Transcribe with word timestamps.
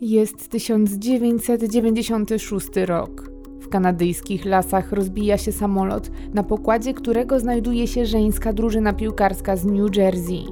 Jest 0.00 0.48
1996 0.48 2.68
rok. 2.86 3.30
W 3.60 3.68
kanadyjskich 3.68 4.44
lasach 4.44 4.92
rozbija 4.92 5.38
się 5.38 5.52
samolot, 5.52 6.10
na 6.34 6.42
pokładzie 6.42 6.94
którego 6.94 7.40
znajduje 7.40 7.86
się 7.86 8.06
żeńska 8.06 8.52
drużyna 8.52 8.92
piłkarska 8.92 9.56
z 9.56 9.64
New 9.64 9.96
Jersey. 9.96 10.44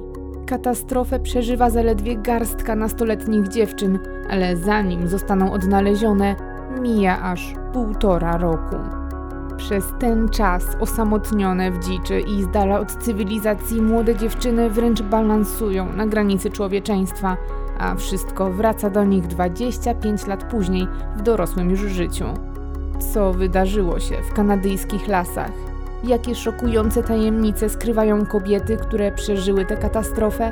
Katastrofę 0.45 1.19
przeżywa 1.19 1.69
zaledwie 1.69 2.15
garstka 2.15 2.75
nastoletnich 2.75 3.47
dziewczyn, 3.47 3.99
ale 4.29 4.57
zanim 4.57 5.07
zostaną 5.07 5.53
odnalezione, 5.53 6.35
mija 6.81 7.21
aż 7.21 7.53
półtora 7.73 8.37
roku. 8.37 8.75
Przez 9.57 9.85
ten 9.99 10.29
czas 10.29 10.63
osamotnione 10.79 11.71
w 11.71 11.79
dziczy 11.79 12.19
i 12.19 12.43
z 12.43 12.47
dala 12.47 12.79
od 12.79 12.91
cywilizacji 12.91 13.81
młode 13.81 14.15
dziewczyny 14.15 14.69
wręcz 14.69 15.01
balansują 15.01 15.93
na 15.93 16.07
granicy 16.07 16.49
człowieczeństwa, 16.49 17.37
a 17.81 17.95
wszystko 17.95 18.51
wraca 18.51 18.89
do 18.89 19.03
nich 19.03 19.27
25 19.27 20.27
lat 20.27 20.43
później 20.43 20.87
w 21.15 21.21
dorosłym 21.21 21.69
już 21.69 21.79
życiu. 21.79 22.25
Co 23.13 23.33
wydarzyło 23.33 23.99
się 23.99 24.15
w 24.29 24.33
kanadyjskich 24.33 25.07
lasach? 25.07 25.51
Jakie 26.03 26.35
szokujące 26.35 27.03
tajemnice 27.03 27.69
skrywają 27.69 28.25
kobiety, 28.25 28.77
które 28.77 29.11
przeżyły 29.11 29.65
tę 29.65 29.77
katastrofę? 29.77 30.51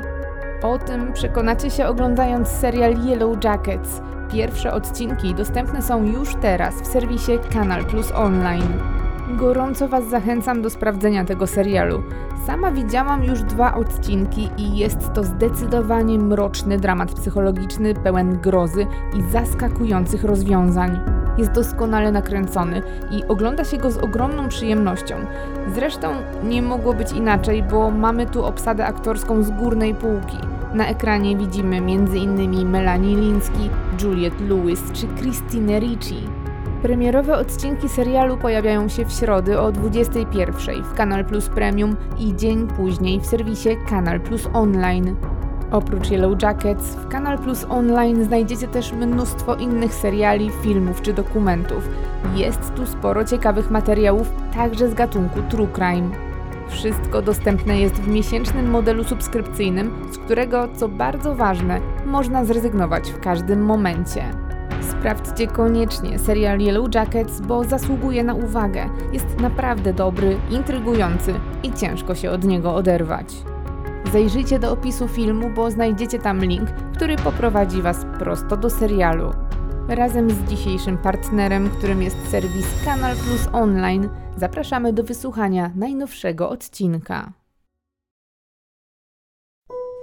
O 0.62 0.78
tym 0.78 1.12
przekonacie 1.12 1.70
się 1.70 1.86
oglądając 1.86 2.48
serial 2.48 2.94
Yellow 3.06 3.44
Jackets. 3.44 4.00
Pierwsze 4.32 4.72
odcinki 4.72 5.34
dostępne 5.34 5.82
są 5.82 6.04
już 6.04 6.34
teraz 6.34 6.82
w 6.82 6.86
serwisie 6.86 7.32
Kanal 7.52 7.84
Plus 7.84 8.12
Online. 8.12 8.99
Gorąco 9.36 9.88
Was 9.88 10.08
zachęcam 10.08 10.62
do 10.62 10.70
sprawdzenia 10.70 11.24
tego 11.24 11.46
serialu. 11.46 12.02
Sama 12.46 12.72
widziałam 12.72 13.24
już 13.24 13.42
dwa 13.42 13.74
odcinki 13.74 14.48
i 14.56 14.76
jest 14.76 15.12
to 15.14 15.24
zdecydowanie 15.24 16.18
mroczny 16.18 16.78
dramat 16.78 17.12
psychologiczny 17.12 17.94
pełen 17.94 18.38
grozy 18.38 18.86
i 19.18 19.22
zaskakujących 19.22 20.24
rozwiązań. 20.24 21.00
Jest 21.38 21.52
doskonale 21.52 22.12
nakręcony 22.12 22.82
i 23.10 23.24
ogląda 23.28 23.64
się 23.64 23.78
go 23.78 23.90
z 23.90 23.96
ogromną 23.96 24.48
przyjemnością. 24.48 25.16
Zresztą 25.74 26.08
nie 26.44 26.62
mogło 26.62 26.94
być 26.94 27.12
inaczej, 27.12 27.62
bo 27.62 27.90
mamy 27.90 28.26
tu 28.26 28.44
obsadę 28.44 28.86
aktorską 28.86 29.42
z 29.42 29.50
górnej 29.50 29.94
półki. 29.94 30.36
Na 30.74 30.86
ekranie 30.86 31.36
widzimy 31.36 31.76
m.in. 31.76 32.70
Melanie 32.70 33.16
Linsky, 33.16 33.70
Juliette 34.02 34.44
Lewis 34.44 34.82
czy 34.92 35.06
Christine 35.06 35.80
Ricci. 35.80 36.39
Premierowe 36.82 37.36
odcinki 37.36 37.88
serialu 37.88 38.36
pojawiają 38.36 38.88
się 38.88 39.04
w 39.04 39.12
środę 39.12 39.60
o 39.60 39.72
21 39.72 40.82
w 40.82 40.94
Kanal 40.94 41.24
Plus 41.24 41.48
Premium 41.48 41.96
i 42.18 42.36
dzień 42.36 42.66
później 42.66 43.20
w 43.20 43.26
serwisie 43.26 43.68
Kanal 43.88 44.20
Plus 44.20 44.48
Online. 44.52 45.16
Oprócz 45.70 46.10
Yellow 46.10 46.42
Jackets, 46.42 46.94
w 46.94 47.08
Kanal 47.08 47.38
Plus 47.38 47.66
Online 47.68 48.24
znajdziecie 48.24 48.68
też 48.68 48.92
mnóstwo 48.92 49.54
innych 49.54 49.94
seriali, 49.94 50.50
filmów 50.62 51.02
czy 51.02 51.12
dokumentów. 51.12 51.88
Jest 52.34 52.74
tu 52.74 52.86
sporo 52.86 53.24
ciekawych 53.24 53.70
materiałów, 53.70 54.32
także 54.54 54.88
z 54.88 54.94
gatunku 54.94 55.42
True 55.48 55.68
Crime. 55.74 56.10
Wszystko 56.68 57.22
dostępne 57.22 57.80
jest 57.80 57.94
w 57.94 58.08
miesięcznym 58.08 58.70
modelu 58.70 59.04
subskrypcyjnym, 59.04 59.92
z 60.12 60.18
którego, 60.18 60.68
co 60.74 60.88
bardzo 60.88 61.34
ważne, 61.34 61.80
można 62.06 62.44
zrezygnować 62.44 63.10
w 63.10 63.20
każdym 63.20 63.64
momencie. 63.64 64.49
Sprawdźcie 64.82 65.46
koniecznie 65.46 66.18
serial 66.18 66.60
Yellow 66.60 66.94
Jackets, 66.94 67.40
bo 67.40 67.64
zasługuje 67.64 68.24
na 68.24 68.34
uwagę. 68.34 68.88
Jest 69.12 69.40
naprawdę 69.40 69.92
dobry, 69.92 70.36
intrygujący 70.50 71.34
i 71.62 71.72
ciężko 71.72 72.14
się 72.14 72.30
od 72.30 72.44
niego 72.44 72.74
oderwać. 72.74 73.34
Zajrzyjcie 74.12 74.58
do 74.58 74.72
opisu 74.72 75.08
filmu, 75.08 75.50
bo 75.50 75.70
znajdziecie 75.70 76.18
tam 76.18 76.44
link, 76.44 76.70
który 76.94 77.16
poprowadzi 77.16 77.82
Was 77.82 78.06
prosto 78.18 78.56
do 78.56 78.70
serialu. 78.70 79.30
Razem 79.88 80.30
z 80.30 80.50
dzisiejszym 80.50 80.98
partnerem, 80.98 81.70
którym 81.70 82.02
jest 82.02 82.30
serwis 82.30 82.84
Kanal 82.84 83.16
Plus 83.16 83.48
Online, 83.52 84.08
zapraszamy 84.36 84.92
do 84.92 85.04
wysłuchania 85.04 85.70
najnowszego 85.74 86.50
odcinka. 86.50 87.39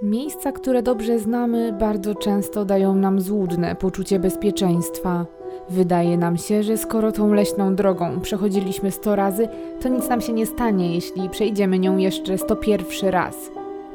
Miejsca, 0.01 0.51
które 0.51 0.83
dobrze 0.83 1.19
znamy, 1.19 1.73
bardzo 1.73 2.15
często 2.15 2.65
dają 2.65 2.95
nam 2.95 3.21
złudne 3.21 3.75
poczucie 3.75 4.19
bezpieczeństwa. 4.19 5.25
Wydaje 5.69 6.17
nam 6.17 6.37
się, 6.37 6.63
że 6.63 6.77
skoro 6.77 7.11
tą 7.11 7.33
leśną 7.33 7.75
drogą 7.75 8.19
przechodziliśmy 8.21 8.91
100 8.91 9.15
razy, 9.15 9.47
to 9.81 9.89
nic 9.89 10.09
nam 10.09 10.21
się 10.21 10.33
nie 10.33 10.45
stanie, 10.45 10.95
jeśli 10.95 11.29
przejdziemy 11.29 11.79
nią 11.79 11.97
jeszcze 11.97 12.37
101 12.37 13.09
raz. 13.09 13.35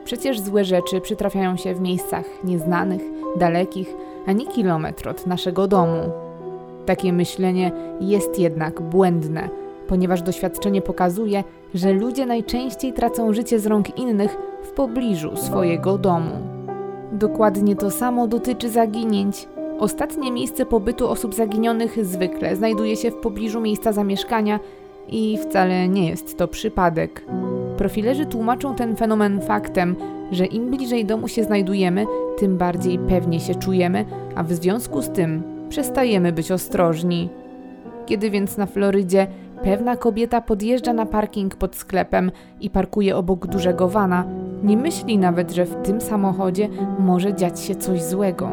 Przecież 0.04 0.40
złe 0.40 0.64
rzeczy 0.64 1.00
przytrafiają 1.00 1.56
się 1.56 1.74
w 1.74 1.80
miejscach 1.80 2.24
nieznanych, 2.44 3.02
dalekich, 3.36 3.94
ani 4.26 4.46
kilometr 4.46 5.08
od 5.08 5.26
naszego 5.26 5.68
domu. 5.68 6.00
Takie 6.86 7.12
myślenie 7.12 7.72
jest 8.00 8.38
jednak 8.38 8.80
błędne, 8.80 9.48
ponieważ 9.92 10.22
doświadczenie 10.22 10.82
pokazuje, 10.82 11.44
że 11.74 11.92
ludzie 11.92 12.26
najczęściej 12.26 12.92
tracą 12.92 13.32
życie 13.32 13.58
z 13.58 13.66
rąk 13.66 13.98
innych 13.98 14.36
w 14.62 14.70
pobliżu 14.70 15.36
swojego 15.36 15.98
domu. 15.98 16.30
Dokładnie 17.12 17.76
to 17.76 17.90
samo 17.90 18.26
dotyczy 18.26 18.68
zaginięć. 18.70 19.48
Ostatnie 19.78 20.32
miejsce 20.32 20.66
pobytu 20.66 21.08
osób 21.08 21.34
zaginionych 21.34 22.04
zwykle 22.06 22.56
znajduje 22.56 22.96
się 22.96 23.10
w 23.10 23.16
pobliżu 23.16 23.60
miejsca 23.60 23.92
zamieszkania 23.92 24.60
i 25.08 25.38
wcale 25.38 25.88
nie 25.88 26.08
jest 26.08 26.38
to 26.38 26.48
przypadek. 26.48 27.24
Profilerzy 27.76 28.26
tłumaczą 28.26 28.74
ten 28.74 28.96
fenomen 28.96 29.40
faktem, 29.40 29.96
że 30.30 30.46
im 30.46 30.70
bliżej 30.70 31.04
domu 31.04 31.28
się 31.28 31.44
znajdujemy, 31.44 32.06
tym 32.38 32.58
bardziej 32.58 32.98
pewnie 32.98 33.40
się 33.40 33.54
czujemy, 33.54 34.04
a 34.34 34.42
w 34.42 34.52
związku 34.52 35.02
z 35.02 35.10
tym 35.10 35.42
przestajemy 35.68 36.32
być 36.32 36.52
ostrożni. 36.52 37.28
Kiedy 38.06 38.30
więc 38.30 38.56
na 38.56 38.66
Florydzie 38.66 39.26
pewna 39.64 39.96
kobieta 39.96 40.40
podjeżdża 40.40 40.92
na 40.92 41.06
parking 41.06 41.56
pod 41.56 41.76
sklepem 41.76 42.30
i 42.60 42.70
parkuje 42.70 43.16
obok 43.16 43.46
dużego 43.46 43.88
wana, 43.88 44.24
nie 44.62 44.76
myśli 44.76 45.18
nawet, 45.18 45.50
że 45.50 45.64
w 45.64 45.74
tym 45.82 46.00
samochodzie 46.00 46.68
może 46.98 47.34
dziać 47.34 47.60
się 47.60 47.74
coś 47.74 48.02
złego. 48.02 48.48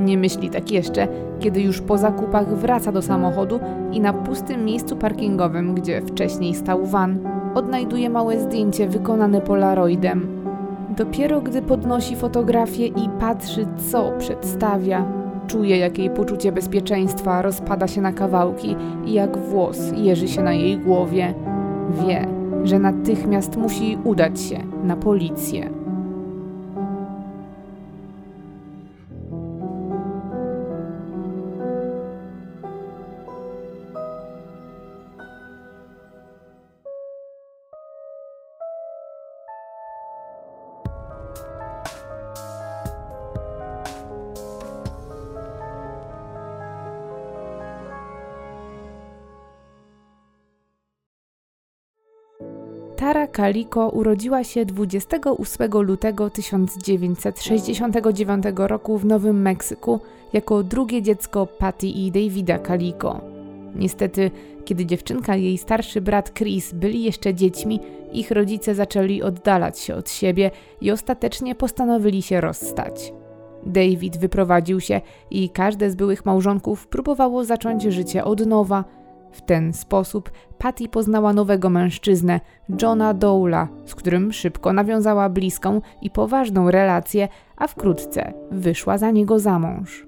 Nie 0.00 0.18
myśli 0.18 0.50
tak 0.50 0.72
jeszcze, 0.72 1.08
kiedy 1.40 1.60
już 1.60 1.80
po 1.80 1.98
zakupach 1.98 2.48
wraca 2.48 2.92
do 2.92 3.02
samochodu 3.02 3.60
i 3.92 4.00
na 4.00 4.12
pustym 4.12 4.64
miejscu 4.64 4.96
parkingowym, 4.96 5.74
gdzie 5.74 6.02
wcześniej 6.02 6.54
stał 6.54 6.86
van, 6.86 7.18
odnajduje 7.54 8.10
małe 8.10 8.40
zdjęcie 8.40 8.88
wykonane 8.88 9.40
polaroidem. 9.40 10.44
Dopiero 10.96 11.40
gdy 11.40 11.62
podnosi 11.62 12.16
fotografię 12.16 12.86
i 12.86 13.08
patrzy, 13.20 13.66
co 13.90 14.12
przedstawia, 14.18 15.23
czuje, 15.46 15.78
jak 15.78 15.98
jej 15.98 16.10
poczucie 16.10 16.52
bezpieczeństwa 16.52 17.42
rozpada 17.42 17.88
się 17.88 18.00
na 18.00 18.12
kawałki 18.12 18.76
i 19.06 19.12
jak 19.12 19.38
włos 19.38 19.78
jeży 19.96 20.28
się 20.28 20.42
na 20.42 20.52
jej 20.52 20.78
głowie. 20.78 21.34
Wie, 22.06 22.26
że 22.64 22.78
natychmiast 22.78 23.56
musi 23.56 23.98
udać 24.04 24.40
się 24.40 24.58
na 24.84 24.96
policję. 24.96 25.83
Kaliko 53.34 53.88
urodziła 53.88 54.44
się 54.44 54.64
28 54.64 55.72
lutego 55.72 56.30
1969 56.30 58.44
roku 58.56 58.98
w 58.98 59.04
Nowym 59.04 59.42
Meksyku 59.42 60.00
jako 60.32 60.62
drugie 60.62 61.02
dziecko 61.02 61.46
Patty 61.46 61.86
i 61.86 62.10
Davida 62.10 62.58
Kaliko. 62.58 63.20
Niestety, 63.74 64.30
kiedy 64.64 64.86
dziewczynka 64.86 65.36
i 65.36 65.44
jej 65.44 65.58
starszy 65.58 66.00
brat 66.00 66.34
Chris 66.34 66.72
byli 66.72 67.04
jeszcze 67.04 67.34
dziećmi, 67.34 67.80
ich 68.12 68.30
rodzice 68.30 68.74
zaczęli 68.74 69.22
oddalać 69.22 69.78
się 69.78 69.94
od 69.94 70.10
siebie 70.10 70.50
i 70.80 70.90
ostatecznie 70.90 71.54
postanowili 71.54 72.22
się 72.22 72.40
rozstać. 72.40 73.12
David 73.66 74.16
wyprowadził 74.16 74.80
się 74.80 75.00
i 75.30 75.50
każde 75.50 75.90
z 75.90 75.94
byłych 75.94 76.24
małżonków 76.24 76.86
próbowało 76.86 77.44
zacząć 77.44 77.82
życie 77.82 78.24
od 78.24 78.46
nowa– 78.46 78.84
w 79.34 79.42
ten 79.42 79.72
sposób 79.72 80.30
Patty 80.58 80.88
poznała 80.88 81.32
nowego 81.32 81.70
mężczyznę, 81.70 82.40
Johna 82.82 83.14
Dowla, 83.14 83.68
z 83.84 83.94
którym 83.94 84.32
szybko 84.32 84.72
nawiązała 84.72 85.28
bliską 85.28 85.80
i 86.02 86.10
poważną 86.10 86.70
relację, 86.70 87.28
a 87.56 87.66
wkrótce 87.66 88.32
wyszła 88.50 88.98
za 88.98 89.10
niego 89.10 89.38
za 89.38 89.58
mąż. 89.58 90.06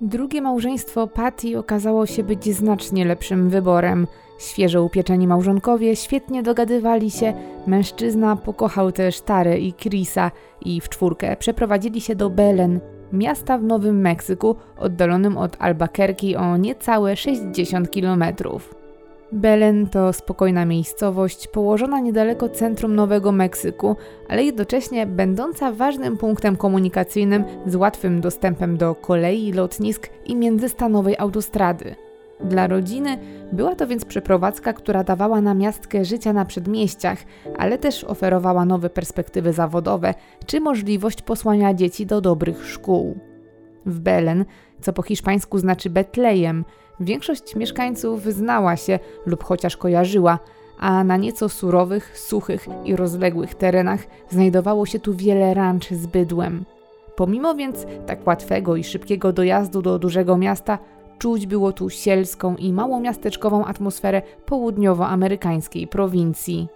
Drugie 0.00 0.42
małżeństwo 0.42 1.06
Patty 1.06 1.58
okazało 1.58 2.06
się 2.06 2.22
być 2.22 2.54
znacznie 2.54 3.04
lepszym 3.04 3.50
wyborem. 3.50 4.06
Świeżo 4.38 4.82
upieczeni 4.82 5.26
małżonkowie 5.26 5.96
świetnie 5.96 6.42
dogadywali 6.42 7.10
się, 7.10 7.32
mężczyzna 7.66 8.36
pokochał 8.36 8.92
też 8.92 9.20
Tarę 9.20 9.58
i 9.58 9.72
Chrisa 9.72 10.30
i 10.60 10.80
w 10.80 10.88
czwórkę 10.88 11.36
przeprowadzili 11.36 12.00
się 12.00 12.14
do 12.14 12.30
Belen, 12.30 12.80
miasta 13.12 13.58
w 13.58 13.62
Nowym 13.62 14.00
Meksyku, 14.00 14.56
oddalonym 14.78 15.38
od 15.38 15.56
Albuquerque 15.58 16.36
o 16.36 16.56
niecałe 16.56 17.16
60 17.16 17.90
kilometrów. 17.90 18.74
Belen 19.32 19.86
to 19.86 20.12
spokojna 20.12 20.64
miejscowość 20.64 21.48
położona 21.48 22.00
niedaleko 22.00 22.48
centrum 22.48 22.94
Nowego 22.94 23.32
Meksyku, 23.32 23.96
ale 24.28 24.44
jednocześnie 24.44 25.06
będąca 25.06 25.72
ważnym 25.72 26.16
punktem 26.16 26.56
komunikacyjnym 26.56 27.44
z 27.66 27.76
łatwym 27.76 28.20
dostępem 28.20 28.76
do 28.76 28.94
kolei, 28.94 29.52
lotnisk 29.52 30.08
i 30.26 30.36
międzystanowej 30.36 31.16
autostrady. 31.18 31.94
Dla 32.44 32.66
rodziny 32.66 33.18
była 33.52 33.74
to 33.74 33.86
więc 33.86 34.04
przeprowadzka, 34.04 34.72
która 34.72 35.04
dawała 35.04 35.40
namiastkę 35.40 36.04
życia 36.04 36.32
na 36.32 36.44
przedmieściach, 36.44 37.18
ale 37.58 37.78
też 37.78 38.04
oferowała 38.04 38.64
nowe 38.64 38.90
perspektywy 38.90 39.52
zawodowe 39.52 40.14
czy 40.46 40.60
możliwość 40.60 41.22
posłania 41.22 41.74
dzieci 41.74 42.06
do 42.06 42.20
dobrych 42.20 42.66
szkół. 42.66 43.18
W 43.86 44.00
Belen, 44.00 44.44
co 44.80 44.92
po 44.92 45.02
hiszpańsku 45.02 45.58
znaczy 45.58 45.90
Betlejem, 45.90 46.64
większość 47.00 47.56
mieszkańców 47.56 48.24
znała 48.24 48.76
się 48.76 48.98
lub 49.26 49.44
chociaż 49.44 49.76
kojarzyła, 49.76 50.38
a 50.78 51.04
na 51.04 51.16
nieco 51.16 51.48
surowych, 51.48 52.18
suchych 52.18 52.68
i 52.84 52.96
rozległych 52.96 53.54
terenach 53.54 54.00
znajdowało 54.30 54.86
się 54.86 54.98
tu 54.98 55.14
wiele 55.14 55.54
ranch 55.54 55.84
z 55.92 56.06
bydłem. 56.06 56.64
Pomimo 57.16 57.54
więc 57.54 57.86
tak 58.06 58.26
łatwego 58.26 58.76
i 58.76 58.84
szybkiego 58.84 59.32
dojazdu 59.32 59.82
do 59.82 59.98
dużego 59.98 60.36
miasta, 60.36 60.78
Czuć 61.20 61.46
było 61.46 61.72
tu 61.72 61.90
sielską 61.90 62.56
i 62.56 62.72
małomiasteczkową 62.72 63.64
atmosferę 63.64 64.22
południowoamerykańskiej 64.46 65.86
prowincji. 65.86 66.68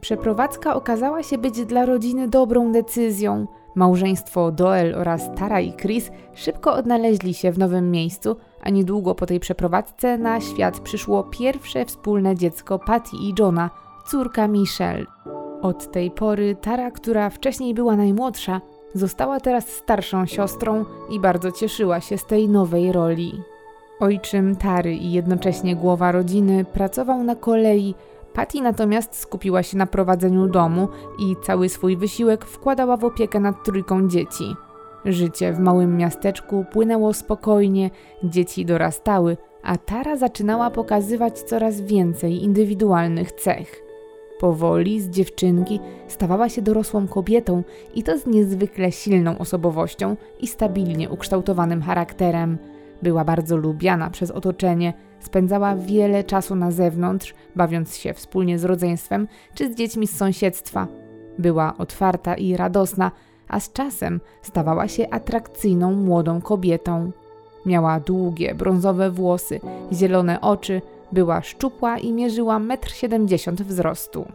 Przeprowadzka 0.00 0.74
okazała 0.74 1.22
się 1.22 1.38
być 1.38 1.66
dla 1.66 1.86
rodziny 1.86 2.28
dobrą 2.28 2.72
decyzją. 2.72 3.46
Małżeństwo 3.74 4.52
Doel 4.52 4.94
oraz 4.94 5.34
Tara 5.36 5.60
i 5.60 5.72
Chris 5.72 6.10
szybko 6.34 6.74
odnaleźli 6.74 7.34
się 7.34 7.52
w 7.52 7.58
nowym 7.58 7.90
miejscu, 7.90 8.36
a 8.62 8.70
niedługo 8.70 9.14
po 9.14 9.26
tej 9.26 9.40
przeprowadzce 9.40 10.18
na 10.18 10.40
świat 10.40 10.80
przyszło 10.80 11.24
pierwsze 11.24 11.84
wspólne 11.84 12.36
dziecko 12.36 12.78
Patty 12.78 13.16
i 13.16 13.34
Johna, 13.38 13.70
córka 14.06 14.48
Michelle. 14.48 15.06
Od 15.62 15.90
tej 15.92 16.10
pory 16.10 16.56
Tara, 16.60 16.90
która 16.90 17.30
wcześniej 17.30 17.74
była 17.74 17.96
najmłodsza, 17.96 18.60
Została 18.94 19.40
teraz 19.40 19.68
starszą 19.68 20.26
siostrą 20.26 20.84
i 21.10 21.20
bardzo 21.20 21.52
cieszyła 21.52 22.00
się 22.00 22.18
z 22.18 22.26
tej 22.26 22.48
nowej 22.48 22.92
roli. 22.92 23.42
Ojczym 24.00 24.56
Tary 24.56 24.94
i 24.94 25.12
jednocześnie 25.12 25.76
głowa 25.76 26.12
rodziny 26.12 26.64
pracował 26.64 27.22
na 27.22 27.34
kolei, 27.34 27.94
Patty 28.32 28.60
natomiast 28.60 29.16
skupiła 29.16 29.62
się 29.62 29.78
na 29.78 29.86
prowadzeniu 29.86 30.48
domu 30.48 30.88
i 31.18 31.36
cały 31.42 31.68
swój 31.68 31.96
wysiłek 31.96 32.44
wkładała 32.44 32.96
w 32.96 33.04
opiekę 33.04 33.40
nad 33.40 33.64
trójką 33.64 34.08
dzieci. 34.08 34.54
Życie 35.04 35.52
w 35.52 35.58
małym 35.58 35.96
miasteczku 35.96 36.64
płynęło 36.72 37.14
spokojnie, 37.14 37.90
dzieci 38.24 38.64
dorastały, 38.66 39.36
a 39.62 39.76
Tara 39.76 40.16
zaczynała 40.16 40.70
pokazywać 40.70 41.42
coraz 41.42 41.80
więcej 41.80 42.44
indywidualnych 42.44 43.32
cech. 43.32 43.87
Powoli 44.38 45.00
z 45.00 45.10
dziewczynki 45.10 45.80
stawała 46.08 46.48
się 46.48 46.62
dorosłą 46.62 47.08
kobietą 47.08 47.62
i 47.94 48.02
to 48.02 48.18
z 48.18 48.26
niezwykle 48.26 48.92
silną 48.92 49.38
osobowością 49.38 50.16
i 50.40 50.46
stabilnie 50.46 51.10
ukształtowanym 51.10 51.82
charakterem. 51.82 52.58
Była 53.02 53.24
bardzo 53.24 53.56
lubiana 53.56 54.10
przez 54.10 54.30
otoczenie, 54.30 54.92
spędzała 55.20 55.76
wiele 55.76 56.24
czasu 56.24 56.54
na 56.54 56.70
zewnątrz, 56.70 57.34
bawiąc 57.56 57.96
się 57.96 58.14
wspólnie 58.14 58.58
z 58.58 58.64
rodzeństwem 58.64 59.28
czy 59.54 59.72
z 59.72 59.76
dziećmi 59.76 60.06
z 60.06 60.16
sąsiedztwa. 60.16 60.86
Była 61.38 61.74
otwarta 61.78 62.34
i 62.34 62.56
radosna, 62.56 63.10
a 63.48 63.60
z 63.60 63.72
czasem 63.72 64.20
stawała 64.42 64.88
się 64.88 65.10
atrakcyjną 65.10 65.92
młodą 65.92 66.40
kobietą. 66.40 67.10
Miała 67.66 68.00
długie, 68.00 68.54
brązowe 68.54 69.10
włosy, 69.10 69.60
zielone 69.92 70.40
oczy, 70.40 70.82
była 71.12 71.42
szczupła 71.42 71.98
i 71.98 72.12
mierzyła 72.12 72.58
1,70 72.58 73.48
m 73.48 73.56
wzrostu. 73.56 74.26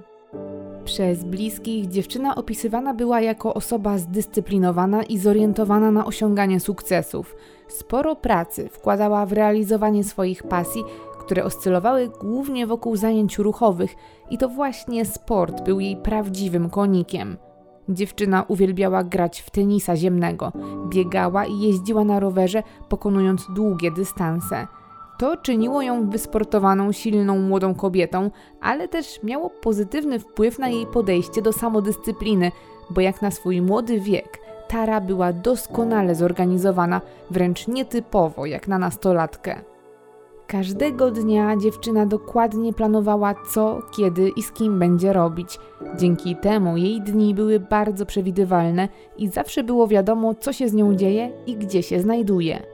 Przez 0.85 1.23
bliskich 1.23 1.87
dziewczyna 1.87 2.35
opisywana 2.35 2.93
była 2.93 3.21
jako 3.21 3.53
osoba 3.53 3.97
zdyscyplinowana 3.97 5.03
i 5.03 5.17
zorientowana 5.17 5.91
na 5.91 6.05
osiąganie 6.05 6.59
sukcesów. 6.59 7.35
Sporo 7.67 8.15
pracy 8.15 8.69
wkładała 8.69 9.25
w 9.25 9.33
realizowanie 9.33 10.03
swoich 10.03 10.43
pasji, 10.43 10.83
które 11.19 11.43
oscylowały 11.43 12.09
głównie 12.21 12.67
wokół 12.67 12.95
zajęć 12.95 13.37
ruchowych, 13.37 13.95
i 14.29 14.37
to 14.37 14.49
właśnie 14.49 15.05
sport 15.05 15.63
był 15.65 15.79
jej 15.79 15.97
prawdziwym 15.97 16.69
konikiem. 16.69 17.37
Dziewczyna 17.89 18.45
uwielbiała 18.47 19.03
grać 19.03 19.41
w 19.41 19.49
tenisa 19.49 19.95
ziemnego, 19.95 20.51
biegała 20.89 21.45
i 21.45 21.59
jeździła 21.59 22.03
na 22.03 22.19
rowerze, 22.19 22.63
pokonując 22.89 23.47
długie 23.55 23.91
dystanse. 23.91 24.67
To 25.17 25.37
czyniło 25.37 25.81
ją 25.81 26.09
wysportowaną, 26.09 26.91
silną 26.91 27.39
młodą 27.39 27.75
kobietą, 27.75 28.31
ale 28.61 28.87
też 28.87 29.23
miało 29.23 29.49
pozytywny 29.49 30.19
wpływ 30.19 30.59
na 30.59 30.69
jej 30.69 30.85
podejście 30.87 31.41
do 31.41 31.53
samodyscypliny, 31.53 32.51
bo 32.89 33.01
jak 33.01 33.21
na 33.21 33.31
swój 33.31 33.61
młody 33.61 33.99
wiek, 33.99 34.39
Tara 34.67 35.01
była 35.01 35.33
doskonale 35.33 36.15
zorganizowana, 36.15 37.01
wręcz 37.31 37.67
nietypowo 37.67 38.45
jak 38.45 38.67
na 38.67 38.77
nastolatkę. 38.77 39.61
Każdego 40.47 41.11
dnia 41.11 41.57
dziewczyna 41.57 42.05
dokładnie 42.05 42.73
planowała, 42.73 43.35
co, 43.53 43.81
kiedy 43.95 44.29
i 44.29 44.43
z 44.43 44.51
kim 44.51 44.79
będzie 44.79 45.13
robić. 45.13 45.59
Dzięki 45.97 46.35
temu 46.35 46.77
jej 46.77 47.01
dni 47.01 47.35
były 47.35 47.59
bardzo 47.59 48.05
przewidywalne 48.05 48.89
i 49.17 49.27
zawsze 49.27 49.63
było 49.63 49.87
wiadomo, 49.87 50.35
co 50.35 50.53
się 50.53 50.69
z 50.69 50.73
nią 50.73 50.95
dzieje 50.95 51.31
i 51.45 51.55
gdzie 51.55 51.83
się 51.83 51.99
znajduje. 51.99 52.72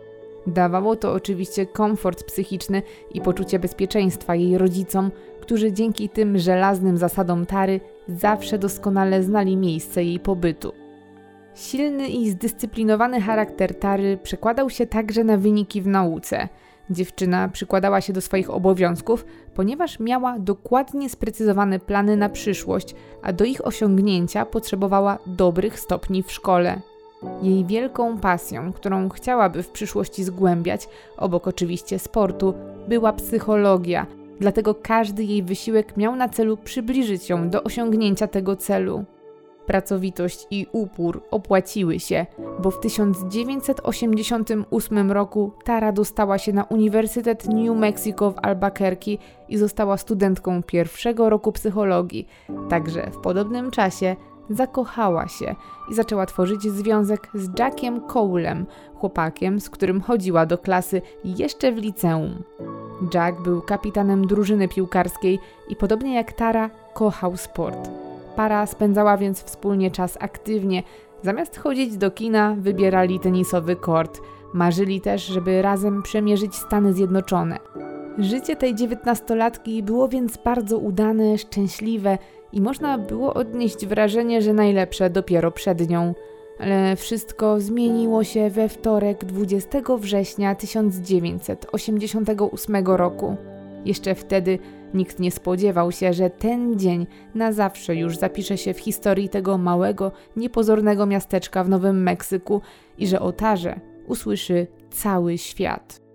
Dawało 0.49 0.95
to 0.95 1.13
oczywiście 1.13 1.65
komfort 1.65 2.23
psychiczny 2.23 2.81
i 3.13 3.21
poczucie 3.21 3.59
bezpieczeństwa 3.59 4.35
jej 4.35 4.57
rodzicom, 4.57 5.11
którzy 5.41 5.73
dzięki 5.73 6.09
tym 6.09 6.37
żelaznym 6.37 6.97
zasadom 6.97 7.45
Tary 7.45 7.79
zawsze 8.07 8.57
doskonale 8.57 9.23
znali 9.23 9.57
miejsce 9.57 10.03
jej 10.03 10.19
pobytu. 10.19 10.73
Silny 11.55 12.07
i 12.07 12.29
zdyscyplinowany 12.29 13.21
charakter 13.21 13.79
Tary 13.79 14.17
przekładał 14.23 14.69
się 14.69 14.85
także 14.85 15.23
na 15.23 15.37
wyniki 15.37 15.81
w 15.81 15.87
nauce. 15.87 16.47
Dziewczyna 16.89 17.49
przykładała 17.49 18.01
się 18.01 18.13
do 18.13 18.21
swoich 18.21 18.49
obowiązków, 18.49 19.25
ponieważ 19.53 19.99
miała 19.99 20.39
dokładnie 20.39 21.09
sprecyzowane 21.09 21.79
plany 21.79 22.17
na 22.17 22.29
przyszłość, 22.29 22.95
a 23.21 23.33
do 23.33 23.45
ich 23.45 23.67
osiągnięcia 23.67 24.45
potrzebowała 24.45 25.17
dobrych 25.25 25.79
stopni 25.79 26.23
w 26.23 26.31
szkole. 26.31 26.81
Jej 27.41 27.65
wielką 27.65 28.17
pasją, 28.17 28.73
którą 28.73 29.09
chciałaby 29.09 29.63
w 29.63 29.69
przyszłości 29.69 30.23
zgłębiać, 30.23 30.89
obok 31.17 31.47
oczywiście 31.47 31.99
sportu, 31.99 32.53
była 32.87 33.13
psychologia, 33.13 34.05
dlatego 34.39 34.75
każdy 34.75 35.23
jej 35.23 35.43
wysiłek 35.43 35.97
miał 35.97 36.15
na 36.15 36.29
celu 36.29 36.57
przybliżyć 36.57 37.29
ją 37.29 37.49
do 37.49 37.63
osiągnięcia 37.63 38.27
tego 38.27 38.55
celu. 38.55 39.05
Pracowitość 39.65 40.47
i 40.51 40.67
upór 40.71 41.23
opłaciły 41.31 41.99
się, 41.99 42.25
bo 42.59 42.71
w 42.71 42.79
1988 42.79 45.11
roku 45.11 45.51
Tara 45.63 45.91
dostała 45.91 46.37
się 46.37 46.53
na 46.53 46.63
Uniwersytet 46.63 47.47
New 47.47 47.77
Mexico 47.77 48.31
w 48.31 48.35
Albuquerque 48.41 49.17
i 49.49 49.57
została 49.57 49.97
studentką 49.97 50.63
pierwszego 50.63 51.29
roku 51.29 51.51
psychologii. 51.51 52.27
Także 52.69 53.11
w 53.11 53.17
podobnym 53.17 53.71
czasie 53.71 54.15
zakochała 54.49 55.27
się 55.27 55.55
i 55.89 55.93
zaczęła 55.93 56.25
tworzyć 56.25 56.61
związek 56.61 57.27
z 57.33 57.59
Jackiem 57.59 58.01
Cole'em, 58.01 58.65
chłopakiem, 58.95 59.59
z 59.59 59.69
którym 59.69 60.01
chodziła 60.01 60.45
do 60.45 60.57
klasy 60.57 61.01
jeszcze 61.23 61.71
w 61.71 61.77
liceum. 61.77 62.43
Jack 63.13 63.41
był 63.41 63.61
kapitanem 63.61 64.27
drużyny 64.27 64.67
piłkarskiej 64.67 65.39
i 65.69 65.75
podobnie 65.75 66.15
jak 66.15 66.33
Tara 66.33 66.69
kochał 66.93 67.37
sport. 67.37 67.89
Para 68.35 68.65
spędzała 68.65 69.17
więc 69.17 69.43
wspólnie 69.43 69.91
czas 69.91 70.17
aktywnie. 70.21 70.83
Zamiast 71.23 71.57
chodzić 71.57 71.97
do 71.97 72.11
kina, 72.11 72.55
wybierali 72.57 73.19
tenisowy 73.19 73.75
kort. 73.75 74.21
Marzyli 74.53 75.01
też, 75.01 75.25
żeby 75.25 75.61
razem 75.61 76.03
przemierzyć 76.03 76.55
Stany 76.55 76.93
Zjednoczone. 76.93 77.59
Życie 78.17 78.55
tej 78.55 78.75
dziewiętnastolatki 78.75 79.83
było 79.83 80.07
więc 80.07 80.37
bardzo 80.37 80.77
udane, 80.77 81.37
szczęśliwe 81.37 82.17
i 82.53 82.61
można 82.61 82.97
było 82.97 83.33
odnieść 83.33 83.85
wrażenie, 83.85 84.41
że 84.41 84.53
najlepsze 84.53 85.09
dopiero 85.09 85.51
przed 85.51 85.89
nią. 85.89 86.13
Ale 86.59 86.95
wszystko 86.95 87.59
zmieniło 87.59 88.23
się 88.23 88.49
we 88.49 88.69
wtorek 88.69 89.25
20 89.25 89.81
września 89.97 90.55
1988 90.55 92.85
roku. 92.85 93.35
Jeszcze 93.85 94.15
wtedy 94.15 94.59
nikt 94.93 95.19
nie 95.19 95.31
spodziewał 95.31 95.91
się, 95.91 96.13
że 96.13 96.29
ten 96.29 96.79
dzień 96.79 97.07
na 97.35 97.51
zawsze 97.51 97.95
już 97.95 98.17
zapisze 98.17 98.57
się 98.57 98.73
w 98.73 98.79
historii 98.79 99.29
tego 99.29 99.57
małego, 99.57 100.11
niepozornego 100.35 101.05
miasteczka 101.05 101.63
w 101.63 101.69
Nowym 101.69 102.03
Meksyku 102.03 102.61
i 102.97 103.07
że 103.07 103.19
o 103.19 103.31
Tarze 103.31 103.79
usłyszy 104.07 104.67
cały 104.89 105.37
świat. 105.37 106.08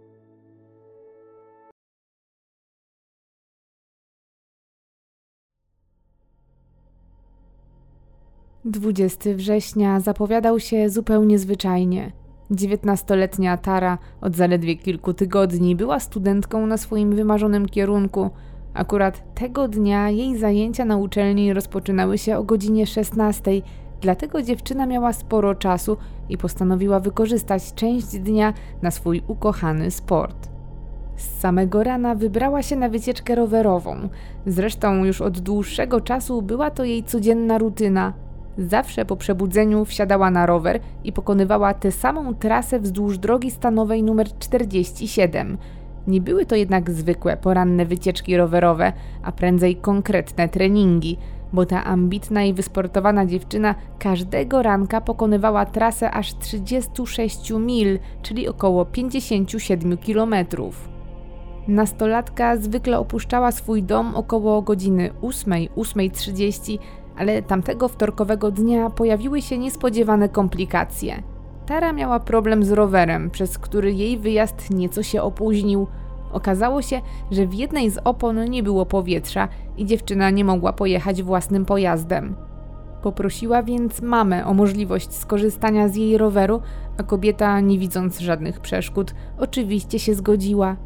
20 8.65 9.35
września 9.35 10.01
zapowiadał 10.01 10.61
się 10.61 10.91
zupełnie 10.91 11.39
zwyczajnie. 11.39 12.13
Dziewiętnastoletnia 12.51 13.57
Tara 13.57 13.99
od 14.21 14.37
zaledwie 14.37 14.77
kilku 14.77 15.15
tygodni 15.15 15.77
była 15.77 16.01
studentką 16.01 16.67
na 16.67 16.77
swoim 16.77 17.17
wymarzonym 17.17 17.67
kierunku. 17.67 18.31
Akurat 18.75 19.35
tego 19.35 19.69
dnia 19.69 20.11
jej 20.11 20.39
zajęcia 20.39 20.85
na 20.85 20.97
uczelni 20.97 21.53
rozpoczynały 21.53 22.19
się 22.19 22.39
o 22.39 22.45
godzinie 22.45 22.87
16, 22.87 23.51
dlatego 24.01 24.43
dziewczyna 24.43 24.87
miała 24.87 25.13
sporo 25.13 25.55
czasu 25.55 25.97
i 26.29 26.39
postanowiła 26.39 27.01
wykorzystać 27.01 27.75
część 27.75 28.19
dnia 28.19 28.53
na 28.83 28.91
swój 28.91 29.23
ukochany 29.29 29.91
sport. 29.91 30.49
Z 31.17 31.41
samego 31.41 31.83
rana 31.85 32.15
wybrała 32.15 32.63
się 32.63 32.77
na 32.77 32.89
wycieczkę 32.89 33.35
rowerową. 33.35 34.09
Zresztą 34.47 35.05
już 35.05 35.21
od 35.21 35.41
dłuższego 35.41 36.01
czasu 36.01 36.43
była 36.43 36.71
to 36.71 36.85
jej 36.85 37.03
codzienna 37.03 37.59
rutyna. 37.59 38.24
Zawsze 38.59 39.05
po 39.05 39.17
przebudzeniu 39.17 39.85
wsiadała 39.85 40.31
na 40.31 40.47
rower 40.47 40.81
i 41.05 41.13
pokonywała 41.13 41.75
tę 41.75 41.93
samą 41.93 42.35
trasę 42.35 42.81
wzdłuż 42.81 43.19
drogi 43.19 43.51
stanowej 43.51 44.03
numer 44.03 44.39
47. 44.39 45.59
Nie 46.07 46.21
były 46.21 46.47
to 46.47 46.57
jednak 46.57 46.91
zwykłe 46.91 47.37
poranne 47.37 47.87
wycieczki 47.87 48.37
rowerowe, 48.37 48.93
a 49.23 49.33
prędzej 49.33 49.77
konkretne 49.77 50.49
treningi, 50.49 51.19
bo 51.53 51.67
ta 51.67 51.85
ambitna 51.85 52.45
i 52.45 52.53
wysportowana 52.53 53.27
dziewczyna 53.27 53.75
każdego 53.99 54.63
ranka 54.63 55.01
pokonywała 55.01 55.67
trasę 55.67 56.11
aż 56.11 56.39
36 56.39 57.51
mil, 57.51 57.99
czyli 58.23 58.49
około 58.49 58.85
57 58.85 59.99
kilometrów. 59.99 60.89
Nastolatka 61.69 62.57
zwykle 62.57 62.99
opuszczała 62.99 63.53
swój 63.53 63.83
dom 63.83 64.15
około 64.15 64.63
godziny 64.63 65.11
8-8.30, 65.23 66.79
ale 67.17 67.43
tamtego 67.43 67.89
wtorkowego 67.89 68.51
dnia 68.51 68.91
pojawiły 68.91 69.43
się 69.43 69.59
niespodziewane 69.59 70.29
komplikacje. 70.29 71.23
Tara 71.67 71.93
miała 71.93 72.21
problem 72.21 72.65
z 72.65 72.71
rowerem, 72.71 73.31
przez 73.31 73.59
który 73.59 73.93
jej 73.93 74.19
wyjazd 74.19 74.71
nieco 74.71 75.03
się 75.03 75.23
opóźnił. 75.23 75.87
Okazało 76.33 76.83
się, 76.83 77.01
że 77.31 77.47
w 77.47 77.55
jednej 77.55 77.91
z 77.91 77.99
opon 78.05 78.45
nie 78.45 78.63
było 78.63 78.87
powietrza 78.87 79.49
i 79.77 79.87
dziewczyna 79.87 80.31
nie 80.31 80.45
mogła 80.45 80.73
pojechać 80.73 81.23
własnym 81.23 81.65
pojazdem. 81.65 82.37
Poprosiła 83.03 83.63
więc 83.63 84.03
mamę 84.03 84.47
o 84.47 84.55
możliwość 84.55 85.13
skorzystania 85.13 85.89
z 85.89 85.97
jej 85.97 86.19
roweru, 86.19 86.61
a 86.99 87.03
kobieta, 87.03 87.61
nie 87.61 87.79
widząc 87.79 88.21
żadnych 88.21 88.61
przeszkód, 88.61 89.15
oczywiście 89.39 89.99
się 89.99 90.15
zgodziła. 90.15 90.77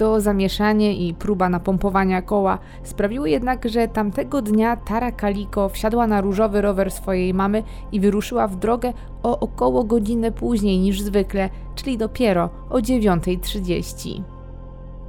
To 0.00 0.20
zamieszanie 0.20 0.94
i 1.08 1.14
próba 1.14 1.48
napompowania 1.48 2.22
koła 2.22 2.58
sprawiły 2.82 3.30
jednak, 3.30 3.68
że 3.68 3.88
tamtego 3.88 4.42
dnia 4.42 4.76
Tara 4.76 5.12
Kaliko 5.12 5.68
wsiadła 5.68 6.06
na 6.06 6.20
różowy 6.20 6.60
rower 6.60 6.90
swojej 6.90 7.34
mamy 7.34 7.62
i 7.92 8.00
wyruszyła 8.00 8.48
w 8.48 8.56
drogę 8.56 8.92
o 9.22 9.40
około 9.40 9.84
godzinę 9.84 10.32
później 10.32 10.78
niż 10.78 11.00
zwykle, 11.00 11.50
czyli 11.74 11.98
dopiero 11.98 12.50
o 12.70 12.78
9.30. 12.78 14.22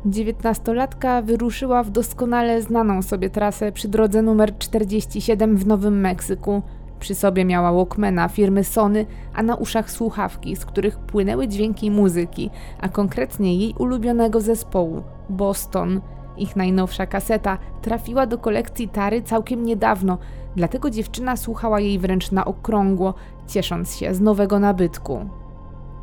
Dziewiętnastolatka 0.05 1.21
wyruszyła 1.21 1.83
w 1.83 1.89
doskonale 1.89 2.62
znaną 2.62 3.01
sobie 3.01 3.29
trasę 3.29 3.71
przy 3.71 3.88
drodze 3.88 4.21
numer 4.21 4.57
47 4.57 5.57
w 5.57 5.67
Nowym 5.67 6.00
Meksyku– 6.00 6.62
przy 7.01 7.15
sobie 7.15 7.46
miała 7.46 7.72
Walkmana 7.74 8.27
firmy 8.27 8.63
Sony, 8.63 9.05
a 9.34 9.43
na 9.43 9.55
uszach 9.55 9.91
słuchawki, 9.91 10.55
z 10.55 10.65
których 10.65 10.98
płynęły 10.98 11.48
dźwięki 11.48 11.91
muzyki, 11.91 12.50
a 12.81 12.89
konkretnie 12.89 13.55
jej 13.55 13.74
ulubionego 13.79 14.41
zespołu 14.41 15.03
Boston. 15.29 16.01
Ich 16.38 16.55
najnowsza 16.55 17.05
kaseta 17.05 17.58
trafiła 17.81 18.25
do 18.25 18.38
kolekcji 18.38 18.88
Tary 18.88 19.22
całkiem 19.22 19.65
niedawno, 19.65 20.17
dlatego 20.55 20.89
dziewczyna 20.89 21.38
słuchała 21.38 21.79
jej 21.79 22.00
wręcz 22.00 22.31
na 22.31 22.46
okrągło, 22.46 23.13
ciesząc 23.48 23.96
się 23.96 24.13
z 24.13 24.22
nowego 24.22 24.60
nabytku. 24.60 25.29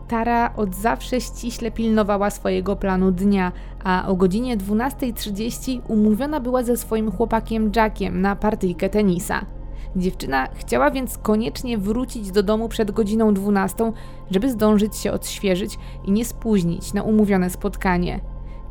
Tara 0.09 0.55
od 0.57 0.75
zawsze 0.75 1.21
ściśle 1.21 1.71
pilnowała 1.71 2.31
swojego 2.31 2.76
planu 2.76 3.11
dnia, 3.11 3.52
a 3.85 4.09
o 4.09 4.17
godzinie 4.17 4.57
12.30 4.57 5.81
umówiona 5.88 6.40
była 6.40 6.62
ze 6.62 6.76
swoim 6.76 7.11
chłopakiem 7.11 7.73
Jackiem 7.76 8.21
na 8.21 8.37
partyjkę 8.37 8.88
tenisa. 8.88 9.58
Dziewczyna 9.99 10.49
chciała 10.55 10.90
więc 10.90 11.19
koniecznie 11.19 11.78
wrócić 11.78 12.31
do 12.31 12.43
domu 12.43 12.69
przed 12.69 12.90
godziną 12.90 13.35
12, 13.35 13.93
żeby 14.31 14.50
zdążyć 14.50 14.97
się 14.97 15.12
odświeżyć 15.12 15.78
i 16.05 16.12
nie 16.12 16.25
spóźnić 16.25 16.93
na 16.93 17.02
umówione 17.02 17.50
spotkanie. 17.50 18.21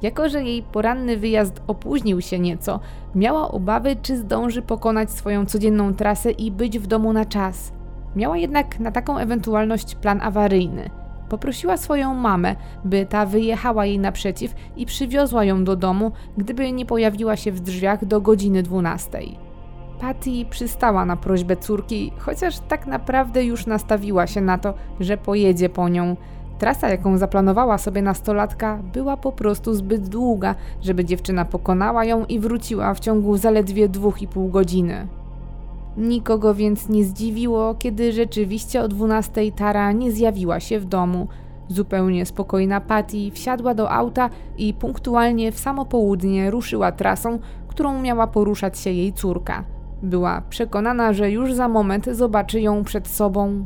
Jako, 0.02 0.30
że 0.30 0.44
jej 0.44 0.64
poranny 0.64 1.18
wyjazd 1.18 1.62
opóźnił 1.68 2.22
się 2.22 2.40
nieco, 2.40 2.80
miała 3.16 3.52
obawy, 3.52 3.96
czy 4.02 4.18
zdąży 4.18 4.62
pokonać 4.62 5.12
swoją 5.12 5.46
codzienną 5.46 5.94
trasę 5.94 6.32
i 6.32 6.52
być 6.52 6.80
w 6.80 6.88
domu 6.88 7.14
na 7.14 7.26
czas. 7.26 7.72
Miała 8.16 8.38
jednak 8.38 8.80
na 8.80 8.92
taką 8.92 9.18
ewentualność 9.18 9.96
plan 9.96 10.22
awaryjny. 10.22 10.90
Poprosiła 11.30 11.78
swoją 11.78 12.14
mamę, 12.14 12.56
by 12.86 13.06
ta 13.06 13.26
wyjechała 13.26 13.86
jej 13.86 14.00
naprzeciw 14.00 14.56
i 14.76 14.86
przywiozła 14.86 15.44
ją 15.44 15.64
do 15.64 15.76
domu, 15.76 16.12
gdyby 16.38 16.72
nie 16.72 16.86
pojawiła 16.86 17.36
się 17.36 17.52
w 17.52 17.60
drzwiach 17.60 18.06
do 18.06 18.22
godziny 18.22 18.64
12. 18.64 19.20
Patty 20.00 20.46
przystała 20.50 21.06
na 21.06 21.16
prośbę 21.16 21.58
córki, 21.58 22.12
chociaż 22.18 22.60
tak 22.60 22.88
naprawdę 22.88 23.46
już 23.46 23.66
nastawiła 23.66 24.28
się 24.28 24.42
na 24.42 24.58
to, 24.58 24.74
że 25.00 25.18
pojedzie 25.18 25.70
po 25.70 25.90
nią. 25.90 26.16
Trasa, 26.60 26.90
jaką 26.90 27.18
zaplanowała 27.18 27.78
sobie 27.78 28.02
nastolatka, 28.02 28.80
była 28.94 29.18
po 29.18 29.32
prostu 29.32 29.74
zbyt 29.74 30.10
długa, 30.10 30.56
żeby 30.82 31.06
dziewczyna 31.06 31.46
pokonała 31.46 32.06
ją 32.06 32.26
i 32.26 32.40
wróciła 32.40 32.94
w 32.94 33.00
ciągu 33.00 33.38
zaledwie 33.38 33.90
dwóch 33.90 34.22
i 34.22 34.28
pół 34.28 34.50
godziny. 34.50 35.08
Nikogo 35.98 36.56
więc 36.56 36.90
nie 36.90 37.04
zdziwiło, 37.04 37.76
kiedy 37.76 38.12
rzeczywiście 38.12 38.82
o 38.82 38.88
12 38.88 39.52
Tara 39.52 39.92
nie 39.92 40.12
zjawiła 40.12 40.60
się 40.60 40.80
w 40.80 40.86
domu. 40.86 41.28
Zupełnie 41.68 42.26
spokojna 42.26 42.82
Patty 42.82 43.32
wsiadła 43.32 43.74
do 43.74 43.92
auta 43.92 44.30
i 44.58 44.74
punktualnie 44.74 45.52
w 45.52 45.60
samo 45.60 45.86
południe 45.86 46.52
ruszyła 46.52 46.92
trasą, 46.92 47.40
którą 47.68 48.02
miała 48.02 48.28
poruszać 48.28 48.80
się 48.80 48.90
jej 48.90 49.14
córka. 49.14 49.77
Była 50.04 50.42
przekonana, 50.50 51.14
że 51.14 51.32
już 51.32 51.54
za 51.54 51.68
moment 51.68 52.06
zobaczy 52.06 52.62
ją 52.62 52.84
przed 52.84 53.08
sobą. 53.08 53.66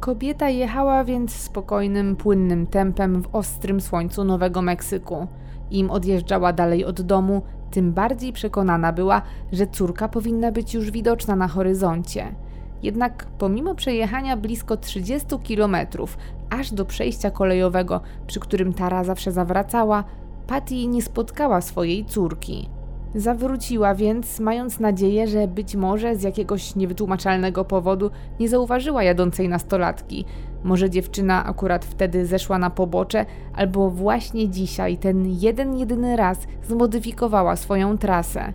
Kobieta 0.00 0.48
jechała 0.48 1.04
więc 1.04 1.32
spokojnym, 1.32 2.16
płynnym 2.16 2.66
tempem 2.66 3.22
w 3.22 3.34
ostrym 3.34 3.80
słońcu 3.80 4.24
Nowego 4.24 4.62
Meksyku. 4.62 5.26
Im 5.70 5.90
odjeżdżała 5.90 6.52
dalej 6.52 6.84
od 6.84 7.00
domu, 7.00 7.42
tym 7.70 7.92
bardziej 7.92 8.32
przekonana 8.32 8.92
była, 8.92 9.22
że 9.52 9.66
córka 9.66 10.08
powinna 10.08 10.52
być 10.52 10.74
już 10.74 10.90
widoczna 10.90 11.36
na 11.36 11.48
horyzoncie. 11.48 12.34
Jednak 12.82 13.26
pomimo 13.38 13.74
przejechania 13.74 14.36
blisko 14.36 14.76
30 14.76 15.38
kilometrów, 15.42 16.18
aż 16.50 16.72
do 16.72 16.84
przejścia 16.84 17.30
kolejowego, 17.30 18.00
przy 18.26 18.40
którym 18.40 18.72
Tara 18.72 19.04
zawsze 19.04 19.32
zawracała, 19.32 20.04
Patty 20.46 20.86
nie 20.86 21.02
spotkała 21.02 21.60
swojej 21.60 22.04
córki. 22.04 22.68
Zawróciła 23.14 23.94
więc, 23.94 24.40
mając 24.40 24.80
nadzieję, 24.80 25.28
że 25.28 25.48
być 25.48 25.76
może 25.76 26.16
z 26.16 26.22
jakiegoś 26.22 26.76
niewytłumaczalnego 26.76 27.64
powodu 27.64 28.10
nie 28.40 28.48
zauważyła 28.48 29.02
jadącej 29.02 29.48
nastolatki. 29.48 30.24
Może 30.64 30.90
dziewczyna 30.90 31.44
akurat 31.44 31.84
wtedy 31.84 32.26
zeszła 32.26 32.58
na 32.58 32.70
pobocze, 32.70 33.26
albo 33.54 33.90
właśnie 33.90 34.48
dzisiaj, 34.48 34.98
ten 34.98 35.26
jeden 35.26 35.78
jedyny 35.78 36.16
raz, 36.16 36.38
zmodyfikowała 36.62 37.56
swoją 37.56 37.98
trasę. 37.98 38.52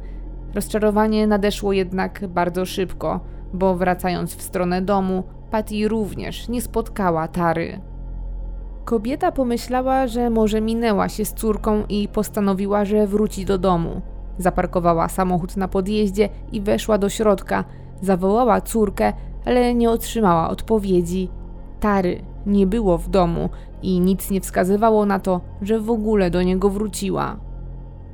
Rozczarowanie 0.54 1.28
nadeszło 1.28 1.74
jednak 1.74 2.28
bardzo 2.28 2.66
szybko, 2.66 3.20
bo 3.54 3.76
wracając 3.76 4.36
w 4.36 4.42
stronę 4.42 4.82
domu, 4.82 5.24
Patty 5.52 5.88
również 5.88 6.50
nie 6.50 6.62
spotkała 6.62 7.28
Tary. 7.28 7.82
Kobieta 8.86 9.32
pomyślała, 9.32 10.08
że 10.08 10.30
może 10.30 10.62
minęła 10.62 11.10
się 11.10 11.26
z 11.26 11.34
córką 11.34 11.84
i 11.90 12.08
postanowiła, 12.08 12.86
że 12.86 13.08
wróci 13.08 13.46
do 13.46 13.58
domu. 13.58 14.02
Zaparkowała 14.38 15.10
samochód 15.10 15.58
na 15.58 15.68
podjeździe 15.68 16.30
i 16.52 16.62
weszła 16.62 16.98
do 16.98 17.10
środka. 17.10 17.64
Zawołała 18.02 18.62
córkę, 18.62 19.14
ale 19.46 19.74
nie 19.74 19.90
otrzymała 19.90 20.50
odpowiedzi. 20.50 21.30
Tary 21.80 22.22
nie 22.46 22.68
było 22.68 22.98
w 22.98 23.10
domu 23.10 23.50
i 23.82 24.00
nic 24.00 24.32
nie 24.32 24.42
wskazywało 24.42 25.06
na 25.06 25.20
to, 25.20 25.42
że 25.62 25.80
w 25.80 25.90
ogóle 25.90 26.32
do 26.32 26.42
niego 26.42 26.70
wróciła. 26.70 27.38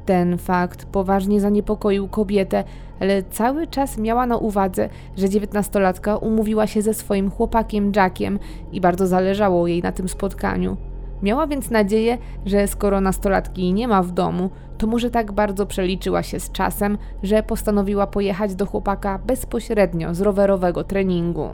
Ten 0.06 0.38
fakt 0.38 0.86
poważnie 0.86 1.42
zaniepokoił 1.42 2.08
kobietę, 2.08 2.64
ale 3.00 3.24
cały 3.24 3.68
czas 3.68 3.98
miała 3.98 4.26
na 4.26 4.38
uwadze, 4.38 4.90
że 5.18 5.30
dziewiętnastolatka 5.30 6.18
umówiła 6.18 6.68
się 6.68 6.82
ze 6.82 6.94
swoim 6.94 7.32
chłopakiem 7.32 7.92
Jackiem 7.96 8.40
i 8.72 8.82
bardzo 8.82 9.08
zależało 9.08 9.68
jej 9.68 9.82
na 9.82 9.92
tym 9.92 10.10
spotkaniu. 10.10 10.78
Miała 11.24 11.48
więc 11.48 11.72
nadzieję, 11.72 12.18
że 12.46 12.68
skoro 12.68 13.02
nastolatki 13.02 13.74
nie 13.74 13.88
ma 13.88 14.04
w 14.04 14.12
domu, 14.12 14.50
to 14.78 14.88
może 14.88 15.10
tak 15.10 15.32
bardzo 15.32 15.66
przeliczyła 15.66 16.24
się 16.24 16.40
z 16.40 16.52
czasem, 16.52 16.98
że 17.24 17.44
postanowiła 17.44 18.08
pojechać 18.08 18.56
do 18.56 18.66
chłopaka 18.66 19.20
bezpośrednio 19.26 20.14
z 20.14 20.22
rowerowego 20.22 20.84
treningu. 20.84 21.50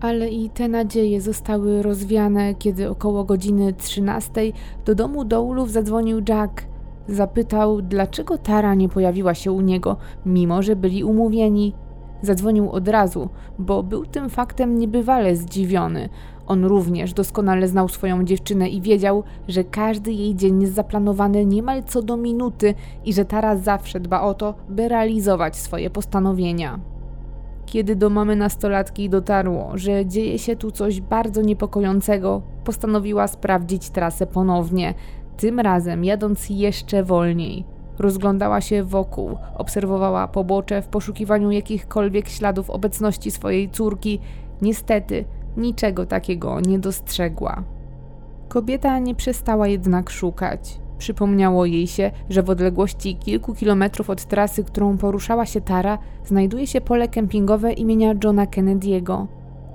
Ale 0.00 0.28
i 0.28 0.50
te 0.50 0.68
nadzieje 0.68 1.20
zostały 1.20 1.82
rozwiane, 1.82 2.54
kiedy 2.54 2.90
około 2.90 3.24
godziny 3.24 3.72
13 3.72 4.40
do 4.84 4.94
domu 4.94 5.24
Doulów 5.24 5.70
zadzwonił 5.70 6.22
Jack. 6.28 6.62
Zapytał, 7.08 7.82
dlaczego 7.82 8.38
Tara 8.38 8.74
nie 8.74 8.88
pojawiła 8.88 9.34
się 9.34 9.52
u 9.52 9.60
niego, 9.60 9.96
mimo 10.26 10.62
że 10.62 10.76
byli 10.76 11.04
umówieni. 11.04 11.74
Zadzwonił 12.22 12.70
od 12.70 12.88
razu, 12.88 13.28
bo 13.58 13.82
był 13.82 14.06
tym 14.06 14.30
faktem 14.30 14.78
niebywale 14.78 15.36
zdziwiony. 15.36 16.08
On 16.46 16.64
również 16.64 17.12
doskonale 17.12 17.68
znał 17.68 17.88
swoją 17.88 18.24
dziewczynę 18.24 18.68
i 18.68 18.80
wiedział, 18.80 19.22
że 19.48 19.64
każdy 19.64 20.12
jej 20.12 20.34
dzień 20.34 20.62
jest 20.62 20.74
zaplanowany 20.74 21.46
niemal 21.46 21.82
co 21.82 22.02
do 22.02 22.16
minuty 22.16 22.74
i 23.04 23.12
że 23.12 23.24
Tara 23.24 23.56
zawsze 23.56 24.00
dba 24.00 24.22
o 24.22 24.34
to, 24.34 24.54
by 24.68 24.88
realizować 24.88 25.56
swoje 25.56 25.90
postanowienia. 25.90 26.80
Kiedy 27.66 27.96
do 27.96 28.10
mamy 28.10 28.36
nastolatki 28.36 29.10
dotarło, 29.10 29.70
że 29.74 30.06
dzieje 30.06 30.38
się 30.38 30.56
tu 30.56 30.70
coś 30.70 31.00
bardzo 31.00 31.42
niepokojącego, 31.42 32.42
postanowiła 32.64 33.28
sprawdzić 33.28 33.90
trasę 33.90 34.26
ponownie, 34.26 34.94
tym 35.36 35.60
razem 35.60 36.04
jadąc 36.04 36.50
jeszcze 36.50 37.02
wolniej. 37.04 37.64
Rozglądała 37.98 38.60
się 38.60 38.84
wokół, 38.84 39.36
obserwowała 39.56 40.28
pobocze 40.28 40.82
w 40.82 40.88
poszukiwaniu 40.88 41.50
jakichkolwiek 41.50 42.28
śladów 42.28 42.70
obecności 42.70 43.30
swojej 43.30 43.70
córki. 43.70 44.20
Niestety, 44.62 45.24
niczego 45.56 46.06
takiego 46.06 46.60
nie 46.60 46.78
dostrzegła. 46.78 47.62
Kobieta 48.48 48.98
nie 48.98 49.14
przestała 49.14 49.68
jednak 49.68 50.10
szukać. 50.10 50.78
Przypomniało 50.98 51.66
jej 51.66 51.86
się, 51.86 52.10
że 52.30 52.42
w 52.42 52.50
odległości 52.50 53.16
kilku 53.16 53.54
kilometrów 53.54 54.10
od 54.10 54.24
trasy, 54.24 54.64
którą 54.64 54.98
poruszała 54.98 55.46
się 55.46 55.60
Tara, 55.60 55.98
znajduje 56.24 56.66
się 56.66 56.80
pole 56.80 57.08
kempingowe 57.08 57.72
imienia 57.72 58.14
Johna 58.24 58.46
Kennedy'ego. 58.46 59.26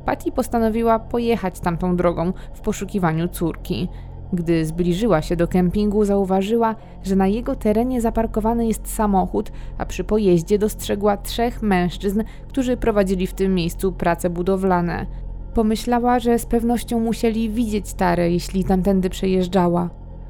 Patty 0.06 0.32
postanowiła 0.32 1.00
pojechać 1.00 1.60
tamtą 1.60 1.96
drogą 1.96 2.34
w 2.54 2.62
poszukiwaniu 2.62 3.28
córki. 3.28 3.90
Gdy 4.34 4.66
zbliżyła 4.66 5.22
się 5.22 5.36
do 5.36 5.48
kempingu, 5.48 6.06
zauważyła, 6.06 6.76
że 7.04 7.16
na 7.16 7.28
jego 7.28 7.56
terenie 7.56 8.02
zaparkowany 8.02 8.68
jest 8.68 8.94
samochód, 8.94 9.52
a 9.78 9.86
przy 9.86 10.04
pojeździe 10.04 10.60
dostrzegła 10.60 11.18
trzech 11.18 11.62
mężczyzn, 11.62 12.24
którzy 12.48 12.78
prowadzili 12.78 13.28
w 13.28 13.34
tym 13.34 13.56
miejscu 13.56 13.92
prace 13.92 14.30
budowlane. 14.30 15.06
Pomyślała, 15.54 16.20
że 16.20 16.40
z 16.40 16.46
pewnością 16.46 17.00
musieli 17.00 17.50
widzieć 17.50 17.94
Tarę, 17.94 18.32
jeśli 18.32 18.64
tamtędy 18.64 19.10
przejeżdżała. 19.10 19.90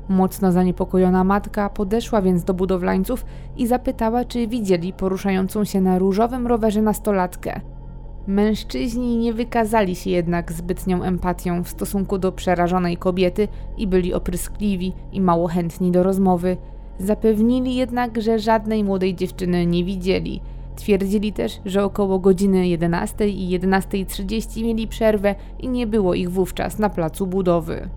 Mocno 0.10 0.52
zaniepokojona 0.52 1.24
matka 1.24 1.70
podeszła 1.70 2.22
więc 2.22 2.44
do 2.44 2.54
budowlańców 2.54 3.26
i 3.58 3.68
zapytała, 3.68 4.26
czy 4.26 4.48
widzieli 4.48 4.94
poruszającą 4.94 5.66
się 5.66 5.82
na 5.82 6.00
różowym 6.00 6.48
rowerze 6.48 6.82
nastolatkę. 6.82 7.62
Mężczyźni 8.28 9.18
nie 9.18 9.34
wykazali 9.34 9.96
się 9.96 10.10
jednak 10.10 10.52
zbytnią 10.52 11.04
empatią 11.04 11.64
w 11.64 11.70
stosunku 11.70 12.18
do 12.18 12.32
przerażonej 12.32 12.98
kobiety 12.98 13.48
i 13.78 13.88
byli 13.88 14.14
opryskliwi 14.14 14.94
i 15.12 15.22
mało 15.22 15.48
chętni 15.48 15.92
do 15.92 16.04
rozmowy. 16.04 16.58
Zapewnili 17.00 17.76
jednak, 17.76 18.22
że 18.22 18.40
żadnej 18.40 18.84
młodej 18.84 19.16
dziewczyny 19.16 19.66
nie 19.66 19.84
widzieli. 19.84 20.42
Twierdzili 20.76 21.34
też, 21.34 21.60
że 21.66 21.84
około 21.84 22.20
godziny 22.20 22.68
11 22.68 23.30
i 23.30 23.60
11.30 23.60 24.64
mieli 24.64 24.88
przerwę 24.88 25.36
i 25.60 25.70
nie 25.70 25.88
było 25.88 26.14
ich 26.14 26.32
wówczas 26.32 26.80
na 26.80 26.90
placu 26.90 27.28
budowy. 27.28 27.90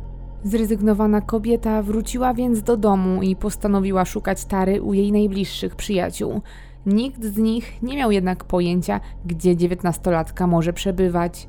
Zrezygnowana 0.44 1.20
kobieta 1.20 1.82
wróciła 1.82 2.34
więc 2.34 2.62
do 2.62 2.76
domu 2.76 3.22
i 3.22 3.36
postanowiła 3.36 4.04
szukać 4.04 4.44
Tary 4.44 4.82
u 4.82 4.94
jej 4.94 5.12
najbliższych 5.12 5.76
przyjaciół. 5.76 6.40
Nikt 6.86 7.24
z 7.24 7.38
nich 7.38 7.82
nie 7.82 7.96
miał 7.96 8.10
jednak 8.10 8.44
pojęcia, 8.44 9.00
gdzie 9.24 9.56
dziewiętnastolatka 9.56 10.46
może 10.46 10.72
przebywać. 10.72 11.48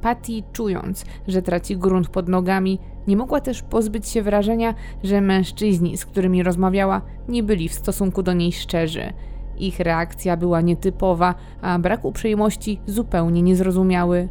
Patty, 0.00 0.32
czując, 0.52 1.04
że 1.28 1.42
traci 1.42 1.76
grunt 1.76 2.08
pod 2.08 2.28
nogami, 2.28 2.78
nie 3.06 3.16
mogła 3.16 3.40
też 3.40 3.62
pozbyć 3.62 4.08
się 4.08 4.22
wrażenia, 4.22 4.74
że 5.02 5.20
mężczyźni, 5.20 5.96
z 5.96 6.06
którymi 6.06 6.42
rozmawiała, 6.42 7.02
nie 7.28 7.42
byli 7.42 7.68
w 7.68 7.74
stosunku 7.74 8.22
do 8.22 8.32
niej 8.32 8.52
szczerzy. 8.52 9.12
Ich 9.60 9.80
reakcja 9.80 10.36
była 10.36 10.60
nietypowa, 10.60 11.34
a 11.62 11.78
brak 11.78 12.04
uprzejmości 12.04 12.80
zupełnie 12.86 13.42
niezrozumiały. 13.42 14.28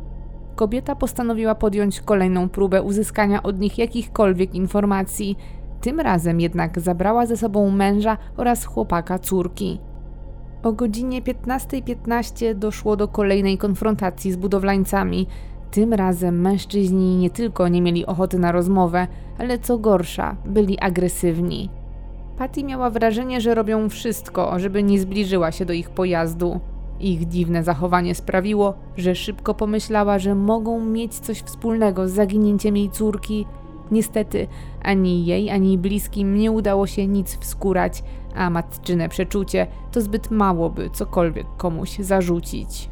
Kobieta 0.55 0.95
postanowiła 0.95 1.55
podjąć 1.55 2.01
kolejną 2.01 2.49
próbę 2.49 2.81
uzyskania 2.81 3.43
od 3.43 3.59
nich 3.59 3.77
jakichkolwiek 3.77 4.55
informacji. 4.55 5.37
Tym 5.81 5.99
razem 5.99 6.39
jednak 6.39 6.79
zabrała 6.79 7.25
ze 7.25 7.37
sobą 7.37 7.71
męża 7.71 8.17
oraz 8.37 8.65
chłopaka 8.65 9.19
córki. 9.19 9.79
O 10.63 10.73
godzinie 10.73 11.21
15.15 11.21 11.81
.15 11.81 12.55
doszło 12.55 12.95
do 12.95 13.07
kolejnej 13.07 13.57
konfrontacji 13.57 14.31
z 14.31 14.35
budowlańcami. 14.35 15.27
Tym 15.71 15.93
razem 15.93 16.41
mężczyźni 16.41 17.17
nie 17.17 17.29
tylko 17.29 17.67
nie 17.67 17.81
mieli 17.81 18.05
ochoty 18.05 18.39
na 18.39 18.51
rozmowę, 18.51 19.07
ale 19.37 19.59
co 19.59 19.77
gorsza, 19.77 20.35
byli 20.45 20.79
agresywni. 20.79 21.69
Patty 22.37 22.63
miała 22.63 22.89
wrażenie, 22.89 23.41
że 23.41 23.55
robią 23.55 23.89
wszystko, 23.89 24.59
żeby 24.59 24.83
nie 24.83 24.99
zbliżyła 24.99 25.51
się 25.51 25.65
do 25.65 25.73
ich 25.73 25.89
pojazdu. 25.89 26.59
Ich 26.99 27.27
dziwne 27.27 27.63
zachowanie 27.63 28.15
sprawiło, 28.15 28.73
że 28.97 29.15
szybko 29.15 29.53
pomyślała, 29.53 30.19
że 30.19 30.35
mogą 30.35 30.85
mieć 30.85 31.19
coś 31.19 31.41
wspólnego 31.41 32.07
z 32.07 32.11
zaginięciem 32.11 32.77
jej 32.77 32.89
córki. 32.89 33.45
Niestety, 33.91 34.47
ani 34.83 35.25
jej, 35.25 35.49
ani 35.49 35.77
bliskim 35.77 36.35
nie 36.37 36.51
udało 36.51 36.87
się 36.87 37.07
nic 37.07 37.37
wskurać, 37.37 38.03
a 38.35 38.49
matczyne 38.49 39.09
przeczucie 39.09 39.67
to 39.91 40.01
zbyt 40.01 40.31
mało, 40.31 40.69
by 40.69 40.89
cokolwiek 40.89 41.47
komuś 41.57 41.97
zarzucić. 41.99 42.89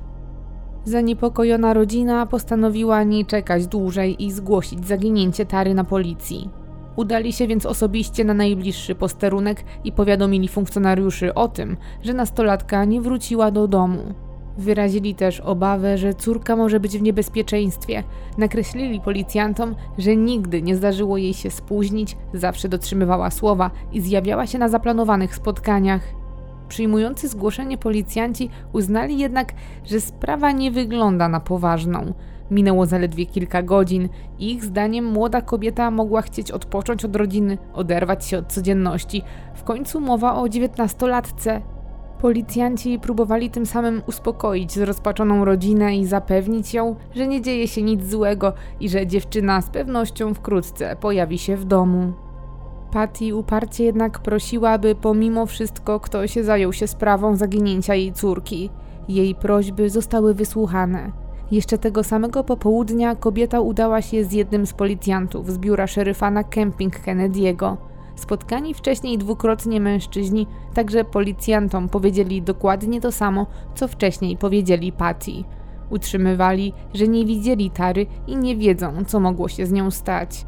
Zaniepokojona 0.85 1.73
rodzina 1.73 2.25
postanowiła 2.25 3.03
nie 3.03 3.25
czekać 3.25 3.67
dłużej 3.67 4.23
i 4.23 4.31
zgłosić 4.31 4.87
zaginięcie 4.87 5.45
Tary 5.45 5.73
na 5.73 5.83
policji. 5.83 6.49
Udali 6.95 7.33
się 7.33 7.47
więc 7.47 7.65
osobiście 7.65 8.23
na 8.25 8.33
najbliższy 8.33 8.95
posterunek 8.95 9.63
i 9.83 9.91
powiadomili 9.91 10.47
funkcjonariuszy 10.47 11.33
o 11.33 11.47
tym, 11.47 11.77
że 12.03 12.13
nastolatka 12.13 12.85
nie 12.85 13.01
wróciła 13.01 13.51
do 13.51 13.67
domu. 13.67 14.13
Wyrazili 14.57 15.15
też 15.15 15.39
obawę, 15.39 15.97
że 15.97 16.13
córka 16.13 16.55
może 16.55 16.79
być 16.79 16.97
w 16.97 17.01
niebezpieczeństwie. 17.01 18.03
Nakreślili 18.37 19.01
policjantom, 19.01 19.75
że 19.97 20.15
nigdy 20.15 20.61
nie 20.61 20.75
zdarzyło 20.75 21.17
jej 21.17 21.33
się 21.33 21.51
spóźnić, 21.51 22.17
zawsze 22.33 22.69
dotrzymywała 22.69 23.31
słowa 23.31 23.71
i 23.93 24.01
zjawiała 24.01 24.47
się 24.47 24.59
na 24.59 24.69
zaplanowanych 24.69 25.35
spotkaniach. 25.35 26.01
Przyjmujący 26.67 27.27
zgłoszenie 27.27 27.77
policjanci 27.77 28.49
uznali 28.73 29.19
jednak, 29.19 29.53
że 29.85 30.01
sprawa 30.01 30.51
nie 30.51 30.71
wygląda 30.71 31.29
na 31.29 31.39
poważną. 31.39 32.13
Minęło 32.51 32.85
zaledwie 32.85 33.25
kilka 33.25 33.63
godzin 33.63 34.09
i 34.39 34.51
ich 34.51 34.65
zdaniem 34.65 35.05
młoda 35.05 35.41
kobieta 35.41 35.91
mogła 35.91 36.21
chcieć 36.21 36.51
odpocząć 36.51 37.05
od 37.05 37.15
rodziny, 37.15 37.57
oderwać 37.73 38.25
się 38.25 38.37
od 38.37 38.53
codzienności. 38.53 39.21
W 39.55 39.63
końcu 39.63 40.01
mowa 40.01 40.35
o 40.35 40.49
dziewiętnastolatce. 40.49 41.61
Policjanci 42.21 42.99
próbowali 42.99 43.49
tym 43.49 43.65
samym 43.65 44.01
uspokoić 44.07 44.71
zrozpaczoną 44.71 45.45
rodzinę 45.45 45.97
i 45.97 46.05
zapewnić 46.05 46.73
ją, 46.73 46.95
że 47.15 47.27
nie 47.27 47.41
dzieje 47.41 47.67
się 47.67 47.81
nic 47.81 48.09
złego 48.09 48.53
i 48.79 48.89
że 48.89 49.07
dziewczyna 49.07 49.61
z 49.61 49.69
pewnością 49.69 50.33
wkrótce 50.33 50.95
pojawi 50.95 51.37
się 51.37 51.57
w 51.57 51.65
domu. 51.65 52.13
Patty 52.91 53.35
uparcie 53.35 53.83
jednak 53.83 54.19
prosiła, 54.19 54.69
aby 54.69 54.95
pomimo 54.95 55.45
wszystko 55.45 55.99
ktoś 55.99 56.33
zajął 56.33 56.73
się 56.73 56.87
sprawą 56.87 57.35
zaginięcia 57.35 57.95
jej 57.95 58.13
córki. 58.13 58.69
Jej 59.07 59.35
prośby 59.35 59.89
zostały 59.89 60.33
wysłuchane. 60.33 61.24
Jeszcze 61.51 61.77
tego 61.77 62.03
samego 62.03 62.43
popołudnia 62.43 63.15
kobieta 63.15 63.59
udała 63.59 64.01
się 64.01 64.23
z 64.23 64.33
jednym 64.33 64.65
z 64.65 64.73
policjantów 64.73 65.51
z 65.51 65.57
biura 65.57 65.87
szeryfa 65.87 66.31
na 66.31 66.43
kemping 66.43 66.99
Kennedy'ego. 66.99 67.77
Spotkani 68.15 68.73
wcześniej 68.73 69.17
dwukrotnie 69.17 69.81
mężczyźni 69.81 70.47
także 70.73 71.03
policjantom 71.03 71.89
powiedzieli 71.89 72.41
dokładnie 72.41 73.01
to 73.01 73.11
samo, 73.11 73.45
co 73.75 73.87
wcześniej 73.87 74.37
powiedzieli 74.37 74.91
Patty. 74.91 75.31
Utrzymywali, 75.89 76.73
że 76.93 77.07
nie 77.07 77.25
widzieli 77.25 77.71
Tary 77.71 78.05
i 78.27 78.37
nie 78.37 78.55
wiedzą, 78.55 78.93
co 79.07 79.19
mogło 79.19 79.47
się 79.47 79.65
z 79.65 79.71
nią 79.71 79.91
stać. 79.91 80.45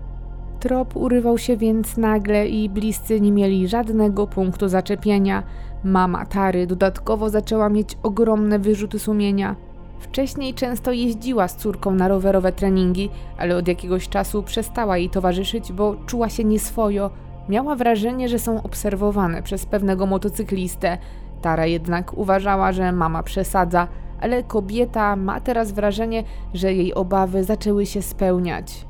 Trop 0.60 0.96
urywał 0.96 1.38
się 1.38 1.58
więc 1.58 1.98
nagle 1.98 2.48
i 2.48 2.70
bliscy 2.70 3.22
nie 3.22 3.32
mieli 3.32 3.68
żadnego 3.68 4.28
punktu 4.28 4.68
zaczepienia. 4.68 5.44
Mama 5.84 6.26
Tary 6.26 6.68
dodatkowo 6.68 7.30
zaczęła 7.30 7.70
mieć 7.70 7.98
ogromne 8.04 8.60
wyrzuty 8.60 9.00
sumienia. 9.00 9.56
Wcześniej 10.00 10.54
często 10.54 10.92
jeździła 10.92 11.48
z 11.48 11.56
córką 11.56 11.92
na 11.92 12.08
rowerowe 12.08 12.52
treningi, 12.52 13.10
ale 13.38 13.56
od 13.58 13.68
jakiegoś 13.68 14.10
czasu 14.10 14.44
przestała 14.44 14.98
jej 14.98 15.10
towarzyszyć, 15.10 15.74
bo 15.74 15.96
czuła 16.06 16.30
się 16.30 16.44
nieswojo. 16.44 17.10
Miała 17.50 17.76
wrażenie, 17.76 18.30
że 18.30 18.40
są 18.40 18.64
obserwowane 18.64 19.44
przez 19.44 19.66
pewnego 19.66 20.06
motocyklistę. 20.06 20.98
Tara 21.42 21.66
jednak 21.66 22.18
uważała, 22.18 22.72
że 22.72 22.92
mama 22.92 23.24
przesadza, 23.24 23.88
ale 24.22 24.44
kobieta 24.44 25.16
ma 25.16 25.40
teraz 25.42 25.72
wrażenie, 25.72 26.24
że 26.54 26.74
jej 26.74 26.94
obawy 26.94 27.44
zaczęły 27.44 27.86
się 27.86 28.02
spełniać. 28.02 28.86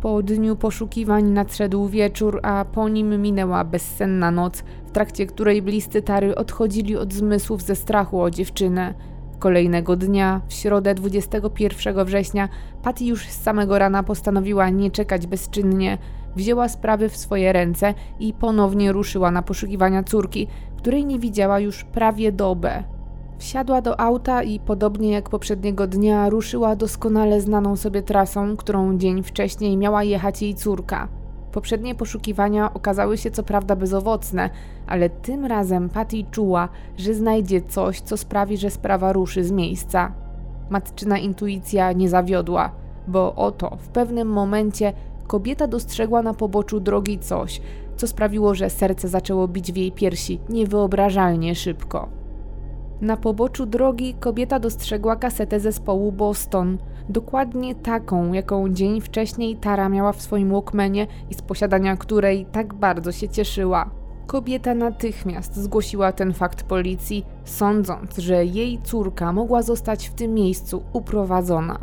Po 0.00 0.22
dniu 0.22 0.56
poszukiwań 0.56 1.24
nadszedł 1.24 1.88
wieczór, 1.88 2.40
a 2.42 2.64
po 2.64 2.88
nim 2.88 3.22
minęła 3.22 3.64
bezsenna 3.64 4.30
noc, 4.30 4.64
w 4.86 4.90
trakcie 4.90 5.26
której 5.26 5.62
bliscy 5.62 6.02
Tary 6.02 6.34
odchodzili 6.34 6.96
od 6.96 7.12
zmysłów 7.12 7.62
ze 7.62 7.76
strachu 7.76 8.20
o 8.20 8.30
dziewczynę. 8.30 8.94
Kolejnego 9.38 9.96
dnia, 9.96 10.40
w 10.48 10.52
środę 10.52 10.94
21 10.94 12.04
września, 12.04 12.48
Patty 12.82 13.04
już 13.04 13.26
z 13.26 13.42
samego 13.42 13.78
rana 13.78 14.02
postanowiła 14.02 14.70
nie 14.70 14.90
czekać 14.90 15.26
bezczynnie. 15.26 15.98
Wzięła 16.36 16.68
sprawy 16.68 17.08
w 17.08 17.16
swoje 17.16 17.52
ręce 17.52 17.94
i 18.20 18.32
ponownie 18.32 18.92
ruszyła 18.92 19.30
na 19.30 19.42
poszukiwania 19.42 20.02
córki, 20.02 20.46
której 20.76 21.04
nie 21.04 21.18
widziała 21.18 21.60
już 21.60 21.84
prawie 21.84 22.32
dobę. 22.32 22.84
Wsiadła 23.38 23.82
do 23.82 24.00
auta 24.00 24.42
i 24.42 24.60
podobnie 24.60 25.10
jak 25.10 25.30
poprzedniego 25.30 25.86
dnia 25.86 26.28
ruszyła 26.28 26.76
doskonale 26.76 27.40
znaną 27.40 27.76
sobie 27.76 28.02
trasą, 28.02 28.56
którą 28.56 28.98
dzień 28.98 29.22
wcześniej 29.22 29.76
miała 29.76 30.04
jechać 30.04 30.42
jej 30.42 30.54
córka. 30.54 31.08
Poprzednie 31.58 31.94
poszukiwania 31.94 32.74
okazały 32.74 33.18
się 33.18 33.30
co 33.30 33.42
prawda 33.42 33.76
bezowocne, 33.76 34.50
ale 34.86 35.10
tym 35.10 35.44
razem 35.44 35.88
Patty 35.88 36.24
czuła, 36.30 36.68
że 36.96 37.14
znajdzie 37.14 37.62
coś, 37.62 38.00
co 38.00 38.16
sprawi, 38.16 38.56
że 38.56 38.70
sprawa 38.70 39.12
ruszy 39.12 39.44
z 39.44 39.50
miejsca. 39.50 40.12
Matczyna 40.70 41.18
intuicja 41.18 41.92
nie 41.92 42.08
zawiodła, 42.08 42.72
bo 43.08 43.34
oto 43.34 43.76
w 43.80 43.88
pewnym 43.88 44.28
momencie 44.28 44.92
kobieta 45.26 45.66
dostrzegła 45.66 46.22
na 46.22 46.34
poboczu 46.34 46.80
drogi 46.80 47.18
coś, 47.18 47.60
co 47.96 48.06
sprawiło, 48.06 48.54
że 48.54 48.70
serce 48.70 49.08
zaczęło 49.08 49.48
bić 49.48 49.72
w 49.72 49.76
jej 49.76 49.92
piersi 49.92 50.40
niewyobrażalnie 50.48 51.54
szybko. 51.54 52.08
Na 53.00 53.16
poboczu 53.16 53.66
drogi 53.66 54.14
kobieta 54.14 54.58
dostrzegła 54.58 55.16
kasetę 55.16 55.60
zespołu 55.60 56.12
Boston, 56.12 56.78
dokładnie 57.08 57.74
taką, 57.74 58.32
jaką 58.32 58.68
dzień 58.68 59.00
wcześniej 59.00 59.56
Tara 59.56 59.88
miała 59.88 60.12
w 60.12 60.22
swoim 60.22 60.50
Walkmanie 60.50 61.06
i 61.30 61.34
z 61.34 61.42
posiadania 61.42 61.96
której 61.96 62.46
tak 62.52 62.74
bardzo 62.74 63.12
się 63.12 63.28
cieszyła. 63.28 63.90
Kobieta 64.26 64.74
natychmiast 64.74 65.56
zgłosiła 65.56 66.12
ten 66.12 66.32
fakt 66.32 66.62
policji, 66.62 67.26
sądząc, 67.44 68.16
że 68.16 68.44
jej 68.44 68.78
córka 68.82 69.32
mogła 69.32 69.62
zostać 69.62 70.08
w 70.08 70.14
tym 70.14 70.34
miejscu 70.34 70.82
uprowadzona. 70.92 71.78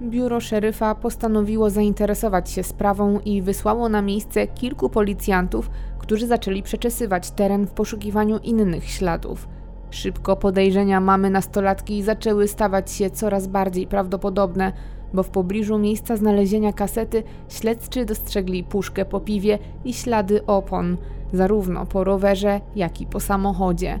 Biuro 0.00 0.40
szeryfa 0.40 0.94
postanowiło 0.94 1.70
zainteresować 1.70 2.50
się 2.50 2.62
sprawą 2.62 3.20
i 3.20 3.42
wysłało 3.42 3.88
na 3.88 4.02
miejsce 4.02 4.46
kilku 4.46 4.88
policjantów, 4.88 5.70
którzy 5.98 6.26
zaczęli 6.26 6.62
przeczesywać 6.62 7.30
teren 7.30 7.66
w 7.66 7.70
poszukiwaniu 7.70 8.38
innych 8.38 8.84
śladów. 8.90 9.48
Szybko 9.94 10.36
podejrzenia 10.36 11.00
mamy 11.00 11.30
nastolatki 11.30 12.02
zaczęły 12.02 12.48
stawać 12.48 12.92
się 12.92 13.10
coraz 13.10 13.46
bardziej 13.46 13.86
prawdopodobne, 13.86 14.72
bo 15.12 15.22
w 15.22 15.30
pobliżu 15.30 15.78
miejsca 15.78 16.16
znalezienia 16.16 16.72
kasety 16.72 17.22
śledczy 17.48 18.04
dostrzegli 18.04 18.64
puszkę 18.64 19.04
po 19.04 19.20
piwie 19.20 19.58
i 19.84 19.92
ślady 19.92 20.46
opon, 20.46 20.96
zarówno 21.32 21.86
po 21.86 22.04
rowerze, 22.04 22.60
jak 22.76 23.00
i 23.00 23.06
po 23.06 23.20
samochodzie. 23.20 24.00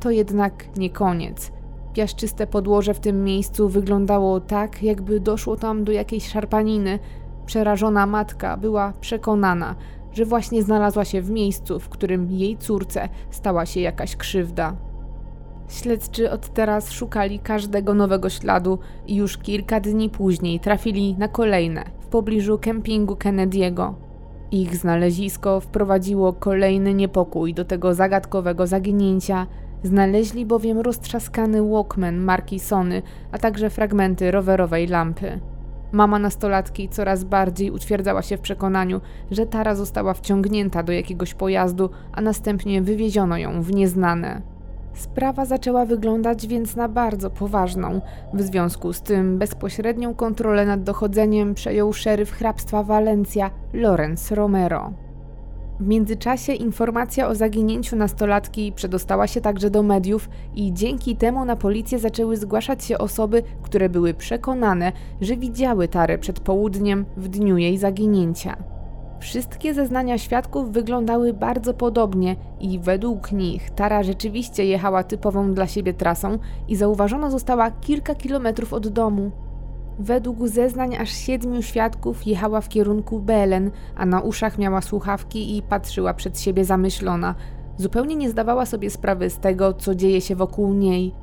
To 0.00 0.10
jednak 0.10 0.78
nie 0.78 0.90
koniec. 0.90 1.52
Piaszczyste 1.92 2.46
podłoże 2.46 2.94
w 2.94 3.00
tym 3.00 3.24
miejscu 3.24 3.68
wyglądało 3.68 4.40
tak, 4.40 4.82
jakby 4.82 5.20
doszło 5.20 5.56
tam 5.56 5.84
do 5.84 5.92
jakiejś 5.92 6.28
szarpaniny. 6.28 6.98
Przerażona 7.46 8.06
matka 8.06 8.56
była 8.56 8.92
przekonana, 9.00 9.74
że 10.12 10.24
właśnie 10.24 10.62
znalazła 10.62 11.04
się 11.04 11.22
w 11.22 11.30
miejscu, 11.30 11.80
w 11.80 11.88
którym 11.88 12.30
jej 12.30 12.56
córce 12.56 13.08
stała 13.30 13.66
się 13.66 13.80
jakaś 13.80 14.16
krzywda. 14.16 14.89
Śledczy 15.70 16.30
od 16.30 16.54
teraz 16.54 16.90
szukali 16.90 17.38
każdego 17.38 17.94
nowego 17.94 18.30
śladu 18.30 18.78
i 19.06 19.16
już 19.16 19.38
kilka 19.38 19.80
dni 19.80 20.10
później 20.10 20.60
trafili 20.60 21.14
na 21.18 21.28
kolejne 21.28 21.84
w 22.00 22.06
pobliżu 22.06 22.58
kempingu 22.58 23.14
Kennedy'ego. 23.14 23.94
Ich 24.50 24.76
znalezisko 24.76 25.60
wprowadziło 25.60 26.32
kolejny 26.32 26.94
niepokój 26.94 27.54
do 27.54 27.64
tego 27.64 27.94
zagadkowego 27.94 28.66
zaginięcia. 28.66 29.46
Znaleźli 29.82 30.46
bowiem 30.46 30.78
roztrzaskany 30.78 31.62
Walkman 31.70 32.16
marki 32.16 32.60
Sony, 32.60 33.02
a 33.32 33.38
także 33.38 33.70
fragmenty 33.70 34.30
rowerowej 34.30 34.86
lampy. 34.86 35.40
Mama 35.92 36.18
nastolatki 36.18 36.88
coraz 36.88 37.24
bardziej 37.24 37.70
utwierdzała 37.70 38.22
się 38.22 38.36
w 38.36 38.40
przekonaniu, 38.40 39.00
że 39.30 39.46
Tara 39.46 39.74
została 39.74 40.14
wciągnięta 40.14 40.82
do 40.82 40.92
jakiegoś 40.92 41.34
pojazdu, 41.34 41.90
a 42.12 42.20
następnie 42.20 42.82
wywieziono 42.82 43.38
ją 43.38 43.62
w 43.62 43.74
nieznane. 43.74 44.49
Sprawa 44.94 45.44
zaczęła 45.44 45.84
wyglądać 45.84 46.46
więc 46.46 46.76
na 46.76 46.88
bardzo 46.88 47.30
poważną. 47.30 48.00
W 48.34 48.42
związku 48.42 48.92
z 48.92 49.02
tym 49.02 49.38
bezpośrednią 49.38 50.14
kontrolę 50.14 50.66
nad 50.66 50.82
dochodzeniem 50.82 51.54
przejął 51.54 51.92
szeryf 51.92 52.32
hrabstwa 52.32 52.82
Valencia, 52.82 53.50
Lorenz 53.72 54.30
Romero. 54.30 54.92
W 55.80 55.86
międzyczasie 55.86 56.52
informacja 56.52 57.28
o 57.28 57.34
zaginięciu 57.34 57.96
nastolatki 57.96 58.72
przedostała 58.72 59.26
się 59.26 59.40
także 59.40 59.70
do 59.70 59.82
mediów 59.82 60.28
i 60.54 60.72
dzięki 60.72 61.16
temu 61.16 61.44
na 61.44 61.56
policję 61.56 61.98
zaczęły 61.98 62.36
zgłaszać 62.36 62.84
się 62.84 62.98
osoby, 62.98 63.42
które 63.62 63.88
były 63.88 64.14
przekonane, 64.14 64.92
że 65.20 65.36
widziały 65.36 65.88
Tarę 65.88 66.18
przed 66.18 66.40
południem 66.40 67.04
w 67.16 67.28
dniu 67.28 67.56
jej 67.56 67.78
zaginięcia. 67.78 68.56
Wszystkie 69.20 69.74
zeznania 69.74 70.18
świadków 70.18 70.72
wyglądały 70.72 71.32
bardzo 71.32 71.74
podobnie 71.74 72.36
i 72.60 72.78
według 72.78 73.32
nich 73.32 73.70
Tara 73.70 74.02
rzeczywiście 74.02 74.64
jechała 74.64 75.04
typową 75.04 75.54
dla 75.54 75.66
siebie 75.66 75.94
trasą 75.94 76.38
i 76.68 76.76
zauważona 76.76 77.30
została 77.30 77.70
kilka 77.70 78.14
kilometrów 78.14 78.72
od 78.72 78.88
domu. 78.88 79.30
Według 79.98 80.48
zeznań 80.48 80.96
aż 80.96 81.10
siedmiu 81.10 81.62
świadków 81.62 82.26
jechała 82.26 82.60
w 82.60 82.68
kierunku 82.68 83.20
Belen, 83.20 83.70
a 83.96 84.06
na 84.06 84.20
uszach 84.20 84.58
miała 84.58 84.80
słuchawki 84.80 85.56
i 85.56 85.62
patrzyła 85.62 86.14
przed 86.14 86.40
siebie 86.40 86.64
zamyślona. 86.64 87.34
Zupełnie 87.76 88.16
nie 88.16 88.30
zdawała 88.30 88.66
sobie 88.66 88.90
sprawy 88.90 89.30
z 89.30 89.38
tego, 89.38 89.74
co 89.74 89.94
dzieje 89.94 90.20
się 90.20 90.36
wokół 90.36 90.74
niej. 90.74 91.14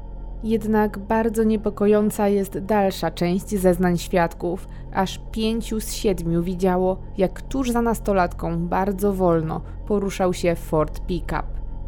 Jednak 0.43 0.99
bardzo 0.99 1.43
niepokojąca 1.43 2.27
jest 2.27 2.59
dalsza 2.59 3.11
część 3.11 3.49
zeznań 3.49 3.97
świadków. 3.97 4.67
Aż 4.93 5.21
pięciu 5.31 5.79
z 5.79 5.91
siedmiu 5.91 6.43
widziało, 6.43 6.97
jak 7.17 7.41
tuż 7.41 7.71
za 7.71 7.81
nastolatką 7.81 8.67
bardzo 8.67 9.13
wolno 9.13 9.61
poruszał 9.87 10.33
się 10.33 10.55
Ford 10.55 10.99
Pickup. 10.99 11.45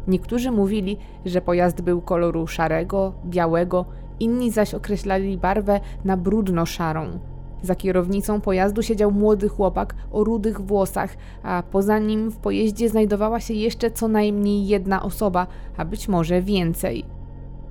Niektórzy 0.08 0.50
mówili, 0.50 0.96
że 1.26 1.40
pojazd 1.40 1.80
był 1.80 2.00
koloru 2.00 2.46
szarego, 2.46 3.12
białego, 3.26 3.84
inni 4.20 4.50
zaś 4.50 4.74
określali 4.74 5.38
barwę 5.38 5.80
na 6.04 6.16
brudno-szarą. 6.16 7.18
Za 7.62 7.74
kierownicą 7.74 8.40
pojazdu 8.40 8.82
siedział 8.82 9.10
młody 9.10 9.48
chłopak 9.48 9.94
o 10.12 10.24
rudych 10.24 10.60
włosach, 10.60 11.16
a 11.42 11.62
poza 11.70 11.98
nim 11.98 12.30
w 12.30 12.36
pojeździe 12.36 12.88
znajdowała 12.88 13.40
się 13.40 13.54
jeszcze 13.54 13.90
co 13.90 14.08
najmniej 14.08 14.66
jedna 14.66 15.02
osoba, 15.02 15.46
a 15.76 15.84
być 15.84 16.08
może 16.08 16.42
więcej. 16.42 17.19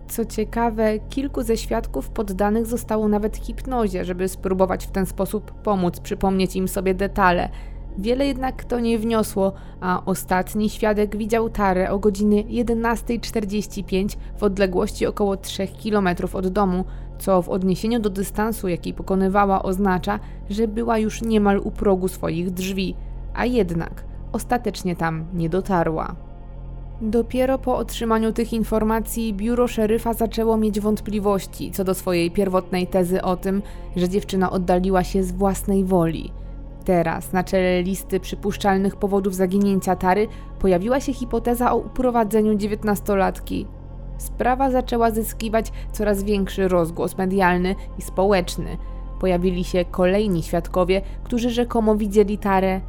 Co 0.10 0.26
ciekawe, 0.26 1.00
kilku 1.00 1.43
ze 1.43 1.58
świadków 1.58 2.10
poddanych 2.10 2.65
zostało 2.65 3.08
nawet 3.08 3.38
hipnozie, 3.38 4.06
żeby 4.06 4.28
spróbować 4.28 4.86
w 4.88 4.91
ten 4.91 5.06
sposób 5.06 5.52
pomóc 5.52 6.00
przypomnieć 6.00 6.56
im 6.56 6.67
sobie 6.67 6.93
detale. 6.93 7.50
Wiele 7.98 8.28
jednak 8.28 8.63
to 8.63 8.80
nie 8.80 9.00
wniosło, 9.00 9.54
a 9.82 10.06
ostatni 10.06 10.69
świadek 10.69 11.17
widział 11.17 11.50
Tarę 11.50 11.91
o 11.91 12.00
godzinie 12.00 12.43
11.45 12.43 14.17
w 14.38 14.43
odległości 14.43 15.06
około 15.06 15.38
3 15.38 15.67
km 15.84 16.08
od 16.34 16.48
domu, 16.48 16.86
co 17.19 17.41
w 17.41 17.50
odniesieniu 17.50 18.00
do 18.00 18.10
dystansu, 18.10 18.67
jaki 18.67 18.93
pokonywała, 18.93 19.63
oznacza, 19.63 20.19
że 20.50 20.67
była 20.67 20.98
już 20.98 21.22
niemal 21.22 21.60
u 21.60 21.72
progu 21.72 22.08
swoich 22.08 22.52
drzwi, 22.52 22.95
a 23.34 23.45
jednak 23.45 24.04
ostatecznie 24.32 24.95
tam 24.95 25.26
nie 25.34 25.50
dotarła. 25.50 26.29
Dopiero 27.02 27.58
po 27.58 27.78
otrzymaniu 27.78 28.34
tych 28.34 28.54
informacji 28.54 29.34
biuro 29.34 29.68
szeryfa 29.68 30.14
zaczęło 30.14 30.58
mieć 30.58 30.80
wątpliwości 30.80 31.72
co 31.72 31.84
do 31.84 31.94
swojej 31.94 32.32
pierwotnej 32.32 32.88
tezy 32.88 33.22
o 33.22 33.38
tym, 33.38 33.62
że 33.96 34.10
dziewczyna 34.10 34.52
oddaliła 34.52 35.04
się 35.04 35.24
z 35.24 35.32
własnej 35.32 35.86
woli. 35.86 36.32
Teraz 36.86 37.34
na 37.34 37.44
czele 37.44 37.82
listy 37.82 38.20
przypuszczalnych 38.20 38.96
powodów 38.96 39.36
zaginięcia 39.36 39.96
Tary 39.96 40.28
pojawiła 40.60 41.00
się 41.00 41.14
hipoteza 41.14 41.72
o 41.72 41.78
uprowadzeniu 41.78 42.56
dziewiętnastolatki. 42.56 43.68
Sprawa 44.18 44.72
zaczęła 44.72 45.12
zyskiwać 45.12 45.72
coraz 45.92 46.24
większy 46.24 46.68
rozgłos 46.68 47.18
medialny 47.18 47.76
i 47.98 48.02
społeczny. 48.02 48.78
Pojawili 49.20 49.64
się 49.64 49.86
kolejni 49.86 50.44
świadkowie, 50.44 51.02
którzy 51.24 51.50
rzekomo 51.50 51.96
widzieli 51.96 52.38
Tarę 52.38 52.82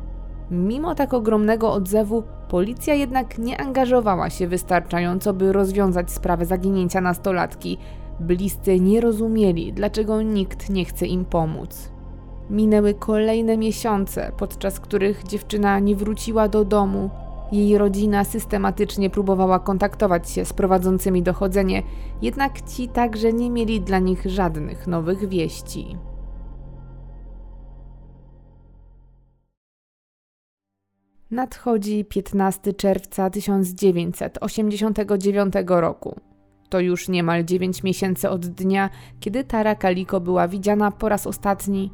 Mimo 0.51 0.95
tak 0.95 1.15
ogromnego 1.15 1.73
odzewu, 1.73 2.23
policja 2.49 2.95
jednak 2.95 3.39
nie 3.39 3.61
angażowała 3.61 4.31
się 4.31 4.47
wystarczająco, 4.49 5.33
by 5.33 5.53
rozwiązać 5.53 6.11
sprawę 6.11 6.47
zaginięcia 6.47 7.01
nastolatki. 7.01 7.79
Bliscy 8.21 8.81
nie 8.81 9.01
rozumieli, 9.01 9.73
dlaczego 9.73 10.23
nikt 10.23 10.71
nie 10.71 10.85
chce 10.85 11.07
im 11.07 11.25
pomóc. 11.25 11.91
Minęły 12.51 12.95
kolejne 12.95 13.57
miesiące, 13.57 14.33
podczas 14.37 14.81
których 14.81 15.23
dziewczyna 15.23 15.79
nie 15.79 15.97
wróciła 15.97 16.49
do 16.49 16.65
domu. 16.65 17.11
Jej 17.53 17.79
rodzina 17.79 18.25
systematycznie 18.25 19.11
próbowała 19.11 19.59
kontaktować 19.59 20.31
się 20.31 20.45
z 20.45 20.53
prowadzącymi 20.53 21.23
dochodzenie, 21.23 21.83
jednak 22.23 22.61
ci 22.63 22.89
także 22.89 23.33
nie 23.33 23.51
mieli 23.51 23.81
dla 23.81 23.99
nich 23.99 24.23
żadnych 24.27 24.87
nowych 24.87 25.29
wieści. 25.29 25.97
Nadchodzi 31.31 32.05
15 32.05 32.73
czerwca 32.73 33.31
1989 33.31 35.55
roku. 35.67 36.21
To 36.69 36.81
już 36.81 37.09
niemal 37.09 37.45
9 37.45 37.83
miesięcy 37.83 38.31
od 38.31 38.47
dnia, 38.47 38.91
kiedy 39.21 39.45
Tara 39.45 39.75
Kaliko 39.75 40.21
była 40.21 40.49
widziana 40.49 40.91
po 40.91 41.09
raz 41.09 41.27
ostatni. 41.27 41.93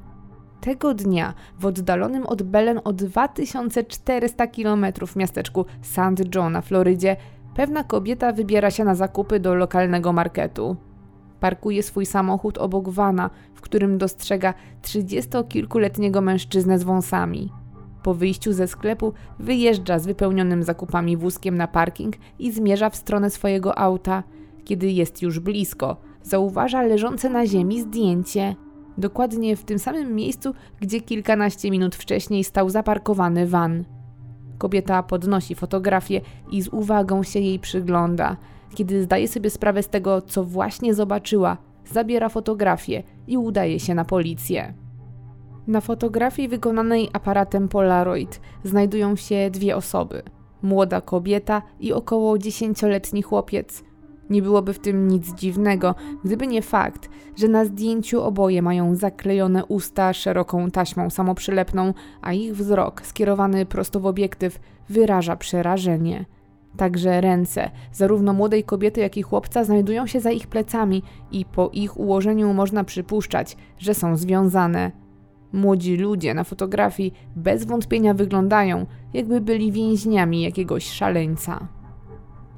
Tego 0.61 0.95
dnia 0.95 1.35
w 1.59 1.67
oddalonym 1.67 2.27
od 2.27 2.43
Belen 2.43 2.81
o 2.85 2.93
2400 2.93 4.47
km 4.47 4.87
miasteczku 5.17 5.67
St. 5.83 6.35
John 6.35 6.53
na 6.53 6.61
Florydzie 6.61 7.17
pewna 7.55 7.85
kobieta 7.85 8.33
wybiera 8.33 8.71
się 8.71 8.85
na 8.85 8.95
zakupy 8.95 9.41
do 9.41 9.55
lokalnego 9.55 10.13
marketu. 10.13 10.77
Parkuje 11.41 11.83
swój 11.83 12.07
samochód 12.07 12.59
obok 12.59 12.89
wana, 12.89 13.31
w 13.55 13.61
którym 13.61 13.99
dostrzega 13.99 14.55
trzydziestokilkuletniego 14.83 16.21
mężczyznę 16.21 16.79
z 16.79 16.83
wąsami. 16.83 17.51
Po 18.07 18.15
wyjściu 18.15 18.53
ze 18.53 18.67
sklepu 18.67 19.13
wyjeżdża 19.39 19.99
z 19.99 20.07
wypełnionym 20.07 20.63
zakupami 20.63 21.17
wózkiem 21.17 21.57
na 21.57 21.69
parking 21.69 22.17
i 22.39 22.53
zmierza 22.53 22.91
w 22.91 22.97
stronę 22.97 23.31
swojego 23.31 23.79
auta. 23.79 24.23
Kiedy 24.65 24.91
jest 24.91 25.23
już 25.23 25.41
blisko, 25.41 25.97
zauważa 26.23 26.83
leżące 26.83 27.31
na 27.31 27.47
ziemi 27.47 27.81
zdjęcie. 27.81 28.55
Dokładnie 28.99 29.57
w 29.57 29.65
tym 29.65 29.79
samym 29.79 30.15
miejscu, 30.15 30.55
gdzie 30.81 31.01
kilkanaście 31.01 31.71
minut 31.71 31.97
wcześniej 31.97 32.45
stał 32.45 32.71
zaparkowany 32.71 33.47
van. 33.47 33.85
Kobieta 34.59 35.03
podnosi 35.03 35.55
fotografię 35.55 36.21
i 36.51 36.63
z 36.63 36.69
uwagą 36.69 37.23
się 37.23 37.41
jej 37.41 37.59
przygląda. 37.59 38.37
Kiedy 38.75 39.03
zdaje 39.03 39.29
sobie 39.29 39.51
sprawę 39.51 39.83
z 39.83 39.89
tego, 39.89 40.23
co 40.23 40.45
właśnie 40.45 40.95
zobaczyła, 40.95 41.57
zabiera 41.93 42.29
fotografię 42.29 43.03
i 43.27 43.37
udaje 43.37 43.81
się 43.81 43.95
na 43.95 44.05
policję. 44.05 44.86
Na 45.67 45.81
fotografii 45.81 46.49
wykonanej 46.49 47.09
aparatem 47.13 47.69
Polaroid 47.69 48.41
znajdują 48.65 49.17
się 49.17 49.51
dwie 49.51 49.77
osoby: 49.77 50.23
młoda 50.63 51.01
kobieta 51.01 51.63
i 51.81 51.93
około 51.93 52.39
dziesięcioletni 52.39 53.23
chłopiec. 53.23 53.85
Nie 54.31 54.43
byłoby 54.43 54.73
w 54.73 54.79
tym 54.79 55.09
nic 55.09 55.35
dziwnego, 55.35 55.95
gdyby 56.25 56.47
nie 56.47 56.63
fakt, 56.63 57.09
że 57.37 57.49
na 57.49 57.65
zdjęciu 57.65 58.23
oboje 58.23 58.63
mają 58.63 58.95
zaklejone 58.95 59.65
usta 59.65 60.13
szeroką 60.13 60.71
taśmą 60.71 61.11
samoprzylepną, 61.11 61.95
a 62.23 62.33
ich 62.33 62.57
wzrok 62.57 63.07
skierowany 63.07 63.67
prosto 63.67 64.01
w 64.01 64.07
obiektyw 64.07 64.61
wyraża 64.89 65.37
przerażenie. 65.37 66.25
Także 66.77 67.21
ręce 67.21 67.71
zarówno 67.93 68.33
młodej 68.33 68.65
kobiety, 68.65 69.01
jak 69.01 69.17
i 69.17 69.23
chłopca 69.23 69.65
znajdują 69.65 70.07
się 70.07 70.21
za 70.21 70.31
ich 70.31 70.47
plecami 70.47 71.03
i 71.33 71.45
po 71.45 71.71
ich 71.73 71.97
ułożeniu 71.97 72.55
można 72.55 72.85
przypuszczać, 72.85 73.57
że 73.79 73.95
są 73.95 74.17
związane. 74.17 75.06
Młodzi 75.57 75.97
ludzie 75.97 76.35
na 76.35 76.45
fotografii 76.45 77.15
bez 77.37 77.65
wątpienia 77.65 78.15
wyglądają, 78.15 78.87
jakby 79.15 79.41
byli 79.41 79.73
więźniami 79.73 80.43
jakiegoś 80.43 80.91
szaleńca. 80.91 81.69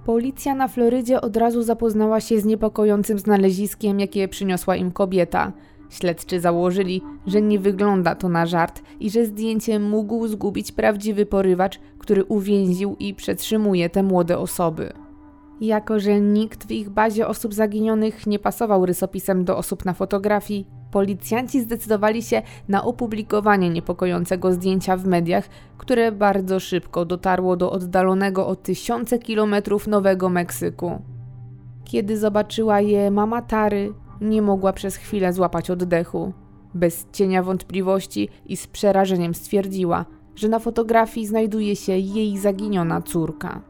Policja 0.05 0.55
na 0.55 0.69
Florydzie 0.69 1.21
od 1.21 1.37
razu 1.37 1.63
zapoznała 1.63 2.21
się 2.21 2.41
z 2.41 2.45
niepokojącym 2.45 3.19
znaleziskiem, 3.19 4.01
jakie 4.01 4.29
przyniosła 4.29 4.77
im 4.77 4.91
kobieta. 4.91 5.53
Śledczy 5.91 6.41
założyli, 6.41 7.03
że 7.27 7.43
nie 7.43 7.59
wygląda 7.59 8.15
to 8.15 8.29
na 8.29 8.47
żart 8.47 8.83
i 9.01 9.11
że 9.11 9.25
zdjęcie 9.25 9.79
mógł 9.79 10.27
zgubić 10.27 10.73
prawdziwy 10.73 11.27
porywacz, 11.27 11.81
który 11.99 12.25
uwięził 12.25 12.97
i 12.99 13.15
przetrzymuje 13.15 13.91
te 13.91 14.03
młode 14.03 14.39
osoby. 14.39 14.93
Jako, 15.61 16.01
że 16.01 16.21
nikt 16.21 16.67
w 16.67 16.71
ich 16.71 16.91
bazie 16.91 17.27
osób 17.27 17.55
zaginionych 17.55 18.27
nie 18.27 18.39
pasował 18.39 18.87
rysopisem 18.87 19.45
do 19.45 19.57
osób 19.57 19.85
na 19.85 19.93
fotografii, 19.93 20.78
policjanci 20.91 21.61
zdecydowali 21.61 22.23
się 22.23 22.43
na 22.69 22.85
opublikowanie 22.85 23.71
niepokojącego 23.71 24.53
zdjęcia 24.53 24.97
w 24.97 25.07
mediach, 25.07 25.49
które 25.79 26.13
bardzo 26.13 26.61
szybko 26.61 27.05
dotarło 27.05 27.57
do 27.57 27.73
oddalonego 27.73 28.47
o 28.47 28.57
tysiące 28.57 29.19
kilometrów 29.19 29.87
Nowego 29.87 30.29
Meksyku. 30.29 31.03
Kiedy 31.85 32.19
zobaczyła 32.19 32.81
je 32.81 33.11
mama 33.11 33.43
Tary, 33.43 33.93
nie 34.21 34.43
mogła 34.43 34.73
przez 34.73 34.97
chwilę 34.97 35.33
złapać 35.33 35.71
oddechu. 35.71 36.33
Bez 36.75 37.07
cienia 37.13 37.43
wątpliwości 37.43 38.29
i 38.47 38.57
z 38.57 38.67
przerażeniem 38.67 39.35
stwierdziła, 39.35 40.05
że 40.35 40.49
na 40.49 40.59
fotografii 40.59 41.27
znajduje 41.27 41.77
się 41.77 41.93
jej 41.93 42.39
zaginiona 42.39 43.03
córka. 43.03 43.68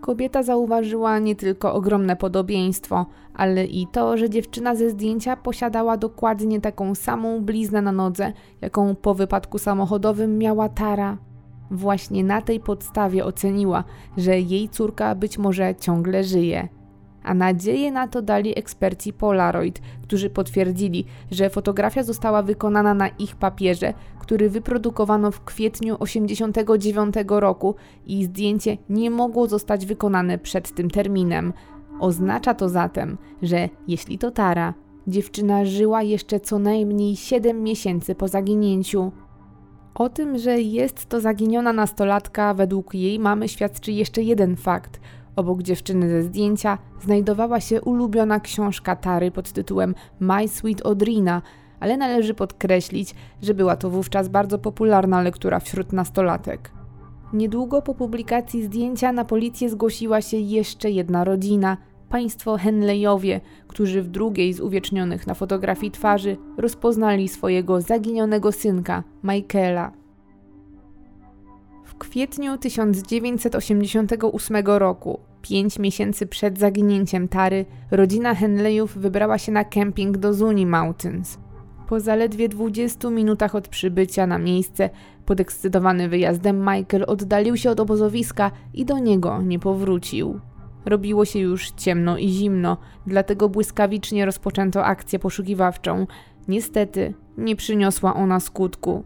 Kobieta 0.00 0.42
zauważyła 0.42 1.18
nie 1.18 1.36
tylko 1.36 1.74
ogromne 1.74 2.16
podobieństwo, 2.16 3.06
ale 3.34 3.64
i 3.64 3.86
to, 3.86 4.16
że 4.16 4.30
dziewczyna 4.30 4.74
ze 4.74 4.90
zdjęcia 4.90 5.36
posiadała 5.36 5.96
dokładnie 5.96 6.60
taką 6.60 6.94
samą 6.94 7.40
bliznę 7.40 7.82
na 7.82 7.92
nodze, 7.92 8.32
jaką 8.60 8.94
po 8.94 9.14
wypadku 9.14 9.58
samochodowym 9.58 10.38
miała 10.38 10.68
Tara. 10.68 11.18
Właśnie 11.70 12.24
na 12.24 12.42
tej 12.42 12.60
podstawie 12.60 13.24
oceniła, 13.24 13.84
że 14.16 14.40
jej 14.40 14.68
córka 14.68 15.14
być 15.14 15.38
może 15.38 15.74
ciągle 15.74 16.24
żyje 16.24 16.68
a 17.28 17.34
nadzieję 17.34 17.92
na 17.92 18.08
to 18.08 18.22
dali 18.22 18.58
eksperci 18.58 19.12
Polaroid, 19.12 19.80
którzy 20.02 20.30
potwierdzili, 20.30 21.04
że 21.30 21.50
fotografia 21.50 22.02
została 22.02 22.42
wykonana 22.42 22.94
na 22.94 23.08
ich 23.08 23.36
papierze, 23.36 23.94
który 24.18 24.50
wyprodukowano 24.50 25.30
w 25.30 25.44
kwietniu 25.44 25.96
1989 25.96 27.14
roku 27.28 27.74
i 28.06 28.24
zdjęcie 28.24 28.76
nie 28.88 29.10
mogło 29.10 29.46
zostać 29.46 29.86
wykonane 29.86 30.38
przed 30.38 30.74
tym 30.74 30.90
terminem. 30.90 31.52
Oznacza 32.00 32.54
to 32.54 32.68
zatem, 32.68 33.18
że 33.42 33.68
jeśli 33.88 34.18
to 34.18 34.30
Tara, 34.30 34.74
dziewczyna 35.06 35.64
żyła 35.64 36.02
jeszcze 36.02 36.40
co 36.40 36.58
najmniej 36.58 37.16
7 37.16 37.62
miesięcy 37.62 38.14
po 38.14 38.28
zaginięciu. 38.28 39.12
O 39.94 40.08
tym, 40.08 40.38
że 40.38 40.60
jest 40.60 41.06
to 41.06 41.20
zaginiona 41.20 41.72
nastolatka, 41.72 42.54
według 42.54 42.94
jej 42.94 43.18
mamy 43.18 43.48
świadczy 43.48 43.92
jeszcze 43.92 44.22
jeden 44.22 44.56
fakt– 44.56 45.00
Obok 45.38 45.62
dziewczyny 45.62 46.08
ze 46.08 46.22
zdjęcia 46.22 46.78
znajdowała 47.00 47.60
się 47.60 47.80
ulubiona 47.80 48.40
książka 48.40 48.96
Tary 48.96 49.30
pod 49.30 49.52
tytułem 49.52 49.94
My 50.20 50.48
Sweet 50.48 50.82
Odrina, 50.82 51.42
ale 51.80 51.96
należy 51.96 52.34
podkreślić, 52.34 53.14
że 53.42 53.54
była 53.54 53.76
to 53.76 53.90
wówczas 53.90 54.28
bardzo 54.28 54.58
popularna 54.58 55.22
lektura 55.22 55.60
wśród 55.60 55.92
nastolatek. 55.92 56.70
Niedługo 57.32 57.82
po 57.82 57.94
publikacji 57.94 58.62
zdjęcia 58.62 59.12
na 59.12 59.24
policję 59.24 59.70
zgłosiła 59.70 60.20
się 60.20 60.36
jeszcze 60.36 60.90
jedna 60.90 61.24
rodzina, 61.24 61.76
państwo 62.08 62.56
Henleyowie, 62.56 63.40
którzy 63.68 64.02
w 64.02 64.08
drugiej 64.08 64.52
z 64.52 64.60
uwiecznionych 64.60 65.26
na 65.26 65.34
fotografii 65.34 65.92
twarzy 65.92 66.36
rozpoznali 66.56 67.28
swojego 67.28 67.80
zaginionego 67.80 68.52
synka, 68.52 69.04
Michaela. 69.24 69.92
W 71.84 71.98
kwietniu 71.98 72.58
1988 72.58 74.66
roku 74.66 75.27
Pięć 75.42 75.78
miesięcy 75.78 76.26
przed 76.26 76.58
zaginięciem 76.58 77.28
Tary, 77.28 77.64
rodzina 77.90 78.34
Henleyów 78.34 78.98
wybrała 78.98 79.38
się 79.38 79.52
na 79.52 79.64
kemping 79.64 80.16
do 80.16 80.34
Zuni 80.34 80.66
Mountains. 80.66 81.38
Po 81.88 82.00
zaledwie 82.00 82.48
20 82.48 83.10
minutach 83.10 83.54
od 83.54 83.68
przybycia 83.68 84.26
na 84.26 84.38
miejsce, 84.38 84.90
podekscytowany 85.26 86.08
wyjazdem, 86.08 86.58
Michael 86.58 87.04
oddalił 87.06 87.56
się 87.56 87.70
od 87.70 87.80
obozowiska 87.80 88.50
i 88.74 88.84
do 88.84 88.98
niego 88.98 89.42
nie 89.42 89.58
powrócił. 89.58 90.40
Robiło 90.84 91.24
się 91.24 91.38
już 91.38 91.70
ciemno 91.70 92.18
i 92.18 92.28
zimno, 92.28 92.76
dlatego 93.06 93.48
błyskawicznie 93.48 94.26
rozpoczęto 94.26 94.84
akcję 94.84 95.18
poszukiwawczą. 95.18 96.06
Niestety, 96.48 97.14
nie 97.38 97.56
przyniosła 97.56 98.14
ona 98.14 98.40
skutku. 98.40 99.04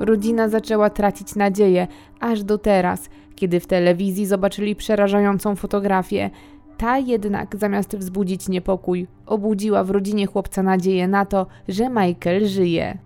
Rodzina 0.00 0.48
zaczęła 0.48 0.90
tracić 0.90 1.34
nadzieję, 1.34 1.86
aż 2.20 2.42
do 2.42 2.58
teraz, 2.58 3.08
kiedy 3.34 3.60
w 3.60 3.66
telewizji 3.66 4.26
zobaczyli 4.26 4.76
przerażającą 4.76 5.56
fotografię. 5.56 6.30
Ta 6.78 6.98
jednak, 6.98 7.56
zamiast 7.56 7.96
wzbudzić 7.96 8.48
niepokój, 8.48 9.06
obudziła 9.26 9.84
w 9.84 9.90
rodzinie 9.90 10.26
chłopca 10.26 10.62
nadzieję 10.62 11.08
na 11.08 11.24
to, 11.24 11.46
że 11.68 11.88
Michael 11.88 12.46
żyje. 12.46 12.98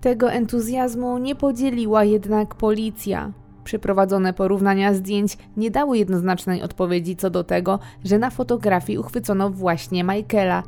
Tego 0.00 0.32
entuzjazmu 0.32 1.18
nie 1.18 1.34
podzieliła 1.34 2.04
jednak 2.04 2.54
policja. 2.54 3.32
Przeprowadzone 3.64 4.32
porównania 4.32 4.94
zdjęć 4.94 5.38
nie 5.56 5.70
dały 5.70 5.98
jednoznacznej 5.98 6.62
odpowiedzi 6.62 7.16
co 7.16 7.30
do 7.30 7.44
tego, 7.44 7.78
że 8.04 8.18
na 8.18 8.30
fotografii 8.30 8.98
uchwycono 8.98 9.50
właśnie 9.50 10.04
Michaela, 10.04 10.62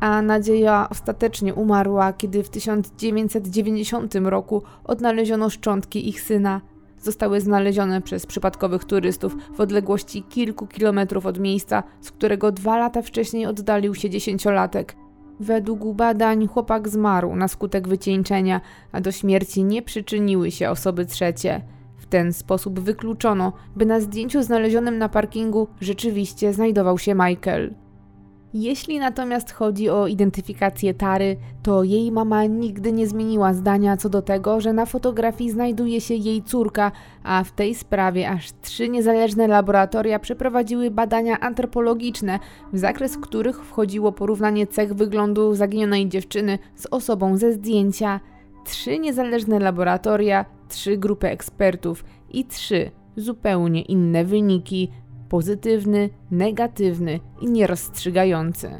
a 0.00 0.22
nadzieja 0.22 0.88
ostatecznie 0.90 1.54
umarła, 1.54 2.12
kiedy 2.12 2.42
w 2.42 2.48
1990 2.48 4.14
roku 4.14 4.62
odnaleziono 4.84 5.50
szczątki 5.50 6.08
ich 6.08 6.20
syna. 6.20 6.60
Zostały 6.98 7.40
znalezione 7.40 8.00
przez 8.00 8.26
przypadkowych 8.26 8.84
turystów 8.84 9.36
w 9.54 9.60
odległości 9.60 10.22
kilku 10.22 10.66
kilometrów 10.66 11.26
od 11.26 11.38
miejsca, 11.38 11.82
z 12.00 12.10
którego 12.10 12.52
dwa 12.52 12.78
lata 12.78 13.02
wcześniej 13.02 13.46
oddalił 13.46 13.94
się 13.94 14.10
dziesięciolatek. 14.10 14.96
Według 15.40 15.96
badań 15.96 16.46
chłopak 16.46 16.88
zmarł 16.88 17.36
na 17.36 17.48
skutek 17.48 17.88
wycieńczenia, 17.88 18.60
a 18.92 19.00
do 19.00 19.12
śmierci 19.12 19.64
nie 19.64 19.82
przyczyniły 19.82 20.50
się 20.50 20.70
osoby 20.70 21.06
trzecie. 21.06 21.62
W 21.96 22.06
ten 22.06 22.32
sposób 22.32 22.80
wykluczono, 22.80 23.52
by 23.76 23.86
na 23.86 24.00
zdjęciu 24.00 24.42
znalezionym 24.42 24.98
na 24.98 25.08
parkingu 25.08 25.68
rzeczywiście 25.80 26.52
znajdował 26.52 26.98
się 26.98 27.14
Michael. 27.14 27.74
Jeśli 28.58 28.98
natomiast 28.98 29.52
chodzi 29.52 29.90
o 29.90 30.06
identyfikację 30.06 30.94
Tary, 30.94 31.36
to 31.62 31.84
jej 31.84 32.12
mama 32.12 32.44
nigdy 32.44 32.92
nie 32.92 33.06
zmieniła 33.06 33.54
zdania 33.54 33.96
co 33.96 34.08
do 34.08 34.22
tego, 34.22 34.60
że 34.60 34.72
na 34.72 34.86
fotografii 34.86 35.50
znajduje 35.50 36.00
się 36.00 36.14
jej 36.14 36.42
córka, 36.42 36.92
a 37.22 37.44
w 37.44 37.52
tej 37.52 37.74
sprawie 37.74 38.30
aż 38.30 38.52
trzy 38.62 38.88
niezależne 38.88 39.46
laboratoria 39.48 40.18
przeprowadziły 40.18 40.90
badania 40.90 41.40
antropologiczne, 41.40 42.38
w 42.72 42.78
zakres 42.78 43.18
których 43.18 43.64
wchodziło 43.64 44.12
porównanie 44.12 44.66
cech 44.66 44.94
wyglądu 44.94 45.54
zaginionej 45.54 46.08
dziewczyny 46.08 46.58
z 46.74 46.86
osobą 46.90 47.36
ze 47.36 47.52
zdjęcia. 47.52 48.20
Trzy 48.64 48.98
niezależne 48.98 49.58
laboratoria, 49.58 50.44
trzy 50.68 50.96
grupy 50.96 51.28
ekspertów 51.28 52.04
i 52.30 52.44
trzy 52.44 52.90
zupełnie 53.16 53.82
inne 53.82 54.24
wyniki 54.24 54.90
pozytywny, 55.28 56.10
negatywny 56.30 57.20
i 57.40 57.50
nierozstrzygający. 57.50 58.70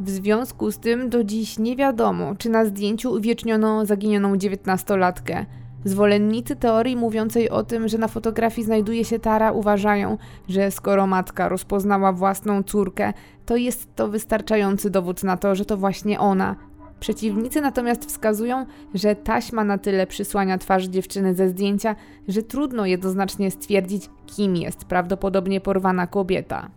W 0.00 0.10
związku 0.10 0.70
z 0.70 0.78
tym 0.78 1.10
do 1.10 1.24
dziś 1.24 1.58
nie 1.58 1.76
wiadomo, 1.76 2.34
czy 2.34 2.50
na 2.50 2.64
zdjęciu 2.64 3.12
uwieczniono 3.12 3.86
zaginioną 3.86 4.36
dziewiętnastolatkę. 4.36 5.46
Zwolennicy 5.84 6.56
teorii 6.56 6.96
mówiącej 6.96 7.50
o 7.50 7.62
tym, 7.62 7.88
że 7.88 7.98
na 7.98 8.08
fotografii 8.08 8.64
znajduje 8.64 9.04
się 9.04 9.18
Tara, 9.18 9.52
uważają, 9.52 10.18
że 10.48 10.70
skoro 10.70 11.06
matka 11.06 11.48
rozpoznała 11.48 12.12
własną 12.12 12.62
córkę, 12.62 13.12
to 13.46 13.56
jest 13.56 13.96
to 13.96 14.08
wystarczający 14.08 14.90
dowód 14.90 15.22
na 15.22 15.36
to, 15.36 15.54
że 15.54 15.64
to 15.64 15.76
właśnie 15.76 16.20
ona. 16.20 16.56
Przeciwnicy 17.00 17.60
natomiast 17.60 18.04
wskazują, 18.04 18.66
że 18.94 19.16
taśma 19.16 19.64
na 19.64 19.78
tyle 19.78 20.06
przysłania 20.06 20.58
twarz 20.58 20.84
dziewczyny 20.84 21.34
ze 21.34 21.48
zdjęcia, 21.48 21.96
że 22.28 22.42
trudno 22.42 22.86
jednoznacznie 22.86 23.50
stwierdzić, 23.50 24.10
kim 24.26 24.56
jest 24.56 24.84
prawdopodobnie 24.84 25.60
porwana 25.60 26.06
kobieta. 26.06 26.70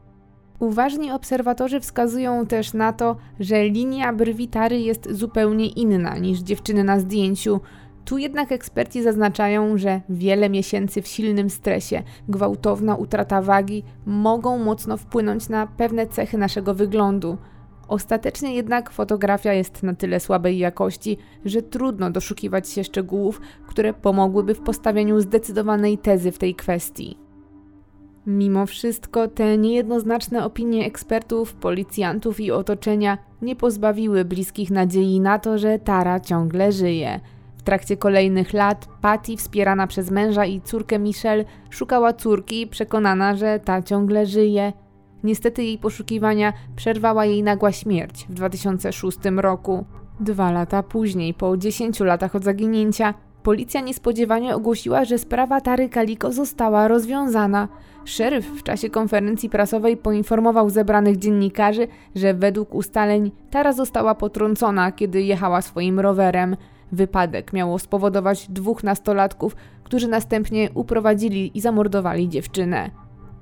Uważni 0.59 1.11
obserwatorzy 1.11 1.79
wskazują 1.79 2.45
też 2.45 2.73
na 2.73 2.93
to, 2.93 3.15
że 3.39 3.63
linia 3.63 4.13
brwi 4.13 4.47
Tary 4.47 4.79
jest 4.79 5.11
zupełnie 5.11 5.67
inna 5.67 6.17
niż 6.17 6.39
dziewczyny 6.39 6.83
na 6.83 6.99
zdjęciu. 6.99 7.59
Tu 8.05 8.17
jednak 8.17 8.51
eksperci 8.51 9.03
zaznaczają, 9.03 9.77
że 9.77 10.01
wiele 10.09 10.49
miesięcy 10.49 11.01
w 11.01 11.07
silnym 11.07 11.49
stresie, 11.49 12.03
gwałtowna 12.29 12.95
utrata 12.95 13.41
wagi 13.41 13.83
mogą 14.05 14.57
mocno 14.57 14.97
wpłynąć 14.97 15.49
na 15.49 15.67
pewne 15.67 16.07
cechy 16.07 16.37
naszego 16.37 16.73
wyglądu. 16.73 17.37
Ostatecznie 17.91 18.55
jednak 18.55 18.91
fotografia 18.91 19.53
jest 19.53 19.83
na 19.83 19.93
tyle 19.93 20.19
słabej 20.19 20.57
jakości, 20.57 21.17
że 21.45 21.61
trudno 21.61 22.11
doszukiwać 22.11 22.69
się 22.69 22.83
szczegółów, 22.83 23.41
które 23.67 23.93
pomogłyby 23.93 24.55
w 24.55 24.59
postawieniu 24.59 25.19
zdecydowanej 25.19 25.97
tezy 25.97 26.31
w 26.31 26.37
tej 26.37 26.55
kwestii. 26.55 27.17
Mimo 28.27 28.65
wszystko 28.65 29.27
te 29.27 29.57
niejednoznaczne 29.57 30.45
opinie 30.45 30.85
ekspertów, 30.85 31.53
policjantów 31.53 32.39
i 32.39 32.51
otoczenia 32.51 33.17
nie 33.41 33.55
pozbawiły 33.55 34.25
bliskich 34.25 34.71
nadziei 34.71 35.19
na 35.19 35.39
to, 35.39 35.57
że 35.57 35.79
Tara 35.79 36.19
ciągle 36.19 36.71
żyje. 36.71 37.19
W 37.57 37.63
trakcie 37.63 37.97
kolejnych 37.97 38.53
lat 38.53 38.87
Patty, 39.01 39.37
wspierana 39.37 39.87
przez 39.87 40.11
męża 40.11 40.45
i 40.45 40.61
córkę 40.61 40.99
Michelle, 40.99 41.45
szukała 41.69 42.13
córki, 42.13 42.67
przekonana, 42.67 43.35
że 43.35 43.59
ta 43.59 43.81
ciągle 43.81 44.25
żyje. 44.25 44.73
Niestety 45.23 45.63
jej 45.63 45.77
poszukiwania 45.77 46.53
przerwała 46.75 47.25
jej 47.25 47.43
nagła 47.43 47.71
śmierć 47.71 48.25
w 48.29 48.33
2006 48.33 49.17
roku. 49.35 49.85
Dwa 50.19 50.51
lata 50.51 50.83
później, 50.83 51.33
po 51.33 51.57
10 51.57 51.99
latach 51.99 52.35
od 52.35 52.43
zaginięcia, 52.43 53.13
policja 53.43 53.81
niespodziewanie 53.81 54.55
ogłosiła, 54.55 55.05
że 55.05 55.17
sprawa 55.17 55.61
Tary 55.61 55.89
Kaliko 55.89 56.31
została 56.31 56.87
rozwiązana. 56.87 57.67
Szeryf 58.05 58.45
w 58.45 58.63
czasie 58.63 58.89
konferencji 58.89 59.49
prasowej 59.49 59.97
poinformował 59.97 60.69
zebranych 60.69 61.17
dziennikarzy, 61.17 61.87
że 62.15 62.33
według 62.33 62.75
ustaleń 62.75 63.31
Tara 63.51 63.73
została 63.73 64.15
potrącona, 64.15 64.91
kiedy 64.91 65.21
jechała 65.21 65.61
swoim 65.61 65.99
rowerem. 65.99 66.57
Wypadek 66.91 67.53
miało 67.53 67.79
spowodować 67.79 68.47
dwóch 68.49 68.83
nastolatków, 68.83 69.55
którzy 69.83 70.07
następnie 70.07 70.69
uprowadzili 70.73 71.57
i 71.57 71.61
zamordowali 71.61 72.29
dziewczynę. 72.29 72.91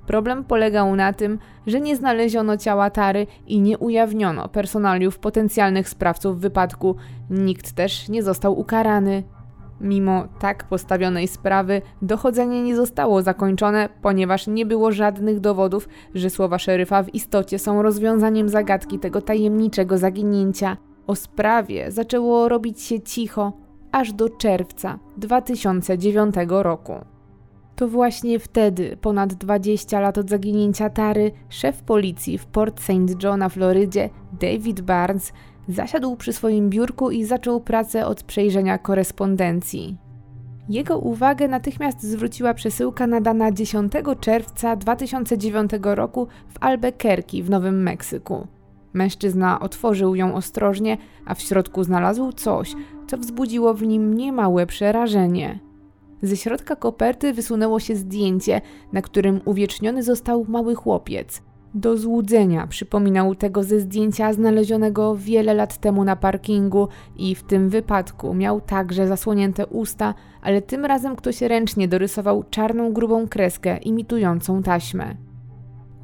Problem 0.10 0.43
polegał 0.43 0.95
na 0.95 1.13
tym, 1.13 1.39
że 1.67 1.82
nie 1.82 1.95
znaleziono 1.95 2.58
ciała 2.58 2.89
Tary 2.89 3.28
i 3.48 3.62
nie 3.62 3.78
ujawniono 3.78 4.48
personaliów 4.48 5.19
potencjalnych 5.19 5.89
sprawców 5.89 6.39
wypadku. 6.39 6.95
Nikt 7.30 7.72
też 7.72 8.10
nie 8.10 8.24
został 8.24 8.60
ukarany. 8.60 9.24
Mimo 9.82 10.28
tak 10.39 10.63
postawionej 10.63 11.28
sprawy, 11.28 11.82
dochodzenie 12.02 12.63
nie 12.63 12.76
zostało 12.76 13.22
zakończone, 13.22 13.89
ponieważ 14.02 14.48
nie 14.48 14.65
było 14.65 14.91
żadnych 14.91 15.39
dowodów, 15.39 15.89
że 16.15 16.30
słowa 16.30 16.60
szeryfa 16.60 17.04
w 17.04 17.15
istocie 17.15 17.60
są 17.60 17.82
rozwiązaniem 17.82 18.50
zagadki 18.50 19.00
tego 19.00 19.22
tajemniczego 19.22 19.98
zaginięcia. 19.98 20.78
O 21.08 21.15
sprawie 21.15 21.91
zaczęło 21.91 22.50
robić 22.50 22.82
się 22.82 23.02
cicho 23.02 23.54
aż 23.91 24.13
do 24.13 24.30
czerwca 24.30 25.00
2009 25.17 26.36
roku. 26.50 27.18
To 27.80 27.88
właśnie 27.88 28.39
wtedy, 28.39 28.98
ponad 29.02 29.34
20 29.34 30.00
lat 30.00 30.18
od 30.18 30.30
zaginięcia 30.30 30.89
Tary, 30.89 31.32
szef 31.50 31.82
policji 31.82 32.38
w 32.38 32.46
Port 32.46 32.82
St. 32.82 33.24
John 33.24 33.39
na 33.39 33.50
Florydzie, 33.50 34.10
David 34.42 34.82
Barnes, 34.82 35.34
zasiadł 35.68 36.15
przy 36.15 36.34
swoim 36.34 36.70
biurku 36.70 37.12
i 37.12 37.26
zaczął 37.26 37.62
pracę 37.62 38.06
od 38.06 38.24
przejrzenia 38.24 38.78
korespondencji. 38.78 39.98
Jego 40.70 40.98
uwagę 40.98 41.48
natychmiast 41.48 42.04
zwróciła 42.04 42.54
przesyłka 42.54 43.08
nadana 43.08 43.52
10 43.52 43.94
czerwca 44.20 44.76
2009 44.76 45.72
roku 45.82 46.28
w 46.48 46.63
Albuquerque 46.63 47.44
w 47.44 47.50
Nowym 47.50 47.84
Meksyku. 47.84 48.48
Mężczyzna 48.94 49.60
otworzył 49.60 50.15
ją 50.15 50.36
ostrożnie, 50.36 50.98
a 51.26 51.36
w 51.36 51.42
środku 51.42 51.84
znalazł 51.84 52.32
coś, 52.32 52.76
co 53.08 53.18
wzbudziło 53.18 53.74
w 53.74 53.84
nim 53.84 54.13
niemałe 54.13 54.65
przerażenie. 54.65 55.68
Ze 56.21 56.38
środka 56.38 56.75
koperty 56.75 57.34
wysunęło 57.34 57.79
się 57.79 57.95
zdjęcie, 57.95 58.62
na 58.93 59.01
którym 59.01 59.41
uwieczniony 59.45 60.03
został 60.03 60.45
mały 60.47 60.75
chłopiec. 60.75 61.41
Do 61.73 61.97
złudzenia 61.97 62.67
przypominał 62.67 63.36
tego 63.36 63.63
ze 63.63 63.79
zdjęcia 63.79 64.34
znalezionego 64.34 65.15
wiele 65.15 65.53
lat 65.53 65.77
temu 65.77 66.03
na 66.03 66.15
parkingu 66.15 66.88
i 67.17 67.36
w 67.36 67.43
tym 67.43 67.69
wypadku 67.69 68.34
miał 68.34 68.62
także 68.62 69.08
zasłonięte 69.08 69.67
usta, 69.67 70.13
ale 70.41 70.62
tym 70.62 70.86
razem 70.86 71.15
ktoś 71.15 71.41
ręcznie 71.41 71.88
dorysował 71.88 72.43
czarną 72.49 72.93
grubą 72.93 73.27
kreskę 73.27 73.77
imitującą 73.77 74.63
taśmę. 74.63 75.15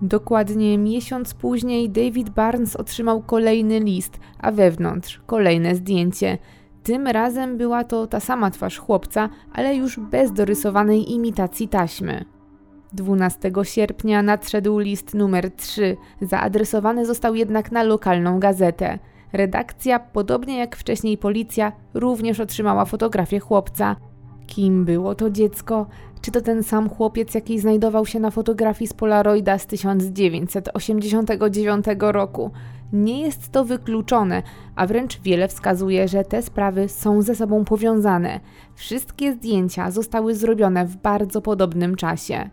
Dokładnie 0.02 0.78
miesiąc 0.78 1.34
później 1.34 1.90
David 1.90 2.30
Barnes 2.30 2.76
otrzymał 2.76 3.22
kolejny 3.22 3.80
list, 3.80 4.20
a 4.40 4.52
wewnątrz 4.52 5.22
kolejne 5.26 5.76
zdjęcie. 5.76 6.38
Tym 6.86 7.08
razem 7.08 7.58
była 7.58 7.84
to 7.84 8.08
ta 8.08 8.20
sama 8.20 8.52
twarz 8.52 8.78
chłopca, 8.78 9.30
ale 9.54 9.76
już 9.76 10.00
bez 10.00 10.34
dorysowanej 10.34 11.12
imitacji 11.12 11.68
taśmy. 11.68 12.26
12 12.94 13.52
sierpnia 13.64 14.24
nadszedł 14.24 14.80
list 14.80 15.14
numer 15.14 15.52
3. 15.52 15.98
Zaadresowany 16.22 17.06
został 17.06 17.36
jednak 17.36 17.72
na 17.72 17.84
lokalną 17.84 18.40
gazetę. 18.40 19.00
Redakcja, 19.34 20.00
podobnie 20.00 20.58
jak 20.58 20.76
wcześniej 20.76 21.18
policja, 21.18 21.72
również 21.94 22.40
otrzymała 22.40 22.86
fotografię 22.86 23.40
chłopca. 23.40 23.96
Kim 24.48 24.86
było 24.86 25.16
to 25.16 25.30
dziecko? 25.30 25.86
Czy 26.22 26.32
to 26.32 26.42
ten 26.42 26.64
sam 26.64 26.90
chłopiec, 26.90 27.36
jaki 27.36 27.60
znajdował 27.60 28.06
się 28.06 28.20
na 28.20 28.32
fotografii 28.32 28.88
z 28.88 28.94
Polaroida 28.94 29.58
z 29.58 29.66
1989 29.66 31.86
roku? 32.00 32.52
Nie 32.94 33.22
jest 33.22 33.52
to 33.52 33.66
wykluczone, 33.66 34.44
a 34.76 34.88
wręcz 34.88 35.20
wiele 35.22 35.48
wskazuje, 35.48 36.08
że 36.08 36.24
te 36.24 36.42
sprawy 36.42 36.90
są 36.90 37.22
ze 37.22 37.36
sobą 37.36 37.66
powiązane. 37.66 38.40
Wszystkie 38.76 39.34
zdjęcia 39.34 39.92
zostały 39.92 40.36
zrobione 40.36 40.86
w 40.86 40.96
bardzo 40.96 41.42
podobnym 41.42 41.96
czasie. 41.96 42.50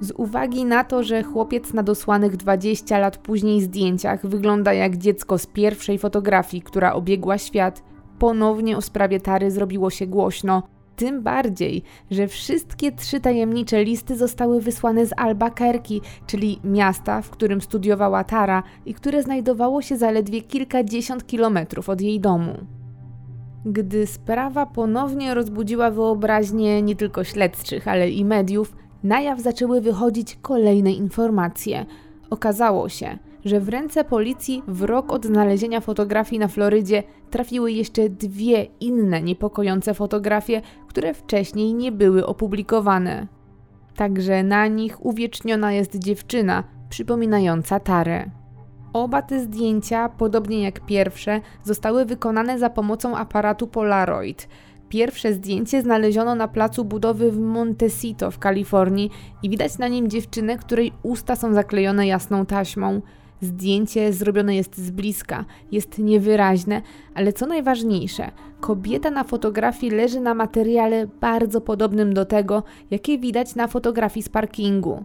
Z 0.00 0.12
uwagi 0.16 0.64
na 0.64 0.84
to, 0.84 1.02
że 1.02 1.22
chłopiec 1.22 1.72
na 1.72 1.82
dosłanych 1.82 2.36
20 2.36 2.98
lat 2.98 3.18
później 3.18 3.62
zdjęciach 3.62 4.26
wygląda 4.26 4.72
jak 4.72 4.96
dziecko 4.96 5.38
z 5.38 5.46
pierwszej 5.46 5.98
fotografii, 5.98 6.62
która 6.62 6.92
obiegła 6.92 7.38
świat, 7.38 7.82
ponownie 8.18 8.76
o 8.76 8.80
sprawie 8.80 9.20
Tary 9.20 9.50
zrobiło 9.50 9.90
się 9.90 10.06
głośno. 10.06 10.62
Tym 10.96 11.22
bardziej, 11.22 11.82
że 12.10 12.28
wszystkie 12.28 12.92
trzy 12.92 13.20
tajemnicze 13.20 13.84
listy 13.84 14.16
zostały 14.16 14.60
wysłane 14.60 15.06
z 15.06 15.10
Albuquerque, 15.16 16.00
czyli 16.26 16.60
miasta, 16.64 17.22
w 17.22 17.30
którym 17.30 17.60
studiowała 17.60 18.24
Tara 18.24 18.62
i 18.86 18.94
które 18.94 19.22
znajdowało 19.22 19.82
się 19.82 19.96
zaledwie 19.96 20.42
kilkadziesiąt 20.42 21.26
kilometrów 21.26 21.88
od 21.88 22.00
jej 22.00 22.20
domu. 22.20 22.66
Gdy 23.66 24.06
sprawa 24.06 24.66
ponownie 24.66 25.34
rozbudziła 25.34 25.90
wyobraźnię 25.90 26.82
nie 26.82 26.96
tylko 26.96 27.24
śledczych, 27.24 27.88
ale 27.88 28.10
i 28.10 28.24
mediów, 28.24 28.76
na 29.02 29.20
jaw 29.20 29.40
zaczęły 29.40 29.80
wychodzić 29.80 30.38
kolejne 30.42 30.92
informacje. 30.92 31.86
Okazało 32.30 32.88
się, 32.88 33.18
że 33.44 33.60
w 33.60 33.68
ręce 33.68 34.04
policji 34.04 34.62
w 34.68 34.82
rok 34.82 35.12
od 35.12 35.26
znalezienia 35.26 35.80
fotografii 35.80 36.40
na 36.40 36.48
Florydzie 36.48 37.02
trafiły 37.30 37.72
jeszcze 37.72 38.08
dwie 38.08 38.66
inne 38.80 39.22
niepokojące 39.22 39.94
fotografie, 39.94 40.62
które 40.88 41.14
wcześniej 41.14 41.74
nie 41.74 41.92
były 41.92 42.26
opublikowane. 42.26 43.26
Także 43.96 44.42
na 44.42 44.66
nich 44.66 45.06
uwieczniona 45.06 45.72
jest 45.72 45.98
dziewczyna 45.98 46.64
przypominająca 46.88 47.80
Tarę. 47.80 48.30
Oba 48.92 49.22
te 49.22 49.40
zdjęcia, 49.40 50.08
podobnie 50.08 50.62
jak 50.62 50.86
pierwsze, 50.86 51.40
zostały 51.64 52.04
wykonane 52.04 52.58
za 52.58 52.70
pomocą 52.70 53.16
aparatu 53.16 53.66
Polaroid. 53.66 54.48
Pierwsze 54.88 55.32
zdjęcie 55.32 55.82
znaleziono 55.82 56.34
na 56.34 56.48
placu 56.48 56.84
budowy 56.84 57.32
w 57.32 57.40
Montecito 57.40 58.30
w 58.30 58.38
Kalifornii 58.38 59.10
i 59.42 59.50
widać 59.50 59.78
na 59.78 59.88
nim 59.88 60.10
dziewczynę, 60.10 60.58
której 60.58 60.92
usta 61.02 61.36
są 61.36 61.54
zaklejone 61.54 62.06
jasną 62.06 62.46
taśmą. 62.46 63.00
Zdjęcie 63.44 64.12
zrobione 64.12 64.56
jest 64.56 64.78
z 64.78 64.90
bliska, 64.90 65.44
jest 65.72 65.98
niewyraźne, 65.98 66.82
ale 67.14 67.32
co 67.32 67.46
najważniejsze, 67.46 68.30
kobieta 68.60 69.10
na 69.10 69.24
fotografii 69.24 69.92
leży 69.92 70.20
na 70.20 70.34
materiale 70.34 71.06
bardzo 71.06 71.60
podobnym 71.60 72.14
do 72.14 72.24
tego, 72.24 72.62
jakie 72.90 73.18
widać 73.18 73.54
na 73.54 73.66
fotografii 73.66 74.22
z 74.24 74.28
parkingu. 74.28 75.04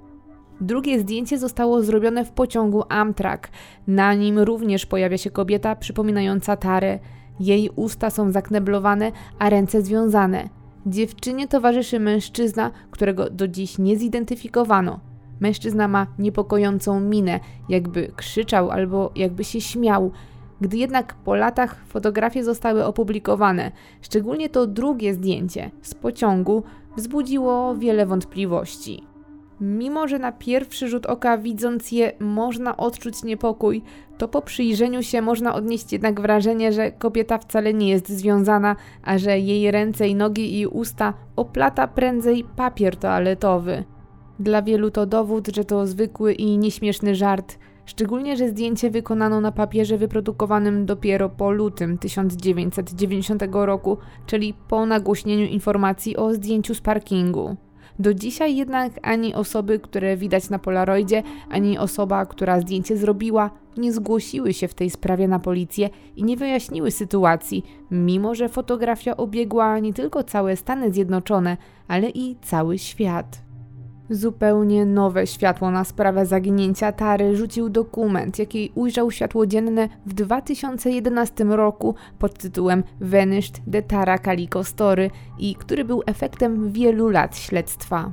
Drugie 0.61 0.99
zdjęcie 0.99 1.37
zostało 1.37 1.81
zrobione 1.81 2.25
w 2.25 2.31
pociągu 2.31 2.83
Amtrak. 2.89 3.49
Na 3.87 4.13
nim 4.13 4.39
również 4.39 4.85
pojawia 4.85 5.17
się 5.17 5.31
kobieta 5.31 5.75
przypominająca 5.75 6.57
Tarę. 6.57 6.99
Jej 7.39 7.69
usta 7.75 8.09
są 8.09 8.31
zakneblowane, 8.31 9.11
a 9.39 9.49
ręce 9.49 9.81
związane. 9.81 10.49
Dziewczynie 10.85 11.47
towarzyszy 11.47 11.99
mężczyzna, 11.99 12.71
którego 12.91 13.29
do 13.29 13.47
dziś 13.47 13.77
nie 13.77 13.97
zidentyfikowano. 13.97 15.09
Mężczyzna 15.39 15.87
ma 15.87 16.07
niepokojącą 16.19 16.99
minę, 16.99 17.39
jakby 17.69 18.11
krzyczał 18.15 18.71
albo 18.71 19.11
jakby 19.15 19.43
się 19.43 19.61
śmiał. 19.61 20.11
Gdy 20.61 20.77
jednak 20.77 21.13
po 21.13 21.35
latach 21.35 21.75
fotografie 21.87 22.43
zostały 22.43 22.85
opublikowane, 22.85 23.71
szczególnie 24.01 24.49
to 24.49 24.67
drugie 24.67 25.13
zdjęcie 25.13 25.71
z 25.81 25.93
pociągu 25.95 26.63
wzbudziło 26.97 27.75
wiele 27.75 28.05
wątpliwości. 28.05 29.03
Mimo, 29.61 30.07
że 30.07 30.19
na 30.19 30.31
pierwszy 30.31 30.87
rzut 30.87 31.05
oka 31.05 31.37
widząc 31.37 31.91
je 31.91 32.11
można 32.19 32.77
odczuć 32.77 33.23
niepokój, 33.23 33.83
to 34.17 34.27
po 34.27 34.41
przyjrzeniu 34.41 35.03
się 35.03 35.21
można 35.21 35.55
odnieść 35.55 35.93
jednak 35.93 36.21
wrażenie, 36.21 36.71
że 36.71 36.91
kobieta 36.91 37.37
wcale 37.37 37.73
nie 37.73 37.89
jest 37.89 38.09
związana, 38.09 38.75
a 39.03 39.17
że 39.17 39.39
jej 39.39 39.71
ręce 39.71 40.07
i 40.07 40.15
nogi 40.15 40.59
i 40.59 40.67
usta 40.67 41.13
oplata 41.35 41.87
prędzej 41.87 42.45
papier 42.55 42.97
toaletowy. 42.97 43.83
Dla 44.39 44.61
wielu 44.61 44.91
to 44.91 45.05
dowód, 45.05 45.47
że 45.47 45.65
to 45.65 45.87
zwykły 45.87 46.33
i 46.33 46.57
nieśmieszny 46.57 47.15
żart, 47.15 47.57
szczególnie, 47.85 48.37
że 48.37 48.49
zdjęcie 48.49 48.89
wykonano 48.89 49.41
na 49.41 49.51
papierze 49.51 49.97
wyprodukowanym 49.97 50.85
dopiero 50.85 51.29
po 51.29 51.51
lutym 51.51 51.97
1990 51.97 53.43
roku, 53.51 53.97
czyli 54.25 54.53
po 54.67 54.85
nagłośnieniu 54.85 55.45
informacji 55.45 56.17
o 56.17 56.33
zdjęciu 56.33 56.75
z 56.75 56.81
parkingu. 56.81 57.55
Do 57.99 58.13
dzisiaj 58.13 58.55
jednak 58.55 58.91
ani 59.01 59.35
osoby, 59.35 59.79
które 59.79 60.17
widać 60.17 60.49
na 60.49 60.59
Polaroidzie, 60.59 61.23
ani 61.49 61.77
osoba, 61.77 62.25
która 62.25 62.59
zdjęcie 62.59 62.97
zrobiła, 62.97 63.51
nie 63.77 63.93
zgłosiły 63.93 64.53
się 64.53 64.67
w 64.67 64.73
tej 64.73 64.89
sprawie 64.89 65.27
na 65.27 65.39
policję 65.39 65.89
i 66.15 66.23
nie 66.23 66.37
wyjaśniły 66.37 66.91
sytuacji, 66.91 67.63
mimo 67.91 68.35
że 68.35 68.49
fotografia 68.49 69.17
obiegła 69.17 69.79
nie 69.79 69.93
tylko 69.93 70.23
całe 70.23 70.55
Stany 70.55 70.93
Zjednoczone, 70.93 71.57
ale 71.87 72.09
i 72.09 72.35
cały 72.41 72.77
świat. 72.77 73.49
Zupełnie 74.10 74.86
nowe 74.86 75.28
światło 75.28 75.72
na 75.72 75.84
sprawę 75.84 76.26
zaginięcia 76.26 76.91
Tary 76.91 77.36
rzucił 77.36 77.70
dokument, 77.70 78.39
jaki 78.39 78.72
ujrzał 78.76 79.12
światło 79.12 79.47
dzienne 79.47 79.89
w 80.05 80.14
2011 80.14 81.43
roku 81.43 81.95
pod 82.20 82.38
tytułem 82.38 82.84
Vanished 83.01 83.62
the 83.72 83.82
Tara 83.82 84.18
Calico 84.18 84.64
Story 84.64 85.10
i 85.39 85.55
który 85.55 85.86
był 85.86 86.03
efektem 86.05 86.72
wielu 86.72 87.10
lat 87.10 87.38
śledztwa. 87.38 88.12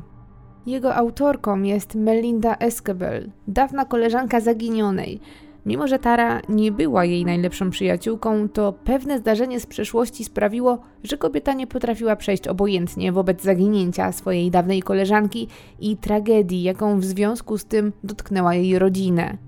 Jego 0.66 0.94
autorką 0.94 1.62
jest 1.62 1.94
Melinda 1.94 2.56
Escabel, 2.56 3.30
dawna 3.48 3.84
koleżanka 3.84 4.40
zaginionej, 4.40 5.20
Mimo, 5.66 5.88
że 5.88 5.98
Tara 5.98 6.40
nie 6.48 6.72
była 6.72 7.04
jej 7.04 7.24
najlepszą 7.24 7.70
przyjaciółką, 7.70 8.48
to 8.48 8.72
pewne 8.72 9.18
zdarzenie 9.18 9.60
z 9.60 9.66
przeszłości 9.66 10.24
sprawiło, 10.24 10.78
że 11.04 11.18
kobieta 11.18 11.52
nie 11.52 11.66
potrafiła 11.66 12.16
przejść 12.16 12.48
obojętnie 12.48 13.12
wobec 13.12 13.42
zaginięcia 13.42 14.12
swojej 14.12 14.50
dawnej 14.50 14.82
koleżanki 14.82 15.48
i 15.80 15.96
tragedii, 15.96 16.62
jaką 16.62 17.00
w 17.00 17.04
związku 17.04 17.58
z 17.58 17.64
tym 17.64 17.92
dotknęła 18.04 18.54
jej 18.54 18.78
rodzinę. 18.78 19.38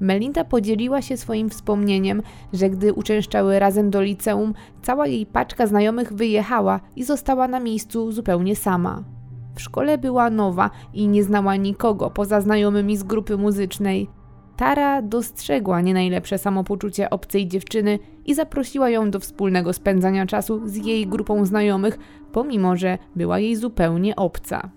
Melinda 0.00 0.44
podzieliła 0.44 1.02
się 1.02 1.16
swoim 1.16 1.50
wspomnieniem, 1.50 2.22
że 2.52 2.70
gdy 2.70 2.92
uczęszczały 2.92 3.58
razem 3.58 3.90
do 3.90 4.02
liceum, 4.02 4.54
cała 4.82 5.06
jej 5.06 5.26
paczka 5.26 5.66
znajomych 5.66 6.12
wyjechała 6.12 6.80
i 6.96 7.04
została 7.04 7.48
na 7.48 7.60
miejscu 7.60 8.12
zupełnie 8.12 8.56
sama. 8.56 9.04
W 9.54 9.60
szkole 9.60 9.98
była 9.98 10.30
nowa 10.30 10.70
i 10.94 11.08
nie 11.08 11.24
znała 11.24 11.56
nikogo 11.56 12.10
poza 12.10 12.40
znajomymi 12.40 12.96
z 12.96 13.02
grupy 13.02 13.36
muzycznej. 13.36 14.19
Tara 14.60 15.02
dostrzegła 15.02 15.80
nie 15.80 15.94
najlepsze 15.94 16.38
samopoczucie 16.38 17.10
obcej 17.10 17.48
dziewczyny 17.48 17.98
i 18.26 18.34
zaprosiła 18.34 18.90
ją 18.90 19.10
do 19.10 19.20
wspólnego 19.20 19.72
spędzania 19.72 20.26
czasu 20.26 20.68
z 20.68 20.76
jej 20.76 21.06
grupą 21.06 21.44
znajomych, 21.44 21.98
pomimo 22.32 22.76
że 22.76 22.98
była 23.16 23.38
jej 23.38 23.56
zupełnie 23.56 24.16
obca. 24.16 24.70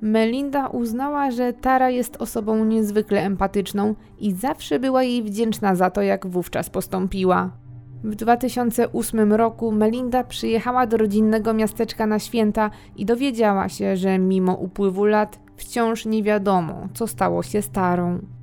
Melinda 0.00 0.66
uznała, 0.66 1.30
że 1.30 1.52
Tara 1.52 1.90
jest 1.90 2.16
osobą 2.16 2.64
niezwykle 2.64 3.22
empatyczną 3.22 3.94
i 4.18 4.32
zawsze 4.32 4.78
była 4.78 5.02
jej 5.02 5.22
wdzięczna 5.22 5.74
za 5.74 5.90
to, 5.90 6.02
jak 6.02 6.26
wówczas 6.26 6.70
postąpiła. 6.70 7.50
W 8.04 8.14
2008 8.14 9.32
roku 9.32 9.72
Melinda 9.72 10.24
przyjechała 10.24 10.86
do 10.86 10.96
rodzinnego 10.96 11.54
miasteczka 11.54 12.06
na 12.06 12.18
święta 12.18 12.70
i 12.96 13.04
dowiedziała 13.04 13.68
się, 13.68 13.96
że 13.96 14.18
mimo 14.18 14.54
upływu 14.54 15.04
lat 15.04 15.40
wciąż 15.56 16.06
nie 16.06 16.22
wiadomo, 16.22 16.88
co 16.94 17.06
stało 17.06 17.42
się 17.42 17.62
starą. 17.62 18.37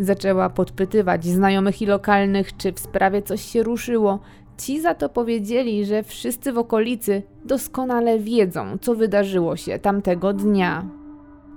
Zaczęła 0.00 0.50
podpytywać 0.50 1.24
znajomych 1.24 1.82
i 1.82 1.86
lokalnych, 1.86 2.56
czy 2.56 2.72
w 2.72 2.78
sprawie 2.78 3.22
coś 3.22 3.42
się 3.42 3.62
ruszyło. 3.62 4.18
Ci 4.58 4.80
za 4.80 4.94
to 4.94 5.08
powiedzieli, 5.08 5.84
że 5.84 6.02
wszyscy 6.02 6.52
w 6.52 6.58
okolicy 6.58 7.22
doskonale 7.44 8.18
wiedzą, 8.18 8.78
co 8.80 8.94
wydarzyło 8.94 9.56
się 9.56 9.78
tamtego 9.78 10.32
dnia. 10.32 10.84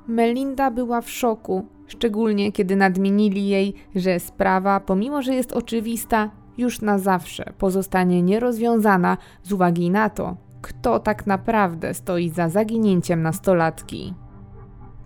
Melinda 0.08 0.72
była 0.72 1.02
w 1.02 1.10
szoku, 1.10 1.66
szczególnie 1.88 2.52
kiedy 2.52 2.76
nadmienili 2.76 3.48
jej, 3.48 3.74
że 3.96 4.20
sprawa, 4.20 4.80
pomimo 4.80 5.22
że 5.22 5.36
jest 5.36 5.52
oczywista, 5.52 6.32
już 6.58 6.82
na 6.82 7.00
zawsze 7.00 7.54
pozostanie 7.58 8.22
nierozwiązana 8.22 9.18
z 9.44 9.52
uwagi 9.52 9.90
na 9.90 10.10
to, 10.10 10.38
kto 10.62 11.00
tak 11.00 11.28
naprawdę 11.28 11.94
stoi 11.94 12.30
za 12.30 12.50
zaginięciem 12.50 13.22
nastolatki. 13.22 14.14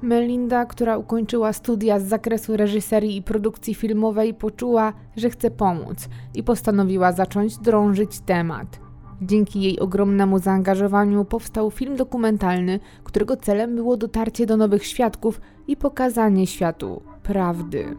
Melinda, 0.02 0.66
która 0.66 0.98
ukończyła 0.98 1.54
studia 1.54 2.00
z 2.00 2.04
zakresu 2.04 2.58
reżyserii 2.58 3.18
i 3.18 3.22
produkcji 3.22 3.76
filmowej, 3.76 4.34
poczuła, 4.34 4.94
że 5.16 5.30
chce 5.30 5.52
pomóc 5.52 6.10
i 6.36 6.44
postanowiła 6.44 7.12
zacząć 7.12 7.58
drążyć 7.58 8.20
temat. 8.20 8.80
Dzięki 9.22 9.62
jej 9.62 9.80
ogromnemu 9.80 10.40
zaangażowaniu 10.40 11.26
powstał 11.26 11.72
film 11.72 11.96
dokumentalny, 11.96 12.80
którego 13.04 13.38
celem 13.38 13.76
było 13.76 13.98
dotarcie 13.98 14.46
do 14.46 14.58
nowych 14.58 14.86
świadków 14.86 15.42
i 15.68 15.78
pokazanie 15.78 16.48
światu 16.48 17.02
prawdy. 17.24 17.98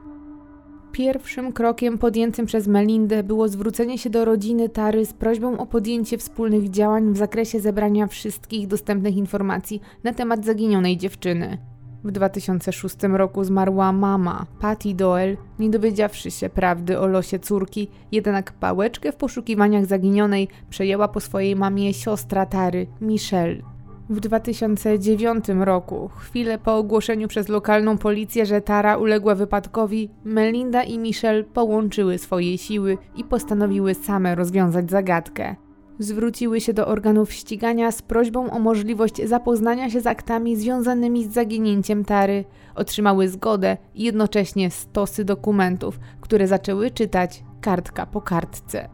Pierwszym 0.92 1.52
krokiem 1.52 1.98
podjętym 1.98 2.46
przez 2.46 2.66
Melindę 2.66 3.22
było 3.22 3.48
zwrócenie 3.48 3.98
się 3.98 4.10
do 4.10 4.24
rodziny 4.24 4.68
Tary 4.68 5.06
z 5.06 5.12
prośbą 5.12 5.58
o 5.58 5.66
podjęcie 5.66 6.18
wspólnych 6.18 6.70
działań 6.70 7.12
w 7.12 7.16
zakresie 7.16 7.60
zebrania 7.60 8.06
wszystkich 8.06 8.66
dostępnych 8.66 9.16
informacji 9.16 9.80
na 10.04 10.12
temat 10.12 10.44
zaginionej 10.44 10.96
dziewczyny. 10.96 11.58
W 12.04 12.10
2006 12.10 12.96
roku 13.02 13.44
zmarła 13.44 13.92
mama, 13.92 14.46
Patty 14.60 14.94
Doyle, 14.94 15.36
nie 15.58 15.70
dowiedziawszy 15.70 16.30
się 16.30 16.48
prawdy 16.48 17.00
o 17.00 17.06
losie 17.06 17.38
córki, 17.38 17.88
jednak 18.12 18.52
pałeczkę 18.52 19.12
w 19.12 19.16
poszukiwaniach 19.16 19.86
zaginionej 19.86 20.48
przejęła 20.70 21.08
po 21.08 21.20
swojej 21.20 21.56
mamie 21.56 21.94
siostra 21.94 22.46
Tary, 22.46 22.86
Michelle. 23.00 23.62
W 24.10 24.20
2009 24.20 25.44
roku, 25.48 26.10
chwilę 26.16 26.58
po 26.58 26.76
ogłoszeniu 26.76 27.28
przez 27.28 27.48
lokalną 27.48 27.98
policję, 27.98 28.46
że 28.46 28.60
Tara 28.60 28.96
uległa 28.96 29.34
wypadkowi, 29.34 30.10
Melinda 30.24 30.82
i 30.82 30.98
Michelle 30.98 31.44
połączyły 31.44 32.18
swoje 32.18 32.58
siły 32.58 32.98
i 33.16 33.24
postanowiły 33.24 33.94
same 33.94 34.34
rozwiązać 34.34 34.90
zagadkę 34.90 35.56
zwróciły 35.98 36.60
się 36.60 36.72
do 36.72 36.86
organów 36.86 37.32
ścigania 37.32 37.92
z 37.92 38.02
prośbą 38.02 38.50
o 38.50 38.58
możliwość 38.58 39.28
zapoznania 39.28 39.90
się 39.90 40.00
z 40.00 40.06
aktami 40.06 40.56
związanymi 40.56 41.24
z 41.24 41.32
zaginięciem 41.32 42.04
Tary. 42.04 42.44
Otrzymały 42.74 43.28
zgodę 43.28 43.76
i 43.94 44.04
jednocześnie 44.04 44.70
stosy 44.70 45.24
dokumentów, 45.24 46.00
które 46.20 46.46
zaczęły 46.46 46.90
czytać 46.90 47.44
kartka 47.60 48.06
po 48.06 48.20
kartce. 48.20 48.88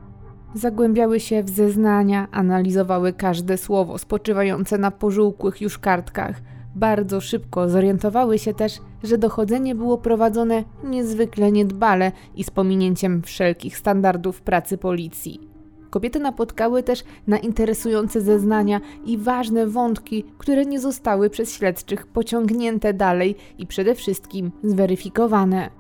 Zagłębiały 0.55 1.21
się 1.21 1.43
w 1.43 1.51
zeznania, 1.51 2.29
analizowały 2.33 3.13
każde 3.13 3.57
słowo 3.57 3.99
spoczywające 3.99 4.79
na 4.79 4.91
pożółkłych 4.91 5.61
już 5.61 5.79
kartkach. 5.79 6.43
Bardzo 6.75 7.21
szybko 7.21 7.69
zorientowały 7.69 8.39
się 8.39 8.55
też, 8.55 8.81
że 9.03 9.19
dochodzenie 9.19 9.75
było 9.75 9.99
prowadzone 9.99 10.65
niezwykle 10.85 11.53
niedbale 11.53 12.13
i 12.35 12.45
z 12.45 12.51
pominięciem 12.51 13.23
wszelkich 13.23 13.77
standardów 13.77 14.43
pracy 14.43 14.79
policji. 14.79 15.54
Kobiety 15.95 16.20
napotkały 16.20 16.82
też 16.82 17.05
na 17.26 17.38
interesujące 17.38 18.20
zeznania 18.20 18.80
i 19.07 19.18
ważne 19.18 19.66
wątki, 19.66 20.24
które 20.38 20.66
nie 20.66 20.80
zostały 20.80 21.30
przez 21.30 21.53
śledczych 21.53 22.07
pociągnięte 22.07 22.95
dalej 22.95 23.36
i 23.59 23.66
przede 23.66 23.95
wszystkim 23.95 24.53
zweryfikowane. 24.62 25.70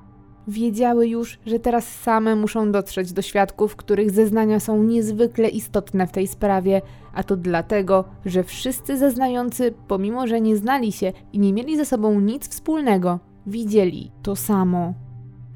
Wiedziały 0.48 1.08
już, 1.08 1.38
że 1.46 1.58
teraz 1.58 1.88
same 1.88 2.36
muszą 2.36 2.72
dotrzeć 2.72 3.12
do 3.12 3.22
świadków, 3.22 3.76
których 3.76 4.10
zeznania 4.10 4.60
są 4.60 4.82
niezwykle 4.82 5.48
istotne 5.48 6.06
w 6.06 6.12
tej 6.12 6.26
sprawie, 6.26 6.82
a 7.14 7.22
to 7.22 7.36
dlatego, 7.36 8.04
że 8.26 8.44
wszyscy 8.44 8.98
zeznający, 8.98 9.74
pomimo 9.88 10.26
że 10.26 10.40
nie 10.40 10.56
znali 10.56 10.92
się 10.92 11.12
i 11.32 11.38
nie 11.38 11.52
mieli 11.52 11.76
ze 11.76 11.84
sobą 11.84 12.20
nic 12.20 12.48
wspólnego, 12.48 13.18
widzieli 13.46 14.10
to 14.22 14.36
samo. 14.36 15.03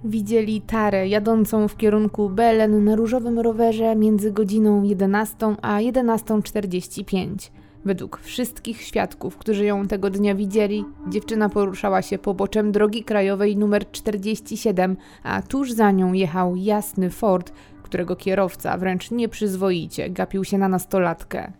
Widzieli 0.05 0.61
Tarę 0.61 1.09
jadącą 1.09 1.68
w 1.68 1.76
kierunku 1.76 2.30
Belen 2.30 2.84
na 2.84 2.96
różowym 2.96 3.38
rowerze 3.38 3.96
między 3.96 4.32
godziną 4.32 4.82
11 4.82 5.36
a 5.62 5.78
11.45. 5.78 7.51
Według 7.84 8.20
wszystkich 8.20 8.82
świadków, 8.82 9.36
którzy 9.36 9.64
ją 9.64 9.88
tego 9.88 10.11
dnia 10.11 10.34
widzieli, 10.34 10.84
dziewczyna 11.09 11.49
poruszała 11.49 12.03
się 12.03 12.18
poboczem 12.18 12.72
drogi 12.72 13.05
krajowej 13.05 13.57
numer 13.57 13.90
47, 13.90 14.96
a 15.22 15.42
tuż 15.42 15.72
za 15.72 15.90
nią 15.90 16.12
jechał 16.12 16.57
jasny 16.57 17.11
Ford, 17.11 17.53
którego 17.82 18.16
kierowca 18.16 18.78
wręcz 18.78 19.11
nieprzyzwoicie 19.11 20.11
gapił 20.11 20.44
się 20.44 20.59
na 20.59 20.68
nastolatkę. 20.68 21.53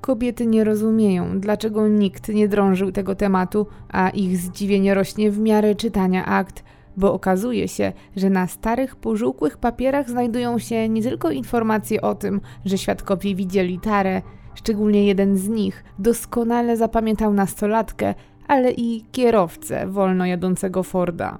Kobiety 0.00 0.46
nie 0.46 0.64
rozumieją, 0.64 1.40
dlaczego 1.40 1.88
nikt 1.88 2.28
nie 2.28 2.48
drążył 2.48 2.92
tego 2.92 3.14
tematu, 3.14 3.66
a 3.88 4.10
ich 4.10 4.36
zdziwienie 4.36 4.94
rośnie 4.94 5.30
w 5.30 5.38
miarę 5.38 5.74
czytania 5.74 6.26
akt, 6.26 6.64
bo 6.98 7.12
okazuje 7.12 7.68
się, 7.68 7.92
że 8.16 8.30
na 8.30 8.46
starych, 8.46 8.96
pożółkłych 8.96 9.56
papierach 9.56 10.10
znajdują 10.10 10.58
się 10.58 10.88
nie 10.88 11.02
tylko 11.02 11.30
informacje 11.30 12.00
o 12.00 12.14
tym, 12.14 12.40
że 12.64 12.78
świadkowie 12.78 13.34
widzieli 13.34 13.80
Tarę, 13.80 14.22
szczególnie 14.54 15.06
jeden 15.06 15.36
z 15.36 15.48
nich 15.48 15.84
doskonale 15.98 16.76
zapamiętał 16.76 17.32
nastolatkę, 17.32 18.14
ale 18.46 18.72
i 18.72 19.04
kierowcę 19.12 19.86
wolno 19.86 20.26
jadącego 20.26 20.82
Forda. 20.82 21.38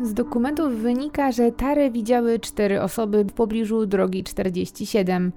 Z 0.00 0.14
dokumentów 0.14 0.72
wynika, 0.72 1.32
że 1.32 1.52
Tarę 1.52 1.90
widziały 1.90 2.38
cztery 2.38 2.80
osoby 2.80 3.24
w 3.24 3.32
pobliżu 3.32 3.86
drogi 3.86 4.24
47. 4.24 5.32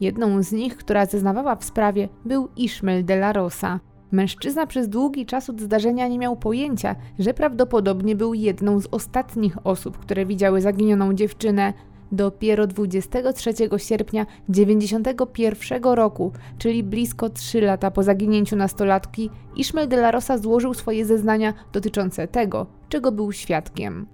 Jedną 0.00 0.42
z 0.42 0.52
nich, 0.52 0.76
która 0.76 1.06
zeznawała 1.06 1.56
w 1.56 1.64
sprawie, 1.64 2.08
był 2.24 2.48
Ishmael 2.56 3.04
de 3.04 3.14
la 3.14 3.32
Rosa. 3.32 3.80
Mężczyzna 4.12 4.66
przez 4.66 4.88
długi 4.88 5.26
czas 5.26 5.50
od 5.50 5.60
zdarzenia 5.60 6.08
nie 6.08 6.18
miał 6.18 6.36
pojęcia, 6.36 6.96
że 7.18 7.34
prawdopodobnie 7.34 8.16
był 8.16 8.34
jedną 8.34 8.80
z 8.80 8.88
ostatnich 8.90 9.66
osób, 9.66 9.98
które 9.98 10.26
widziały 10.26 10.60
zaginioną 10.60 11.14
dziewczynę. 11.14 11.72
Dopiero 12.12 12.66
23 12.66 13.52
sierpnia 13.76 14.26
91 14.48 15.82
roku, 15.82 16.32
czyli 16.58 16.82
blisko 16.82 17.30
3 17.30 17.60
lata 17.60 17.90
po 17.90 18.02
zaginięciu 18.02 18.56
nastolatki, 18.56 19.30
Ishmael 19.56 19.88
de 19.88 19.96
la 19.96 20.10
Rosa 20.10 20.38
złożył 20.38 20.74
swoje 20.74 21.06
zeznania 21.06 21.54
dotyczące 21.72 22.28
tego, 22.28 22.66
czego 22.88 23.12
był 23.12 23.32
świadkiem. 23.32 24.06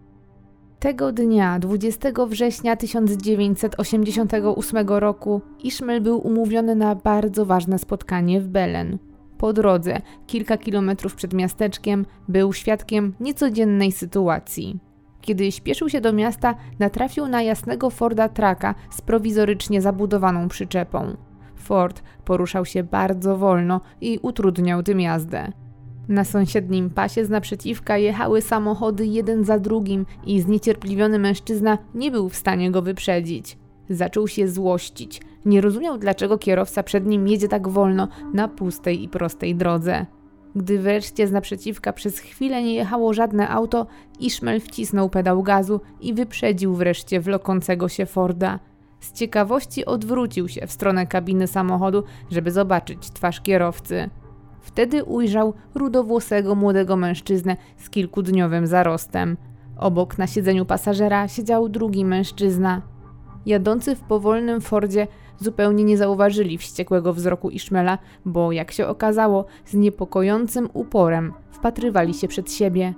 Tego 0.79 1.13
dnia, 1.13 1.59
20 1.59 2.27
września 2.27 2.77
1988 2.77 4.89
roku, 4.89 5.41
Ishmael 5.63 6.01
był 6.01 6.27
umówiony 6.27 6.75
na 6.75 6.95
bardzo 6.95 7.47
ważne 7.47 7.79
spotkanie 7.79 8.41
w 8.41 8.49
Belen. 8.49 8.99
Po 9.39 9.53
drodze, 9.53 10.01
kilka 10.27 10.59
kilometrów 10.59 11.15
przed 11.15 11.35
miasteczkiem, 11.35 12.07
był 12.29 12.53
świadkiem 12.53 13.15
niecodziennej 13.21 13.93
sytuacji. 13.93 14.79
Kiedy 15.21 15.53
śpieszył 15.53 15.89
się 15.89 16.01
do 16.01 16.13
miasta, 16.13 16.55
natrafił 16.79 17.29
na 17.29 17.43
jasnego 17.43 17.91
Forda 17.91 18.29
Traka 18.29 18.75
z 18.91 19.01
prowizorycznie 19.01 19.83
zabudowaną 19.83 20.49
przyczepą. 20.49 21.17
Ford 21.57 22.03
poruszał 22.25 22.65
się 22.65 22.85
bardzo 22.85 23.37
wolno 23.37 23.81
i 24.01 24.19
utrudniał 24.23 24.83
tym 24.83 25.01
jazdę. 25.01 25.53
Na 26.09 26.25
sąsiednim 26.25 26.91
pasie 26.91 27.25
z 27.25 27.31
naprzeciwka 27.31 27.99
jechały 27.99 28.43
samochody 28.43 29.07
jeden 29.07 29.45
za 29.45 29.59
drugim 29.59 30.07
i 30.27 30.41
zniecierpliwiony 30.41 31.19
mężczyzna 31.19 31.79
nie 31.95 32.11
był 32.11 32.29
w 32.29 32.37
stanie 32.37 32.71
go 32.71 32.83
wyprzedzić. 32.83 33.59
Zaczął 33.91 34.29
się 34.29 34.49
złościć. 34.49 35.21
Nie 35.47 35.61
rozumiał, 35.61 35.99
dlaczego 35.99 36.39
kierowca 36.39 36.83
przed 36.83 37.07
nim 37.07 37.29
jedzie 37.29 37.49
tak 37.49 37.69
wolno 37.69 38.09
na 38.35 38.49
pustej 38.49 39.03
i 39.03 39.09
prostej 39.09 39.55
drodze. 39.55 40.07
Gdy 40.57 40.79
wreszcie 40.79 41.27
z 41.27 41.33
naprzeciwka 41.33 41.93
przez 41.93 42.19
chwilę 42.19 42.63
nie 42.63 42.75
jechało 42.75 43.13
żadne 43.13 43.49
auto, 43.49 43.87
Ishmael 44.21 44.61
wcisnął 44.61 45.09
pedał 45.11 45.43
gazu 45.43 45.81
i 46.01 46.15
wyprzedził 46.15 46.75
wreszcie 46.75 47.21
wlokącego 47.21 47.89
się 47.89 48.07
Forda. 48.07 48.59
Z 49.01 49.13
ciekawości 49.13 49.85
odwrócił 49.85 50.49
się 50.49 50.67
w 50.67 50.73
stronę 50.73 51.07
kabiny 51.07 51.47
samochodu, 51.47 52.03
żeby 52.31 52.51
zobaczyć 52.51 53.11
twarz 53.11 53.41
kierowcy. 53.41 54.11
Wtedy 54.61 55.05
ujrzał 55.05 55.55
rudowłosego 55.75 56.55
młodego 56.55 56.97
mężczyznę 56.97 57.57
z 57.77 57.91
kilkudniowym 57.91 58.67
zarostem. 58.67 59.37
Obok 59.77 60.19
na 60.19 60.27
siedzeniu 60.27 60.65
pasażera 60.65 61.29
siedział 61.29 61.69
drugi 61.69 62.05
mężczyzna. 62.05 62.83
Jadący 63.47 63.97
w 63.97 64.01
powolnym 64.01 64.61
Fordzie 64.61 65.07
zupełnie 65.39 65.85
nie 65.85 65.97
zauważyli 65.97 66.59
wściekłego 66.59 67.13
wzroku 67.13 67.51
Ishmela, 67.51 67.99
bo 68.25 68.53
jak 68.53 68.73
się 68.73 68.87
okazało, 68.87 69.45
z 69.65 69.75
niepokojącym 69.75 70.69
uporem 70.73 71.33
wpatrywali 71.51 72.15
się 72.15 72.29
przed 72.29 72.53
siebie. 72.53 72.95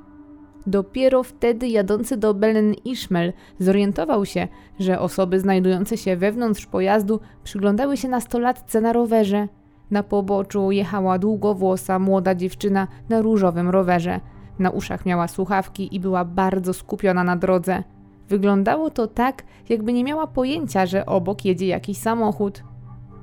Dopiero 0.66 1.22
wtedy 1.22 1.68
jadący 1.68 2.16
do 2.16 2.34
Belen 2.34 2.74
Ishmael 2.84 3.32
zorientował 3.58 4.26
się, 4.26 4.48
że 4.78 5.00
osoby 5.00 5.40
znajdujące 5.40 5.96
się 5.96 6.16
wewnątrz 6.16 6.66
pojazdu 6.66 7.20
przyglądały 7.44 7.96
się 7.96 8.08
nastolatce 8.08 8.80
na 8.80 8.92
rowerze. 8.92 9.48
Na 9.90 10.02
poboczu 10.02 10.70
jechała 10.70 11.18
długowłosa 11.18 11.98
młoda 11.98 12.34
dziewczyna 12.34 12.88
na 13.08 13.22
różowym 13.22 13.68
rowerze. 13.68 14.20
Na 14.58 14.70
uszach 14.70 15.06
miała 15.06 15.28
słuchawki 15.28 15.96
i 15.96 16.00
była 16.00 16.24
bardzo 16.24 16.72
skupiona 16.72 17.24
na 17.24 17.36
drodze. 17.36 17.82
Wyglądało 18.28 18.90
to 18.90 19.06
tak, 19.06 19.42
jakby 19.68 19.92
nie 19.92 20.04
miała 20.04 20.26
pojęcia, 20.26 20.86
że 20.86 21.06
obok 21.06 21.44
jedzie 21.44 21.66
jakiś 21.66 21.98
samochód. 21.98 22.62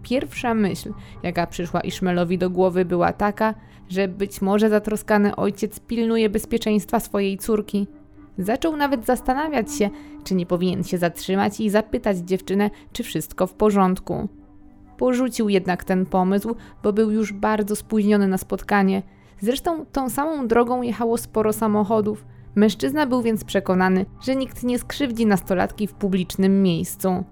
Pierwsza 0.04 0.54
myśl, 0.54 0.94
jaka 1.24 1.48
przyszła 1.48 1.82
Ishmaelowi 1.82 2.38
do 2.38 2.50
głowy, 2.50 2.86
była 2.86 3.14
taka, 3.14 3.54
że 3.90 4.08
być 4.08 4.42
może 4.42 4.70
zatroskany 4.70 5.36
ojciec 5.36 5.80
pilnuje 5.80 6.30
bezpieczeństwa 6.30 7.00
swojej 7.00 7.38
córki. 7.38 7.88
Zaczął 8.38 8.76
nawet 8.76 9.06
zastanawiać 9.06 9.74
się, 9.74 9.90
czy 10.24 10.36
nie 10.36 10.46
powinien 10.46 10.84
się 10.84 10.98
zatrzymać 10.98 11.60
i 11.60 11.70
zapytać 11.70 12.18
dziewczynę, 12.18 12.70
czy 12.94 13.04
wszystko 13.04 13.48
w 13.48 13.54
porządku. 13.54 14.28
Porzucił 14.98 15.50
jednak 15.50 15.84
ten 15.84 16.06
pomysł, 16.06 16.56
bo 16.84 16.94
był 16.94 17.12
już 17.12 17.34
bardzo 17.34 17.76
spóźniony 17.76 18.28
na 18.28 18.38
spotkanie. 18.38 19.02
Zresztą 19.42 19.86
tą 19.86 20.10
samą 20.10 20.48
drogą 20.48 20.82
jechało 20.82 21.18
sporo 21.18 21.54
samochodów. 21.54 22.26
Mężczyzna 22.56 23.06
był 23.06 23.22
więc 23.22 23.44
przekonany, 23.44 24.06
że 24.22 24.36
nikt 24.36 24.64
nie 24.64 24.80
skrzywdzi 24.80 25.26
nastolatki 25.26 25.88
w 25.88 25.94
publicznym 25.94 26.64
miejscu. 26.64 27.24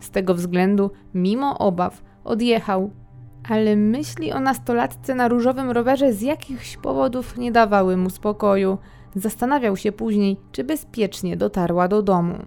Z 0.00 0.10
tego 0.10 0.34
względu, 0.34 0.90
mimo 1.14 1.58
obaw, 1.58 2.02
odjechał. 2.24 2.90
Ale 3.48 3.76
myśli 3.76 4.32
o 4.32 4.40
nastolatce 4.40 5.14
na 5.14 5.28
różowym 5.28 5.70
rowerze 5.70 6.12
z 6.12 6.22
jakichś 6.22 6.76
powodów 6.76 7.38
nie 7.38 7.52
dawały 7.52 7.96
mu 7.96 8.10
spokoju. 8.10 8.78
Zastanawiał 9.14 9.76
się 9.76 9.92
później, 9.92 10.36
czy 10.52 10.64
bezpiecznie 10.64 11.36
dotarła 11.36 11.88
do 11.88 12.02
domu. 12.02 12.38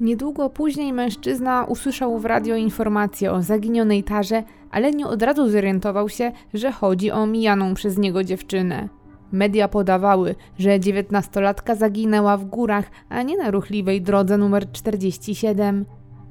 Niedługo 0.00 0.50
później 0.50 0.92
mężczyzna 0.92 1.64
usłyszał 1.64 2.18
w 2.18 2.24
radio 2.24 2.56
informację 2.56 3.32
o 3.32 3.42
zaginionej 3.42 4.04
tarze, 4.04 4.42
ale 4.70 4.90
nie 4.90 5.06
od 5.06 5.22
razu 5.22 5.50
zorientował 5.50 6.08
się, 6.08 6.32
że 6.54 6.72
chodzi 6.72 7.10
o 7.10 7.26
mijaną 7.26 7.74
przez 7.74 7.98
niego 7.98 8.24
dziewczynę. 8.24 8.88
Media 9.32 9.68
podawały, 9.68 10.34
że 10.58 10.80
dziewiętnastolatka 10.80 11.74
zaginęła 11.74 12.36
w 12.36 12.44
górach, 12.44 12.90
a 13.08 13.22
nie 13.22 13.36
na 13.36 13.50
ruchliwej 13.50 14.02
drodze 14.02 14.38
numer 14.38 14.72
47. 14.72 15.84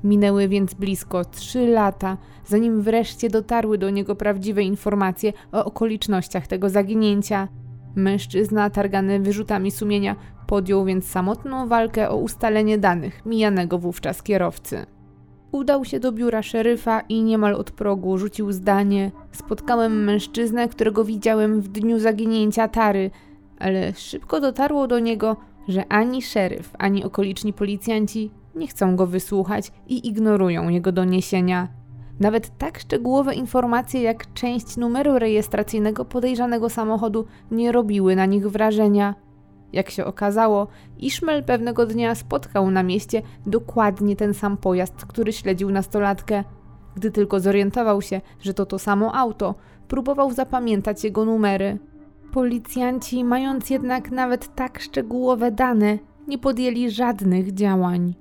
Minęły 0.04 0.48
więc 0.48 0.74
blisko 0.74 1.26
trzy 1.26 1.68
lata, 1.68 2.18
zanim 2.46 2.82
wreszcie 2.82 3.30
dotarły 3.30 3.78
do 3.78 3.90
niego 3.90 4.16
prawdziwe 4.16 4.64
informacje 4.64 5.34
o 5.52 5.66
okolicznościach 5.66 6.48
tego 6.48 6.70
zaginięcia. 6.70 7.48
Mężczyzna, 7.96 8.70
targany 8.70 9.20
wyrzutami 9.20 9.72
sumienia, 9.72 10.16
podjął 10.48 10.86
więc 10.86 11.08
samotną 11.08 11.68
walkę 11.68 12.10
o 12.10 12.16
ustalenie 12.16 12.78
danych 12.78 13.26
mijanego 13.26 13.78
wówczas 13.80 14.24
kierowcy. 14.24 14.86
Udał 15.52 15.86
się 15.86 16.00
do 16.00 16.12
biura 16.12 16.42
szeryfa 16.42 17.00
i 17.00 17.24
niemal 17.24 17.56
od 17.56 17.72
progu 17.72 18.18
rzucił 18.18 18.52
zdanie: 18.52 19.12
Spotkałem 19.32 20.04
mężczyznę, 20.04 20.68
którego 20.68 21.06
widziałem 21.06 21.62
w 21.62 21.68
dniu 21.68 22.00
zaginięcia 22.00 22.68
Tary, 22.68 23.12
ale 23.60 23.94
szybko 23.94 24.40
dotarło 24.40 24.88
do 24.88 25.00
niego, 25.00 25.38
że 25.68 25.86
ani 25.88 26.22
szeryf, 26.22 26.72
ani 26.78 27.04
okoliczni 27.04 27.54
policjanci 27.54 28.32
nie 28.56 28.68
chcą 28.68 28.96
go 28.96 29.08
wysłuchać 29.08 29.72
i 29.88 30.08
ignorują 30.08 30.70
jego 30.70 30.92
doniesienia. 30.92 31.68
Nawet 32.20 32.58
tak 32.58 32.80
szczegółowe 32.80 33.36
informacje 33.36 34.02
jak 34.02 34.34
część 34.34 34.78
numeru 34.78 35.20
rejestracyjnego 35.20 36.06
podejrzanego 36.06 36.70
samochodu 36.70 37.26
nie 37.52 37.72
robiły 37.72 38.16
na 38.16 38.26
nich 38.26 38.48
wrażenia. 38.48 39.16
Jak 39.74 39.90
się 39.90 40.06
okazało, 40.06 40.68
Ishmael 40.98 41.44
pewnego 41.44 41.86
dnia 41.86 42.16
spotkał 42.16 42.72
na 42.72 42.84
mieście 42.84 43.22
dokładnie 43.46 44.16
ten 44.16 44.34
sam 44.34 44.58
pojazd, 44.58 45.06
który 45.06 45.34
śledził 45.34 45.70
nastolatkę. 45.70 46.44
Gdy 46.96 47.12
tylko 47.12 47.40
zorientował 47.40 48.02
się, 48.02 48.22
że 48.40 48.54
to 48.54 48.66
to 48.66 48.80
samo 48.80 49.16
auto, 49.16 49.56
próbował 49.88 50.32
zapamiętać 50.32 51.04
jego 51.04 51.26
numery. 51.26 51.78
Policjanci, 52.32 53.24
mając 53.24 53.70
jednak 53.70 54.12
nawet 54.12 54.56
tak 54.56 54.80
szczegółowe 54.80 55.52
dane, 55.52 56.00
nie 56.28 56.38
podjęli 56.38 56.90
żadnych 56.90 57.54
działań. 57.54 58.14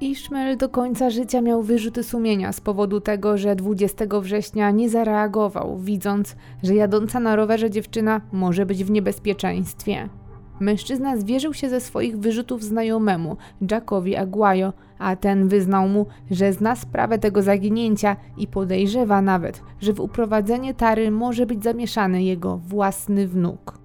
Ishmael 0.00 0.56
do 0.56 0.68
końca 0.68 1.10
życia 1.10 1.40
miał 1.40 1.62
wyrzuty 1.62 2.02
sumienia 2.02 2.52
z 2.52 2.60
powodu 2.60 3.00
tego, 3.00 3.38
że 3.38 3.56
20 3.56 4.04
września 4.20 4.70
nie 4.70 4.90
zareagował, 4.90 5.78
widząc, 5.78 6.36
że 6.62 6.74
jadąca 6.74 7.20
na 7.20 7.36
rowerze 7.36 7.70
dziewczyna 7.70 8.20
może 8.32 8.66
być 8.66 8.84
w 8.84 8.90
niebezpieczeństwie. 8.90 10.08
Mężczyzna 10.60 11.16
zwierzył 11.16 11.54
się 11.54 11.68
ze 11.68 11.80
swoich 11.80 12.18
wyrzutów 12.18 12.64
znajomemu, 12.64 13.36
Jackowi 13.70 14.16
Aguayo, 14.16 14.72
a 14.98 15.16
ten 15.16 15.48
wyznał 15.48 15.88
mu, 15.88 16.06
że 16.30 16.52
zna 16.52 16.76
sprawę 16.76 17.18
tego 17.18 17.42
zaginięcia 17.42 18.16
i 18.36 18.46
podejrzewa 18.46 19.22
nawet, 19.22 19.62
że 19.80 19.92
w 19.92 20.00
uprowadzenie 20.00 20.74
Tary 20.74 21.10
może 21.10 21.46
być 21.46 21.64
zamieszany 21.64 22.22
jego 22.22 22.56
własny 22.56 23.28
wnuk. 23.28 23.78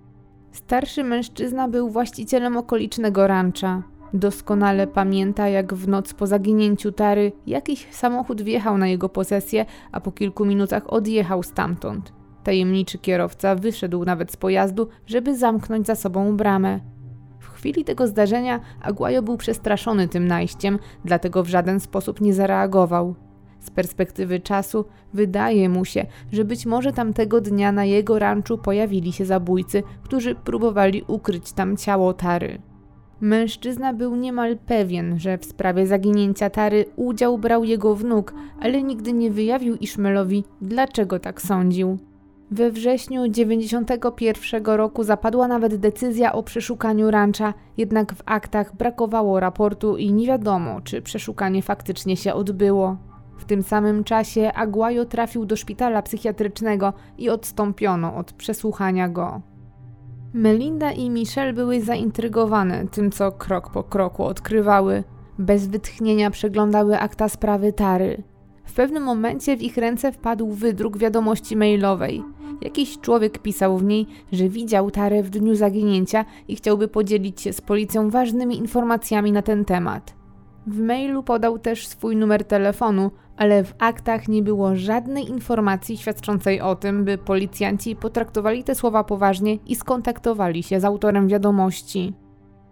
Starszy 0.52 1.04
mężczyzna 1.04 1.68
był 1.68 1.90
właścicielem 1.90 2.58
okolicznego 2.58 3.28
rancza. 3.28 3.84
Doskonale 4.14 4.88
pamięta, 4.88 5.48
jak 5.48 5.74
w 5.74 5.88
noc 5.88 6.14
po 6.14 6.28
zaginięciu 6.28 6.92
Tary 6.92 7.32
jakiś 7.48 7.88
samochód 7.92 8.42
wjechał 8.42 8.78
na 8.78 8.88
jego 8.88 9.10
posesję, 9.10 9.66
a 9.92 10.02
po 10.02 10.12
kilku 10.12 10.46
minutach 10.46 10.94
odjechał 10.94 11.44
stamtąd. 11.44 12.21
Tajemniczy 12.44 12.98
kierowca 12.98 13.56
wyszedł 13.56 14.06
nawet 14.06 14.32
z 14.32 14.38
pojazdu, 14.38 14.88
żeby 15.08 15.38
zamknąć 15.38 15.88
za 15.88 15.96
sobą 15.96 16.38
bramę. 16.38 16.80
W 17.40 17.48
chwili 17.48 17.84
tego 17.84 18.08
zdarzenia 18.08 18.60
Aguayo 18.82 19.22
był 19.22 19.38
przestraszony 19.38 20.08
tym 20.08 20.28
najściem, 20.28 20.80
dlatego 21.06 21.44
w 21.44 21.50
żaden 21.50 21.80
sposób 21.80 22.22
nie 22.22 22.34
zareagował. 22.34 23.16
Z 23.60 23.70
perspektywy 23.70 24.40
czasu 24.40 24.86
wydaje 25.14 25.70
mu 25.70 25.86
się, 25.86 26.06
że 26.32 26.46
być 26.46 26.66
może 26.66 26.94
tamtego 26.94 27.42
dnia 27.42 27.72
na 27.72 27.86
jego 27.86 28.20
ranczu 28.20 28.58
pojawili 28.58 29.14
się 29.14 29.26
zabójcy, 29.26 29.84
którzy 30.04 30.36
próbowali 30.36 31.04
ukryć 31.08 31.52
tam 31.52 31.78
ciało 31.78 32.14
Tary. 32.14 32.62
Mężczyzna 33.22 33.94
był 33.94 34.16
niemal 34.16 34.58
pewien, 34.58 35.20
że 35.20 35.38
w 35.38 35.46
sprawie 35.46 35.88
zaginięcia 35.88 36.50
Tary 36.50 36.86
udział 36.96 37.38
brał 37.38 37.64
jego 37.64 37.96
wnuk, 37.96 38.34
ale 38.60 38.84
nigdy 38.84 39.14
nie 39.14 39.32
wyjawił 39.32 39.76
Iszmelowi, 39.76 40.44
dlaczego 40.62 41.20
tak 41.20 41.42
sądził. 41.42 41.98
We 42.52 42.72
wrześniu 42.72 43.28
91 43.28 44.66
roku 44.66 45.04
zapadła 45.04 45.48
nawet 45.48 45.76
decyzja 45.76 46.34
o 46.34 46.44
przeszukaniu 46.44 47.12
rancza, 47.12 47.54
jednak 47.78 48.14
w 48.14 48.22
aktach 48.26 48.76
brakowało 48.76 49.40
raportu 49.40 49.98
i 49.98 50.14
nie 50.14 50.28
wiadomo, 50.28 50.82
czy 50.82 51.02
przeszukanie 51.02 51.62
faktycznie 51.62 52.18
się 52.18 52.34
odbyło. 52.34 52.98
W 53.38 53.46
tym 53.46 53.64
samym 53.64 54.04
czasie 54.04 54.52
Aguayo 54.54 55.06
trafił 55.06 55.46
do 55.46 55.56
szpitala 55.56 56.02
psychiatrycznego 56.02 56.94
i 57.18 57.30
odstąpiono 57.30 58.16
od 58.16 58.34
przesłuchania 58.34 59.10
go. 59.10 59.42
Melinda 60.34 60.92
i 60.92 61.10
Michelle 61.10 61.54
były 61.54 61.82
zaintrygowane 61.82 62.88
tym, 62.88 63.12
co 63.12 63.32
krok 63.32 63.72
po 63.72 63.84
kroku 63.84 64.24
odkrywały. 64.24 65.04
Bez 65.40 65.68
wytchnienia 65.68 66.32
przeglądały 66.32 67.00
akta 67.00 67.30
sprawy 67.30 67.74
Tary. 67.74 68.24
W 68.66 68.74
pewnym 68.74 69.04
momencie 69.04 69.58
w 69.58 69.62
ich 69.62 69.78
ręce 69.78 70.12
wpadł 70.12 70.52
wydruk 70.52 70.98
wiadomości 70.98 71.56
mailowej. 71.56 72.24
Jakiś 72.62 73.00
człowiek 73.00 73.40
pisał 73.40 73.78
w 73.78 73.84
niej, 73.84 74.08
że 74.32 74.50
widział 74.50 74.92
Tarę 74.92 75.24
w 75.24 75.30
dniu 75.30 75.56
zaginięcia 75.56 76.26
i 76.48 76.56
chciałby 76.56 76.88
podzielić 76.88 77.42
się 77.42 77.54
z 77.54 77.62
policją 77.62 78.10
ważnymi 78.10 78.58
informacjami 78.58 79.32
na 79.32 79.42
ten 79.42 79.66
temat. 79.66 80.16
W 80.68 80.80
mailu 80.80 81.24
podał 81.24 81.60
też 81.60 81.88
swój 81.88 82.16
numer 82.16 82.44
telefonu, 82.44 83.12
ale 83.38 83.64
w 83.64 83.74
aktach 83.80 84.28
nie 84.28 84.44
było 84.44 84.76
żadnej 84.76 85.30
informacji 85.30 85.98
świadczącej 85.98 86.62
o 86.62 86.76
tym, 86.76 87.06
by 87.06 87.18
policjanci 87.18 87.96
potraktowali 87.96 88.64
te 88.64 88.76
słowa 88.76 89.04
poważnie 89.04 89.56
i 89.56 89.76
skontaktowali 89.76 90.64
się 90.64 90.80
z 90.80 90.86
autorem 90.86 91.28
wiadomości. 91.28 92.14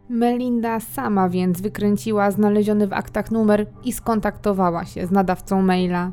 Melinda 0.10 0.80
sama 0.80 1.30
więc 1.30 1.62
wykręciła 1.62 2.32
znaleziony 2.32 2.88
w 2.88 2.94
aktach 2.94 3.32
numer 3.32 3.66
i 3.84 3.94
skontaktowała 3.94 4.86
się 4.86 5.08
z 5.08 5.12
nadawcą 5.12 5.62
maila. 5.62 6.12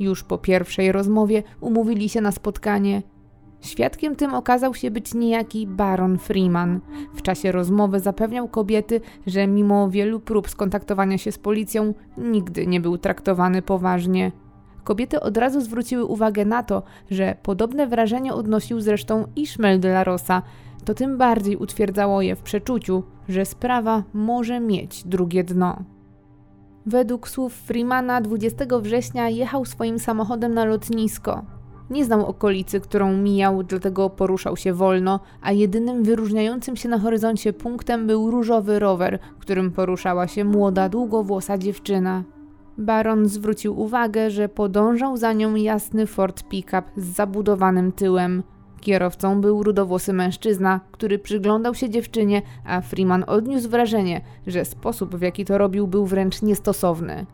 Już 0.00 0.24
po 0.24 0.38
pierwszej 0.38 0.92
rozmowie 0.92 1.42
umówili 1.60 2.08
się 2.08 2.20
na 2.20 2.32
spotkanie. 2.32 3.02
Świadkiem 3.60 4.16
tym 4.16 4.34
okazał 4.34 4.74
się 4.74 4.90
być 4.90 5.14
niejaki 5.14 5.66
baron 5.66 6.18
Freeman. 6.18 6.80
W 7.14 7.22
czasie 7.22 7.52
rozmowy 7.52 8.00
zapewniał 8.00 8.48
kobiety, 8.48 9.00
że 9.26 9.46
mimo 9.46 9.90
wielu 9.90 10.20
prób 10.20 10.50
skontaktowania 10.50 11.18
się 11.18 11.32
z 11.32 11.38
policją, 11.38 11.94
nigdy 12.18 12.66
nie 12.66 12.80
był 12.80 12.98
traktowany 12.98 13.62
poważnie. 13.62 14.32
Kobiety 14.84 15.20
od 15.20 15.36
razu 15.36 15.60
zwróciły 15.60 16.04
uwagę 16.04 16.44
na 16.44 16.62
to, 16.62 16.82
że 17.10 17.36
podobne 17.42 17.86
wrażenie 17.86 18.34
odnosił 18.34 18.80
zresztą 18.80 19.24
Ishmael 19.36 19.80
de 19.80 19.88
la 19.88 20.04
Rosa. 20.04 20.42
To 20.86 20.94
tym 20.94 21.18
bardziej 21.18 21.56
utwierdzało 21.56 22.22
je 22.22 22.36
w 22.36 22.42
przeczuciu, 22.42 23.02
że 23.28 23.44
sprawa 23.44 24.02
może 24.14 24.60
mieć 24.60 25.04
drugie 25.04 25.44
dno. 25.44 25.82
Według 26.86 27.28
słów 27.28 27.54
Freemana 27.54 28.20
20 28.20 28.64
września 28.80 29.28
jechał 29.28 29.64
swoim 29.64 29.98
samochodem 29.98 30.54
na 30.54 30.64
lotnisko. 30.64 31.42
Nie 31.90 32.04
znał 32.04 32.26
okolicy, 32.26 32.80
którą 32.80 33.16
mijał, 33.16 33.62
dlatego 33.62 34.10
poruszał 34.10 34.56
się 34.56 34.72
wolno, 34.72 35.20
a 35.42 35.52
jedynym 35.52 36.02
wyróżniającym 36.02 36.76
się 36.76 36.88
na 36.88 36.98
horyzoncie 36.98 37.52
punktem 37.52 38.06
był 38.06 38.30
różowy 38.30 38.78
rower, 38.78 39.18
którym 39.38 39.70
poruszała 39.70 40.28
się 40.28 40.44
młoda, 40.44 40.88
długowłosa 40.88 41.58
dziewczyna. 41.58 42.24
Baron 42.78 43.28
zwrócił 43.28 43.80
uwagę, 43.80 44.30
że 44.30 44.48
podążał 44.48 45.16
za 45.16 45.32
nią 45.32 45.54
jasny 45.54 46.06
Ford 46.06 46.42
Pickup 46.42 46.84
z 46.96 47.04
zabudowanym 47.04 47.92
tyłem. 47.92 48.42
Kierowcą 48.86 49.40
był 49.40 49.62
rudowłosy 49.62 50.12
mężczyzna, 50.12 50.80
który 50.92 51.18
przyglądał 51.18 51.74
się 51.74 51.90
dziewczynie, 51.90 52.42
a 52.64 52.80
Freeman 52.80 53.24
odniósł 53.26 53.68
wrażenie, 53.68 54.20
że 54.46 54.64
sposób 54.64 55.16
w 55.16 55.22
jaki 55.22 55.44
to 55.44 55.58
robił 55.58 55.86
był 55.86 56.06
wręcz 56.06 56.42
niestosowny. 56.42 57.26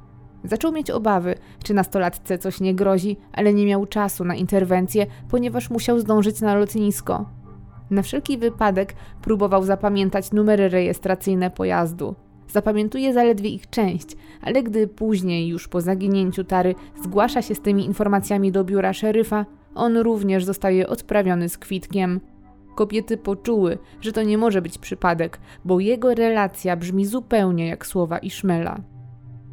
Zaczął 0.45 0.73
mieć 0.73 0.91
obawy, 0.91 1.35
czy 1.65 1.75
nastolatce 1.75 2.39
coś 2.39 2.61
nie 2.61 2.75
grozi, 2.75 3.17
ale 3.33 3.55
nie 3.55 3.67
miał 3.67 3.87
czasu 3.87 4.25
na 4.25 4.35
interwencję, 4.35 5.07
ponieważ 5.31 5.71
musiał 5.71 5.99
zdążyć 5.99 6.41
na 6.41 6.55
lotnisko. 6.55 7.27
Na 7.91 8.03
wszelki 8.03 8.39
wypadek 8.39 8.95
próbował 9.23 9.65
zapamiętać 9.65 10.33
numery 10.33 10.69
rejestracyjne 10.69 11.51
pojazdu. 11.51 12.15
Zapamiętuje 12.49 13.13
zaledwie 13.13 13.51
ich 13.51 13.71
część, 13.71 14.17
ale 14.43 14.63
gdy 14.63 14.89
później, 14.89 15.49
już 15.49 15.69
po 15.69 15.81
zaginięciu 15.81 16.45
Tary, 16.45 16.75
zgłasza 17.03 17.43
się 17.43 17.55
z 17.55 17.61
tymi 17.61 17.85
informacjami 17.85 18.53
do 18.53 18.65
biura 18.65 18.93
szeryfa, 18.93 19.47
on 19.75 19.97
również 19.97 20.45
zostaje 20.45 20.87
odprawiony 20.87 21.49
z 21.49 21.59
kwitkiem. 21.59 22.21
Kobiety 22.75 23.17
poczuły, 23.17 23.79
że 24.01 24.13
to 24.13 24.23
nie 24.23 24.39
może 24.39 24.63
być 24.63 24.79
przypadek, 24.79 25.41
bo 25.65 25.81
jego 25.81 26.15
relacja 26.15 26.77
brzmi 26.77 27.07
zupełnie 27.07 27.67
jak 27.69 27.87
słowa 27.87 28.19
Ishmela. 28.19 28.81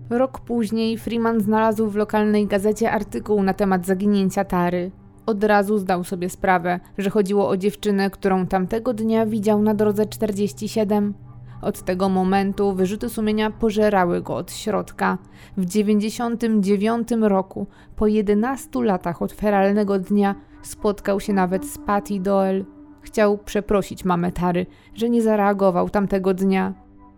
Rok 0.10 0.40
później 0.40 0.98
Freeman 0.98 1.42
znalazł 1.42 1.88
w 1.88 1.96
lokalnej 1.96 2.48
gazecie 2.48 2.92
artykuł 2.92 3.44
na 3.44 3.54
temat 3.54 3.86
zaginięcia 3.86 4.46
Tary. 4.46 4.92
Od 5.26 5.44
razu 5.44 5.78
zdał 5.78 6.04
sobie 6.04 6.30
sprawę, 6.30 6.80
że 6.98 7.10
chodziło 7.10 7.50
o 7.50 7.58
dziewczynę, 7.58 8.10
którą 8.10 8.48
tamtego 8.48 8.94
dnia 8.94 9.26
widział 9.26 9.62
na 9.62 9.74
drodze 9.74 10.06
47. 10.06 11.14
Od 11.62 11.82
tego 11.82 12.10
momentu 12.10 12.74
wyrzuty 12.74 13.10
sumienia 13.10 13.51
pożerały 13.51 14.22
go 14.22 14.36
od 14.36 14.51
środka. 14.51 15.18
W 15.57 15.66
99 15.66 17.07
roku, 17.22 17.68
po 17.95 18.07
11 18.07 18.84
latach 18.84 19.22
od 19.22 19.34
feralnego 19.34 19.99
dnia, 19.99 20.36
spotkał 20.62 21.20
się 21.20 21.34
nawet 21.34 21.66
z 21.66 21.78
Patty 21.78 22.20
Doyle. 22.20 22.64
Chciał 23.01 23.38
przeprosić 23.38 24.05
mamę 24.05 24.32
Tary, 24.32 24.66
że 24.93 25.10
nie 25.10 25.22
zareagował 25.22 25.89
tamtego 25.89 26.34
dnia. 26.34 26.74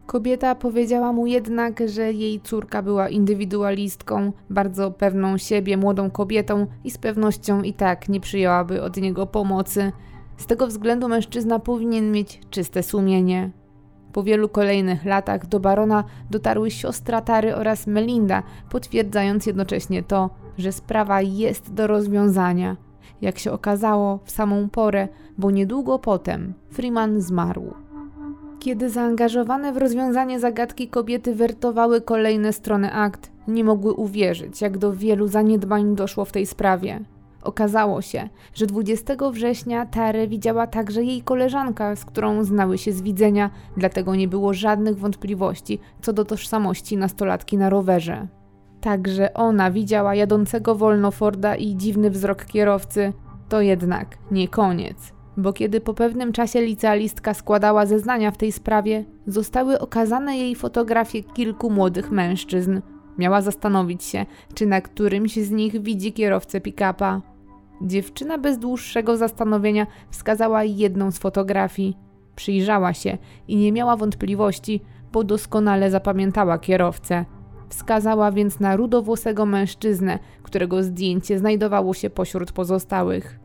Kobieta 0.06 0.56
powiedziała 0.56 1.14
mu 1.14 1.28
jednak, 1.28 1.80
że 1.88 2.14
jej 2.14 2.42
córka 2.42 2.82
była 2.82 3.10
indywidualistką, 3.10 4.32
bardzo 4.50 4.92
pewną 4.92 5.38
siebie, 5.38 5.78
młodą 5.78 6.12
kobietą 6.12 6.68
i 6.84 6.92
z 6.92 6.98
pewnością 6.98 7.62
i 7.62 7.74
tak 7.74 8.10
nie 8.10 8.20
przyjęłaby 8.20 8.82
od 8.82 8.98
niego 8.98 9.28
pomocy. 9.28 9.92
Z 10.38 10.46
tego 10.46 10.68
względu 10.68 11.08
mężczyzna 11.08 11.60
powinien 11.60 12.12
mieć 12.12 12.42
czyste 12.50 12.84
sumienie. 12.84 13.61
Po 14.14 14.24
wielu 14.24 14.50
kolejnych 14.50 15.06
latach 15.06 15.46
do 15.46 15.60
barona 15.60 16.04
dotarły 16.30 16.72
siostra 16.72 17.22
Tary 17.22 17.56
oraz 17.56 17.88
Melinda, 17.88 18.44
potwierdzając 18.70 19.46
jednocześnie 19.46 20.04
to, 20.04 20.30
że 20.58 20.72
sprawa 20.72 21.22
jest 21.22 21.74
do 21.74 21.88
rozwiązania. 21.88 22.78
Jak 23.22 23.40
się 23.40 23.52
okazało, 23.52 24.20
w 24.24 24.32
samą 24.32 24.70
porę, 24.70 25.08
bo 25.38 25.52
niedługo 25.52 26.00
potem 26.00 26.54
Freeman 26.70 27.22
zmarł. 27.22 27.74
Kiedy 28.60 28.90
zaangażowane 28.90 29.74
w 29.74 29.78
rozwiązanie 29.78 30.40
zagadki 30.40 30.88
kobiety 30.88 31.36
wertowały 31.36 32.02
kolejne 32.02 32.54
strony 32.54 32.94
akt, 32.94 33.32
nie 33.48 33.64
mogły 33.64 33.94
uwierzyć, 33.94 34.62
jak 34.62 34.78
do 34.78 34.94
wielu 34.94 35.28
zaniedbań 35.28 35.96
doszło 35.96 36.26
w 36.26 36.32
tej 36.32 36.46
sprawie. 36.46 37.00
Okazało 37.44 38.02
się, 38.02 38.30
że 38.54 38.66
20 38.66 39.14
września 39.32 39.86
Tarę 39.86 40.28
widziała 40.28 40.68
także 40.68 41.04
jej 41.04 41.22
koleżanka, 41.22 41.96
z 41.96 42.06
którą 42.06 42.44
znały 42.44 42.78
się 42.78 42.92
z 42.92 43.02
widzenia, 43.02 43.50
dlatego 43.78 44.16
nie 44.16 44.28
było 44.28 44.54
żadnych 44.54 44.98
wątpliwości 44.98 45.80
co 46.02 46.14
do 46.14 46.26
tożsamości 46.26 46.98
nastolatki 46.98 47.58
na 47.58 47.70
rowerze. 47.70 48.28
Także 48.82 49.34
ona 49.34 49.72
widziała 49.72 50.16
jadącego 50.16 50.76
wolno 50.76 51.12
Forda 51.12 51.56
i 51.56 51.76
dziwny 51.76 52.10
wzrok 52.10 52.46
kierowcy. 52.46 53.14
To 53.50 53.62
jednak 53.62 54.18
nie 54.32 54.48
koniec, 54.48 55.14
bo 55.38 55.54
kiedy 55.54 55.82
po 55.82 55.94
pewnym 55.94 56.32
czasie 56.32 56.62
licealistka 56.62 57.34
składała 57.34 57.86
zeznania 57.86 58.32
w 58.32 58.38
tej 58.38 58.52
sprawie, 58.52 59.06
zostały 59.28 59.80
okazane 59.80 60.38
jej 60.38 60.56
fotografie 60.56 61.24
kilku 61.24 61.70
młodych 61.70 62.12
mężczyzn. 62.12 62.82
Miała 63.18 63.42
zastanowić 63.42 64.04
się, 64.04 64.26
czy 64.54 64.66
na 64.66 64.82
którymś 64.82 65.36
z 65.36 65.52
nich 65.52 65.82
widzi 65.82 66.14
kierowcę 66.14 66.62
pick-upa. 66.62 67.22
Dziewczyna 67.82 68.38
bez 68.38 68.60
dłuższego 68.60 69.18
zastanowienia 69.18 69.88
wskazała 70.10 70.64
jedną 70.64 71.12
z 71.12 71.18
fotografii. 71.18 71.98
Przyjrzała 72.36 72.94
się 72.94 73.18
i 73.48 73.56
nie 73.58 73.72
miała 73.72 73.98
wątpliwości, 73.98 74.82
bo 75.12 75.24
doskonale 75.24 75.92
zapamiętała 75.92 76.60
kierowcę. 76.60 77.26
Wskazała 77.70 78.32
więc 78.32 78.60
na 78.60 78.76
rudowłosego 78.76 79.46
mężczyznę, 79.46 80.20
którego 80.44 80.84
zdjęcie 80.84 81.40
znajdowało 81.40 81.94
się 81.94 82.10
pośród 82.10 82.52
pozostałych. 82.52 83.40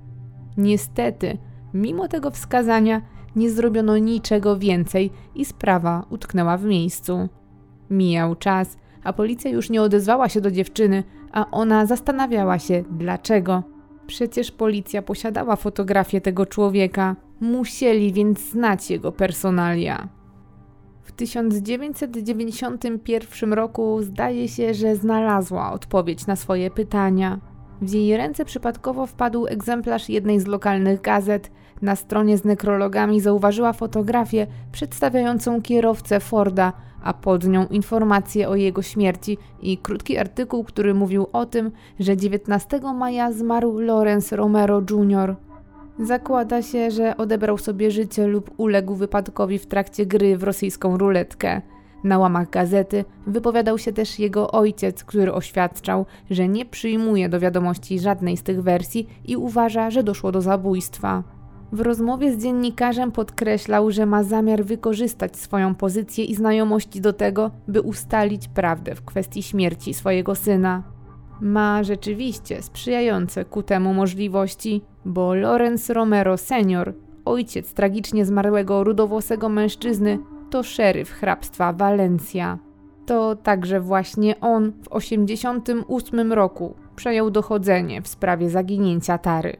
Niestety, 0.56 1.38
mimo 1.74 2.08
tego 2.08 2.30
wskazania, 2.30 3.02
nie 3.36 3.50
zrobiono 3.50 3.98
niczego 3.98 4.58
więcej 4.58 5.10
i 5.34 5.44
sprawa 5.44 6.04
utknęła 6.10 6.56
w 6.56 6.64
miejscu. 6.64 7.28
Mijał 7.90 8.34
czas, 8.34 8.76
a 9.04 9.12
policja 9.12 9.50
już 9.50 9.70
nie 9.70 9.82
odezwała 9.82 10.28
się 10.28 10.40
do 10.40 10.50
dziewczyny, 10.50 11.04
a 11.32 11.50
ona 11.50 11.86
zastanawiała 11.86 12.58
się 12.58 12.84
dlaczego. 12.90 13.75
Przecież 14.06 14.50
policja 14.50 15.02
posiadała 15.02 15.56
fotografię 15.56 16.20
tego 16.20 16.46
człowieka, 16.46 17.16
musieli 17.40 18.12
więc 18.12 18.40
znać 18.40 18.90
jego 18.90 19.12
personalia. 19.12 20.08
W 21.02 21.12
1991 21.12 23.52
roku 23.52 24.02
zdaje 24.02 24.48
się, 24.48 24.74
że 24.74 24.96
znalazła 24.96 25.72
odpowiedź 25.72 26.26
na 26.26 26.36
swoje 26.36 26.70
pytania. 26.70 27.38
W 27.82 27.92
jej 27.92 28.16
ręce 28.16 28.44
przypadkowo 28.44 29.06
wpadł 29.06 29.46
egzemplarz 29.46 30.08
jednej 30.08 30.40
z 30.40 30.46
lokalnych 30.46 31.00
gazet. 31.00 31.50
Na 31.82 31.96
stronie 31.96 32.38
z 32.38 32.44
nekrologami 32.44 33.20
zauważyła 33.20 33.72
fotografię 33.72 34.46
przedstawiającą 34.72 35.62
kierowcę 35.62 36.20
Forda, 36.20 36.72
a 37.06 37.14
pod 37.14 37.48
nią 37.48 37.66
informację 37.66 38.48
o 38.48 38.56
jego 38.56 38.82
śmierci 38.82 39.38
i 39.62 39.78
krótki 39.78 40.18
artykuł, 40.18 40.64
który 40.64 40.94
mówił 40.94 41.26
o 41.32 41.46
tym, 41.46 41.70
że 42.00 42.16
19 42.16 42.80
maja 42.94 43.32
zmarł 43.32 43.78
Lawrence 43.78 44.36
Romero 44.36 44.82
Jr. 44.90 45.36
Zakłada 45.98 46.62
się, 46.62 46.90
że 46.90 47.16
odebrał 47.16 47.58
sobie 47.58 47.90
życie 47.90 48.26
lub 48.26 48.50
uległ 48.56 48.94
wypadkowi 48.94 49.58
w 49.58 49.66
trakcie 49.66 50.06
gry 50.06 50.36
w 50.36 50.42
rosyjską 50.42 50.98
ruletkę. 50.98 51.62
Na 52.04 52.18
łamach 52.18 52.50
gazety 52.50 53.04
wypowiadał 53.26 53.78
się 53.78 53.92
też 53.92 54.18
jego 54.18 54.50
ojciec, 54.50 55.04
który 55.04 55.32
oświadczał, 55.32 56.06
że 56.30 56.48
nie 56.48 56.64
przyjmuje 56.64 57.28
do 57.28 57.40
wiadomości 57.40 57.98
żadnej 57.98 58.36
z 58.36 58.42
tych 58.42 58.62
wersji 58.62 59.08
i 59.24 59.36
uważa, 59.36 59.90
że 59.90 60.02
doszło 60.02 60.32
do 60.32 60.40
zabójstwa. 60.40 61.35
W 61.72 61.80
rozmowie 61.80 62.32
z 62.32 62.42
dziennikarzem 62.42 63.12
podkreślał, 63.12 63.90
że 63.90 64.06
ma 64.06 64.22
zamiar 64.22 64.64
wykorzystać 64.64 65.36
swoją 65.36 65.74
pozycję 65.74 66.24
i 66.24 66.34
znajomości 66.34 67.00
do 67.00 67.12
tego, 67.12 67.50
by 67.68 67.80
ustalić 67.80 68.48
prawdę 68.48 68.94
w 68.94 69.04
kwestii 69.04 69.42
śmierci 69.42 69.94
swojego 69.94 70.34
syna. 70.34 70.82
Ma 71.40 71.84
rzeczywiście 71.84 72.62
sprzyjające 72.62 73.44
ku 73.44 73.62
temu 73.62 73.94
możliwości, 73.94 74.82
bo 75.04 75.34
Lorenz 75.34 75.90
Romero 75.90 76.36
senior, 76.36 76.94
ojciec 77.24 77.72
tragicznie 77.74 78.26
zmarłego 78.26 78.84
rudowłosego 78.84 79.48
mężczyzny, 79.48 80.18
to 80.50 80.62
szeryf 80.62 81.10
hrabstwa 81.10 81.72
Walencja. 81.72 82.58
To 83.06 83.36
także 83.36 83.80
właśnie 83.80 84.40
on 84.40 84.72
w 84.72 84.88
1988 84.88 86.32
roku 86.32 86.74
przejął 86.96 87.30
dochodzenie 87.30 88.02
w 88.02 88.08
sprawie 88.08 88.50
zaginięcia 88.50 89.18
Tary. 89.18 89.56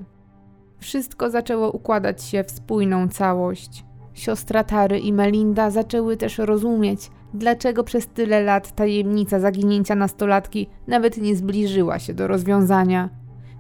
Wszystko 0.79 1.31
zaczęło 1.31 1.71
układać 1.71 2.23
się 2.23 2.45
w 2.45 2.51
spójną 2.51 3.09
całość. 3.09 3.85
Siostra 4.15 4.65
Tary 4.65 4.99
i 4.99 5.13
Melinda 5.13 5.71
zaczęły 5.71 6.17
też 6.17 6.39
rozumieć, 6.39 7.11
dlaczego 7.35 7.85
przez 7.85 8.07
tyle 8.07 8.43
lat 8.43 8.75
tajemnica 8.75 9.41
zaginięcia 9.41 9.95
nastolatki 9.95 10.67
nawet 10.87 11.19
nie 11.19 11.37
zbliżyła 11.37 11.99
się 11.99 12.15
do 12.15 12.27
rozwiązania. 12.27 13.11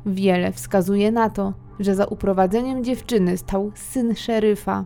Wiele 0.06 0.52
wskazuje 0.52 1.12
na 1.12 1.30
to, 1.30 1.52
że 1.80 1.94
za 1.94 2.04
uprowadzeniem 2.04 2.84
dziewczyny 2.84 3.36
stał 3.36 3.72
syn 3.74 4.14
szeryfa. 4.14 4.84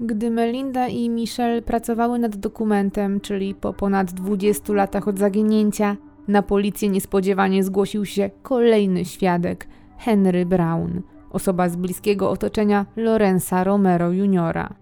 Gdy 0.00 0.30
Melinda 0.30 0.88
i 0.88 1.10
Michelle 1.10 1.62
pracowały 1.62 2.18
nad 2.18 2.36
dokumentem, 2.36 3.20
czyli 3.20 3.54
po 3.54 3.72
ponad 3.72 4.12
20 4.12 4.72
latach 4.72 5.08
od 5.08 5.18
zaginięcia, 5.18 5.96
na 6.28 6.42
policję 6.42 6.88
niespodziewanie 6.88 7.64
zgłosił 7.64 8.04
się 8.04 8.30
kolejny 8.42 9.04
świadek 9.04 9.68
Henry 9.98 10.46
Brown, 10.46 11.02
osoba 11.30 11.68
z 11.68 11.76
bliskiego 11.76 12.30
otoczenia 12.30 12.86
Lorenza 12.96 13.64
Romero 13.64 14.12
Jr. 14.12 14.74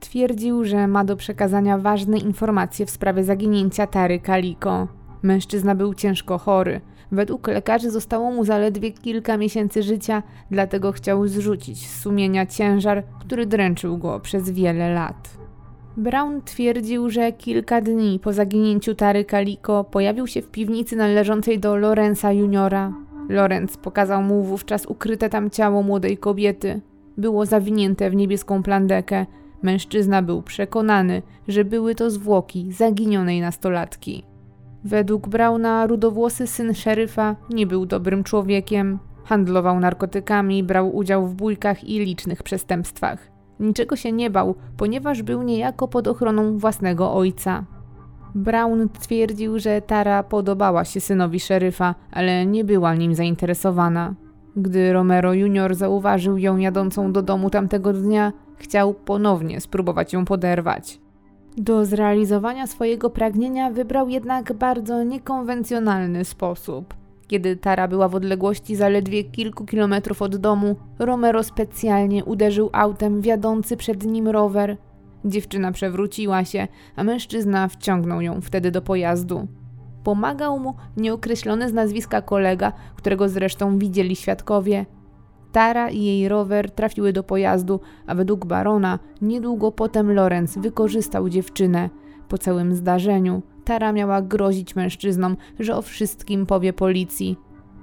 Twierdził, 0.00 0.64
że 0.64 0.88
ma 0.88 1.04
do 1.04 1.16
przekazania 1.16 1.78
ważne 1.78 2.18
informacje 2.18 2.86
w 2.86 2.90
sprawie 2.90 3.24
zaginięcia 3.24 3.86
Tary 3.86 4.20
Kaliko. 4.20 4.88
Mężczyzna 5.22 5.74
był 5.74 5.94
ciężko 5.94 6.38
chory. 6.38 6.80
Według 7.12 7.48
lekarzy 7.48 7.90
zostało 7.90 8.30
mu 8.30 8.44
zaledwie 8.44 8.92
kilka 8.92 9.36
miesięcy 9.36 9.82
życia, 9.82 10.22
dlatego 10.50 10.92
chciał 10.92 11.26
zrzucić 11.26 11.86
z 11.88 12.00
sumienia 12.00 12.46
ciężar, 12.46 13.04
który 13.20 13.46
dręczył 13.46 13.98
go 13.98 14.20
przez 14.20 14.50
wiele 14.50 14.94
lat. 14.94 15.36
Brown 15.96 16.42
twierdził, 16.42 17.10
że 17.10 17.32
kilka 17.32 17.80
dni 17.80 18.20
po 18.22 18.32
zaginięciu 18.32 18.94
Tary 18.94 19.24
Kaliko 19.24 19.84
pojawił 19.84 20.26
się 20.26 20.42
w 20.42 20.50
piwnicy 20.50 20.96
należącej 20.96 21.58
do 21.58 21.76
Lorenza 21.76 22.32
Juniora. 22.32 22.92
Lorenz 23.28 23.76
pokazał 23.76 24.22
mu 24.22 24.42
wówczas 24.42 24.86
ukryte 24.86 25.28
tam 25.28 25.50
ciało 25.50 25.82
młodej 25.82 26.18
kobiety. 26.18 26.80
Było 27.18 27.46
zawinięte 27.46 28.10
w 28.10 28.16
niebieską 28.16 28.62
plandekę. 28.62 29.26
Mężczyzna 29.62 30.22
był 30.22 30.42
przekonany, 30.42 31.22
że 31.48 31.64
były 31.64 31.94
to 31.94 32.10
zwłoki 32.10 32.72
zaginionej 32.72 33.40
nastolatki. 33.40 34.24
Według 34.84 35.28
Brauna 35.28 35.86
rudowłosy 35.86 36.46
syn 36.46 36.74
szeryfa 36.74 37.36
nie 37.50 37.66
był 37.66 37.86
dobrym 37.86 38.24
człowiekiem. 38.24 38.98
Handlował 39.24 39.80
narkotykami, 39.80 40.62
brał 40.62 40.96
udział 40.96 41.26
w 41.26 41.34
bójkach 41.34 41.84
i 41.84 41.98
licznych 41.98 42.42
przestępstwach. 42.42 43.30
Niczego 43.60 43.96
się 43.96 44.12
nie 44.12 44.30
bał, 44.30 44.54
ponieważ 44.76 45.22
był 45.22 45.42
niejako 45.42 45.88
pod 45.88 46.08
ochroną 46.08 46.58
własnego 46.58 47.14
ojca. 47.14 47.64
Brown 48.36 48.88
twierdził, 49.00 49.58
że 49.58 49.82
Tara 49.82 50.22
podobała 50.22 50.84
się 50.84 51.00
synowi 51.00 51.40
szeryfa, 51.40 51.94
ale 52.10 52.46
nie 52.46 52.64
była 52.64 52.94
nim 52.94 53.14
zainteresowana. 53.14 54.14
Gdy 54.56 54.92
Romero 54.92 55.34
Jr. 55.34 55.74
zauważył 55.74 56.38
ją 56.38 56.56
jadącą 56.56 57.12
do 57.12 57.22
domu 57.22 57.50
tamtego 57.50 57.92
dnia, 57.92 58.32
chciał 58.56 58.94
ponownie 58.94 59.60
spróbować 59.60 60.12
ją 60.12 60.24
poderwać. 60.24 61.00
Do 61.56 61.84
zrealizowania 61.84 62.66
swojego 62.66 63.10
pragnienia 63.10 63.70
wybrał 63.70 64.08
jednak 64.08 64.52
bardzo 64.52 65.02
niekonwencjonalny 65.02 66.24
sposób. 66.24 66.94
Kiedy 67.26 67.56
Tara 67.56 67.88
była 67.88 68.08
w 68.08 68.14
odległości 68.14 68.76
zaledwie 68.76 69.24
kilku 69.24 69.64
kilometrów 69.64 70.22
od 70.22 70.36
domu, 70.36 70.76
Romero 70.98 71.42
specjalnie 71.42 72.24
uderzył 72.24 72.70
autem 72.72 73.20
wiadący 73.20 73.76
przed 73.76 74.04
nim 74.04 74.28
rower. 74.28 74.76
Dziewczyna 75.26 75.72
przewróciła 75.72 76.44
się, 76.44 76.68
a 76.96 77.04
mężczyzna 77.04 77.68
wciągnął 77.68 78.20
ją 78.20 78.40
wtedy 78.40 78.70
do 78.70 78.82
pojazdu. 78.82 79.48
Pomagał 80.04 80.58
mu 80.58 80.74
nieokreślony 80.96 81.68
z 81.68 81.72
nazwiska 81.72 82.22
kolega, 82.22 82.72
którego 82.96 83.28
zresztą 83.28 83.78
widzieli 83.78 84.16
świadkowie. 84.16 84.86
Tara 85.52 85.90
i 85.90 86.04
jej 86.04 86.28
rower 86.28 86.70
trafiły 86.70 87.12
do 87.12 87.22
pojazdu, 87.22 87.80
a 88.06 88.14
według 88.14 88.46
barona 88.46 88.98
niedługo 89.22 89.72
potem 89.72 90.12
Lorenz 90.12 90.58
wykorzystał 90.58 91.28
dziewczynę. 91.28 91.90
Po 92.28 92.38
całym 92.38 92.74
zdarzeniu 92.74 93.42
Tara 93.64 93.92
miała 93.92 94.22
grozić 94.22 94.76
mężczyznom, 94.76 95.36
że 95.58 95.76
o 95.76 95.82
wszystkim 95.82 96.46
powie 96.46 96.72
policji. 96.72 97.36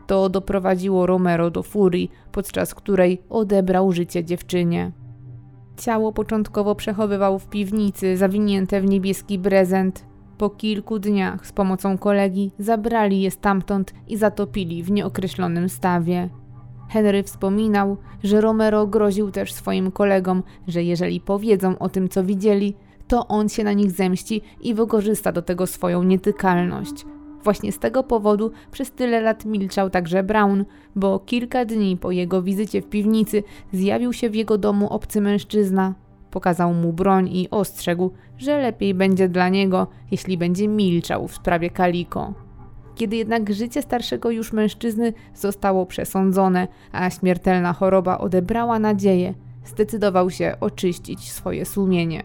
To 0.07 0.29
doprowadziło 0.29 1.05
Romero 1.05 1.51
do 1.51 1.63
furii, 1.63 2.11
podczas 2.31 2.75
której 2.75 3.21
odebrał 3.29 3.91
życie 3.91 4.23
dziewczynie. 4.23 4.91
Ciało 5.83 6.11
początkowo 6.11 6.75
przechowywał 6.75 7.39
w 7.39 7.47
piwnicy, 7.47 8.17
zawinięte 8.17 8.81
w 8.81 8.85
niebieski 8.85 9.39
prezent. 9.39 10.05
Po 10.37 10.49
kilku 10.49 10.99
dniach 10.99 11.47
z 11.47 11.51
pomocą 11.51 11.97
kolegi 11.97 12.51
zabrali 12.59 13.21
je 13.21 13.31
stamtąd 13.31 13.93
i 14.07 14.17
zatopili 14.17 14.83
w 14.83 14.91
nieokreślonym 14.91 15.69
stawie. 15.69 16.29
Henry 16.89 17.23
wspominał, 17.23 17.97
że 18.23 18.41
Romero 18.41 18.87
groził 18.87 19.31
też 19.31 19.53
swoim 19.53 19.91
kolegom, 19.91 20.43
że 20.67 20.83
jeżeli 20.83 21.21
powiedzą 21.21 21.79
o 21.79 21.89
tym, 21.89 22.09
co 22.09 22.23
widzieli, 22.23 22.75
to 23.07 23.27
on 23.27 23.49
się 23.49 23.63
na 23.63 23.73
nich 23.73 23.91
zemści 23.91 24.41
i 24.61 24.73
wykorzysta 24.73 25.31
do 25.31 25.41
tego 25.41 25.67
swoją 25.67 26.03
nietykalność. 26.03 27.05
Właśnie 27.43 27.71
z 27.71 27.79
tego 27.79 28.03
powodu 28.03 28.51
przez 28.71 28.91
tyle 28.91 29.21
lat 29.21 29.45
milczał 29.45 29.89
także 29.89 30.23
Brown, 30.23 30.65
bo 30.95 31.19
kilka 31.19 31.65
dni 31.65 31.97
po 31.97 32.11
jego 32.11 32.41
wizycie 32.41 32.81
w 32.81 32.89
piwnicy 32.89 33.43
zjawił 33.73 34.13
się 34.13 34.29
w 34.29 34.35
jego 34.35 34.57
domu 34.57 34.89
obcy 34.89 35.21
mężczyzna. 35.21 35.93
Pokazał 36.31 36.73
mu 36.73 36.93
broń 36.93 37.27
i 37.27 37.49
ostrzegł, 37.49 38.11
że 38.37 38.61
lepiej 38.61 38.93
będzie 38.93 39.29
dla 39.29 39.49
niego, 39.49 39.87
jeśli 40.11 40.37
będzie 40.37 40.67
milczał 40.67 41.27
w 41.27 41.35
sprawie 41.35 41.69
Kaliko. 41.69 42.33
Kiedy 42.95 43.15
jednak 43.15 43.53
życie 43.53 43.81
starszego 43.81 44.31
już 44.31 44.53
mężczyzny 44.53 45.13
zostało 45.35 45.85
przesądzone, 45.85 46.67
a 46.91 47.09
śmiertelna 47.09 47.73
choroba 47.73 48.17
odebrała 48.17 48.79
nadzieję, 48.79 49.33
zdecydował 49.65 50.29
się 50.29 50.55
oczyścić 50.59 51.31
swoje 51.31 51.65
sumienie. 51.65 52.23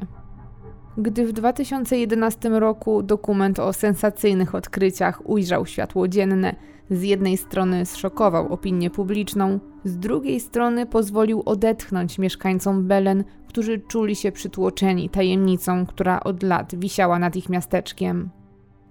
Gdy 1.00 1.26
w 1.26 1.32
2011 1.32 2.48
roku 2.48 3.02
dokument 3.02 3.58
o 3.58 3.72
sensacyjnych 3.72 4.54
odkryciach 4.54 5.28
ujrzał 5.28 5.66
światło 5.66 6.08
dzienne, 6.08 6.54
Z 6.90 7.02
jednej 7.02 7.36
strony 7.36 7.86
zszokował 7.86 8.52
opinię 8.52 8.90
publiczną, 8.90 9.60
z 9.84 9.98
drugiej 9.98 10.40
strony 10.40 10.86
pozwolił 10.86 11.42
odetchnąć 11.46 12.18
mieszkańcom 12.18 12.88
Belen, 12.88 13.24
którzy 13.48 13.78
czuli 13.78 14.16
się 14.16 14.32
przytłoczeni 14.32 15.10
tajemnicą, 15.10 15.86
która 15.86 16.20
od 16.20 16.42
lat 16.42 16.74
wisiała 16.74 17.18
nad 17.18 17.36
ich 17.36 17.48
miasteczkiem. 17.48 18.30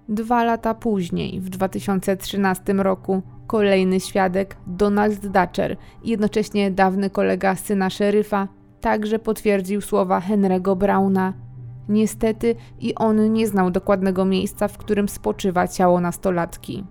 Dwa 0.08 0.44
lata 0.44 0.74
później, 0.74 1.40
w 1.40 1.48
2013 1.48 2.72
roku, 2.72 3.22
kolejny 3.46 4.00
świadek, 4.00 4.56
Donald 4.66 5.26
Dutcher, 5.26 5.76
jednocześnie 6.04 6.70
dawny 6.70 7.10
kolega 7.10 7.54
syna 7.54 7.90
szeryfa, 7.90 8.48
także 8.80 9.18
potwierdził 9.18 9.80
słowa 9.80 10.20
Henry'ego 10.20 10.76
Browna. 10.76 11.47
Niestety 11.88 12.54
i 12.80 12.94
on 12.94 13.32
nie 13.32 13.46
znał 13.46 13.70
dokładnego 13.70 14.24
miejsca, 14.24 14.68
w 14.68 14.78
którym 14.78 15.08
spoczywa 15.08 15.68
ciało 15.68 16.00
nastolatki. 16.00 16.84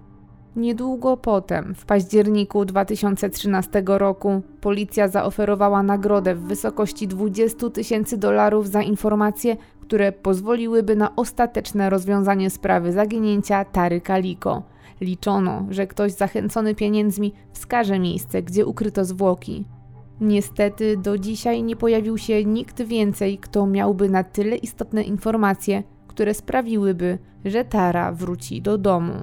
Niedługo 0.56 1.18
potem, 1.18 1.76
w 1.76 1.86
październiku 1.86 2.66
2013 2.66 3.84
roku, 3.86 4.42
policja 4.62 5.08
zaoferowała 5.08 5.84
nagrodę 5.84 6.36
w 6.36 6.44
wysokości 6.44 7.08
20 7.08 7.70
tysięcy 7.70 8.18
dolarów 8.18 8.70
za 8.70 8.82
informacje, 8.82 9.58
które 9.82 10.12
pozwoliłyby 10.12 10.96
na 10.96 11.16
ostateczne 11.16 11.90
rozwiązanie 11.90 12.50
sprawy 12.50 12.92
zaginięcia 12.92 13.66
Tary 13.66 14.02
Kaliko. 14.02 14.64
Liczono, 15.02 15.66
że 15.70 15.88
ktoś 15.88 16.12
zachęcony 16.12 16.76
pieniędzmi 16.76 17.34
wskaże 17.52 18.00
miejsce, 18.00 18.44
gdzie 18.44 18.66
ukryto 18.66 19.06
zwłoki. 19.06 19.66
Niestety 20.22 20.98
do 20.98 21.18
dzisiaj 21.18 21.64
nie 21.64 21.76
pojawił 21.76 22.18
się 22.18 22.46
nikt 22.46 22.82
więcej, 22.82 23.38
kto 23.38 23.68
miałby 23.68 24.10
na 24.10 24.24
tyle 24.24 24.56
istotne 24.56 25.04
informacje, 25.04 25.84
które 26.08 26.34
sprawiłyby, 26.34 27.18
że 27.46 27.66
Tara 27.66 28.12
wróci 28.12 28.62
do 28.62 28.78
domu. 28.78 29.14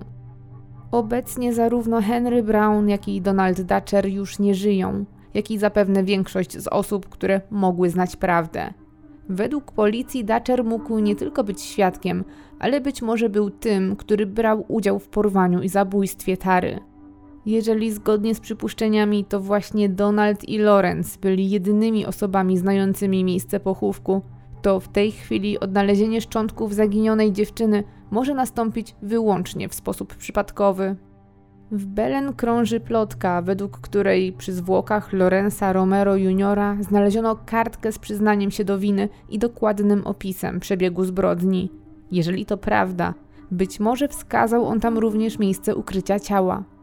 Obecnie 0.91 1.55
zarówno 1.55 2.03
Henry 2.03 2.43
Brown, 2.43 2.89
jak 2.89 3.09
i 3.09 3.21
Donald 3.21 3.63
Dutcher 3.63 4.07
już 4.07 4.39
nie 4.39 4.55
żyją, 4.55 5.05
jak 5.35 5.51
i 5.51 5.59
zapewne 5.59 6.05
większość 6.05 6.59
z 6.59 6.69
osób, 6.69 7.09
które 7.09 7.41
mogły 7.51 7.91
znać 7.91 8.17
prawdę. 8.17 8.75
Według 9.29 9.73
policji 9.73 10.25
Dutcher 10.25 10.65
mógł 10.65 10.99
nie 10.99 11.17
tylko 11.17 11.45
być 11.45 11.63
świadkiem, 11.63 12.25
ale 12.59 12.81
być 12.81 13.03
może 13.03 13.29
był 13.29 13.51
tym, 13.51 13.97
który 13.97 14.27
brał 14.27 14.65
udział 14.69 14.99
w 14.99 15.09
porwaniu 15.09 15.63
i 15.63 15.69
zabójstwie 15.69 16.37
Tary. 16.37 16.81
Jeżeli 17.47 17.93
zgodnie 17.93 18.35
z 18.35 18.41
przypuszczeniami, 18.41 19.25
to 19.25 19.41
właśnie 19.41 19.89
Donald 19.89 20.49
i 20.49 20.59
Lawrence 20.59 21.19
byli 21.21 21.51
jedynymi 21.51 22.07
osobami 22.07 22.59
znającymi 22.59 23.25
miejsce 23.25 23.61
pochówku, 23.61 24.23
to 24.63 24.81
w 24.81 24.89
tej 24.89 25.13
chwili 25.13 25.61
odnalezienie 25.61 26.21
szczątków 26.21 26.75
zaginionej 26.75 27.33
dziewczyny 27.33 27.85
może 28.11 28.35
nastąpić 28.35 28.97
wyłącznie 29.03 29.69
w 29.69 29.75
sposób 29.75 30.17
przypadkowy. 30.17 30.97
W 31.71 31.87
Belen 31.87 32.33
krąży 32.33 32.81
plotka, 32.81 33.43
według 33.43 33.81
której 33.81 34.33
przy 34.33 34.53
zwłokach 34.53 35.13
Lorenza 35.13 35.73
Romero 35.73 36.17
Jr. 36.17 36.59
znaleziono 36.81 37.37
kartkę 37.47 37.93
z 37.93 37.99
przyznaniem 37.99 38.51
się 38.51 38.65
do 38.65 38.79
winy 38.79 39.09
i 39.29 39.39
dokładnym 39.39 40.07
opisem 40.07 40.61
przebiegu 40.61 41.05
zbrodni. 41.05 41.71
Jeżeli 42.13 42.47
to 42.47 42.57
prawda, 42.57 43.15
być 43.51 43.81
może 43.81 44.09
wskazał 44.09 44.65
on 44.65 44.81
tam 44.81 44.99
również 44.99 45.39
miejsce 45.39 45.77
ukrycia 45.77 46.21
ciała. 46.21 46.74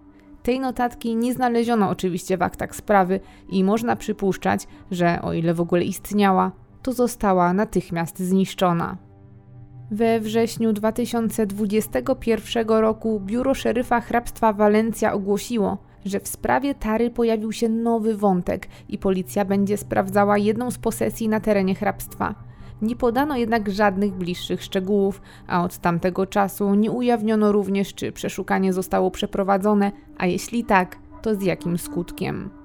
Tej 0.44 0.60
notatki 0.60 1.16
nie 1.16 1.34
znaleziono 1.34 1.90
oczywiście 1.90 2.38
w 2.38 2.42
aktach 2.42 2.76
sprawy 2.76 3.20
i 3.50 3.64
można 3.64 3.96
przypuszczać, 3.96 4.68
że 4.92 5.22
o 5.22 5.34
ile 5.34 5.54
w 5.54 5.62
ogóle 5.62 5.84
istniała, 5.84 6.52
to 6.82 6.94
została 6.94 7.54
natychmiast 7.54 8.20
zniszczona. 8.20 8.98
We 9.92 10.20
wrześniu 10.20 10.74
2021 10.74 12.68
roku 12.68 13.20
biuro 13.20 13.54
szeryfa 13.54 14.02
hrabstwa 14.02 14.54
Walencja 14.54 15.14
ogłosiło, 15.14 15.78
że 16.06 16.20
w 16.20 16.28
sprawie 16.28 16.76
Tary 16.76 17.10
pojawił 17.10 17.52
się 17.52 17.70
nowy 17.70 18.18
wątek 18.18 18.68
i 18.90 18.98
policja 18.98 19.46
będzie 19.46 19.78
sprawdzała 19.78 20.38
jedną 20.38 20.72
z 20.72 20.78
posesji 20.78 21.30
na 21.30 21.40
terenie 21.40 21.76
hrabstwa. 21.76 22.51
Nie 22.82 22.96
podano 22.96 23.38
jednak 23.38 23.70
żadnych 23.70 24.14
bliższych 24.14 24.64
szczegółów, 24.64 25.22
a 25.48 25.64
od 25.64 25.78
tamtego 25.78 26.26
czasu 26.26 26.76
nie 26.76 26.92
ujawniono 26.92 27.52
również, 27.52 27.94
czy 27.94 28.12
przeszukanie 28.12 28.74
zostało 28.74 29.12
przeprowadzone, 29.12 29.92
a 30.18 30.26
jeśli 30.26 30.64
tak, 30.64 30.98
to 31.22 31.36
z 31.36 31.42
jakim 31.42 31.78
skutkiem. 31.78 32.62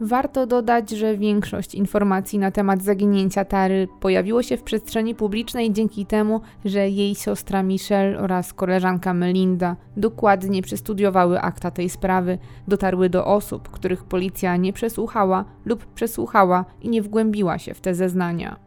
Warto 0.00 0.46
dodać, 0.46 0.90
że 0.90 1.16
większość 1.16 1.74
informacji 1.74 2.38
na 2.38 2.50
temat 2.50 2.82
zaginięcia 2.82 3.44
Tary 3.44 3.88
pojawiło 4.00 4.42
się 4.42 4.56
w 4.56 4.62
przestrzeni 4.62 5.14
publicznej 5.14 5.72
dzięki 5.72 6.06
temu, 6.06 6.40
że 6.64 6.88
jej 6.88 7.14
siostra 7.14 7.62
Michelle 7.62 8.18
oraz 8.18 8.52
koleżanka 8.52 9.14
Melinda 9.14 9.76
dokładnie 9.96 10.62
przestudiowały 10.62 11.40
akta 11.40 11.70
tej 11.70 11.88
sprawy, 11.88 12.38
dotarły 12.68 13.08
do 13.08 13.26
osób, 13.26 13.68
których 13.68 14.04
policja 14.04 14.56
nie 14.56 14.72
przesłuchała 14.72 15.44
lub 15.64 15.86
przesłuchała 15.86 16.64
i 16.82 16.88
nie 16.88 17.02
wgłębiła 17.02 17.58
się 17.58 17.74
w 17.74 17.80
te 17.80 17.94
zeznania. 17.94 18.65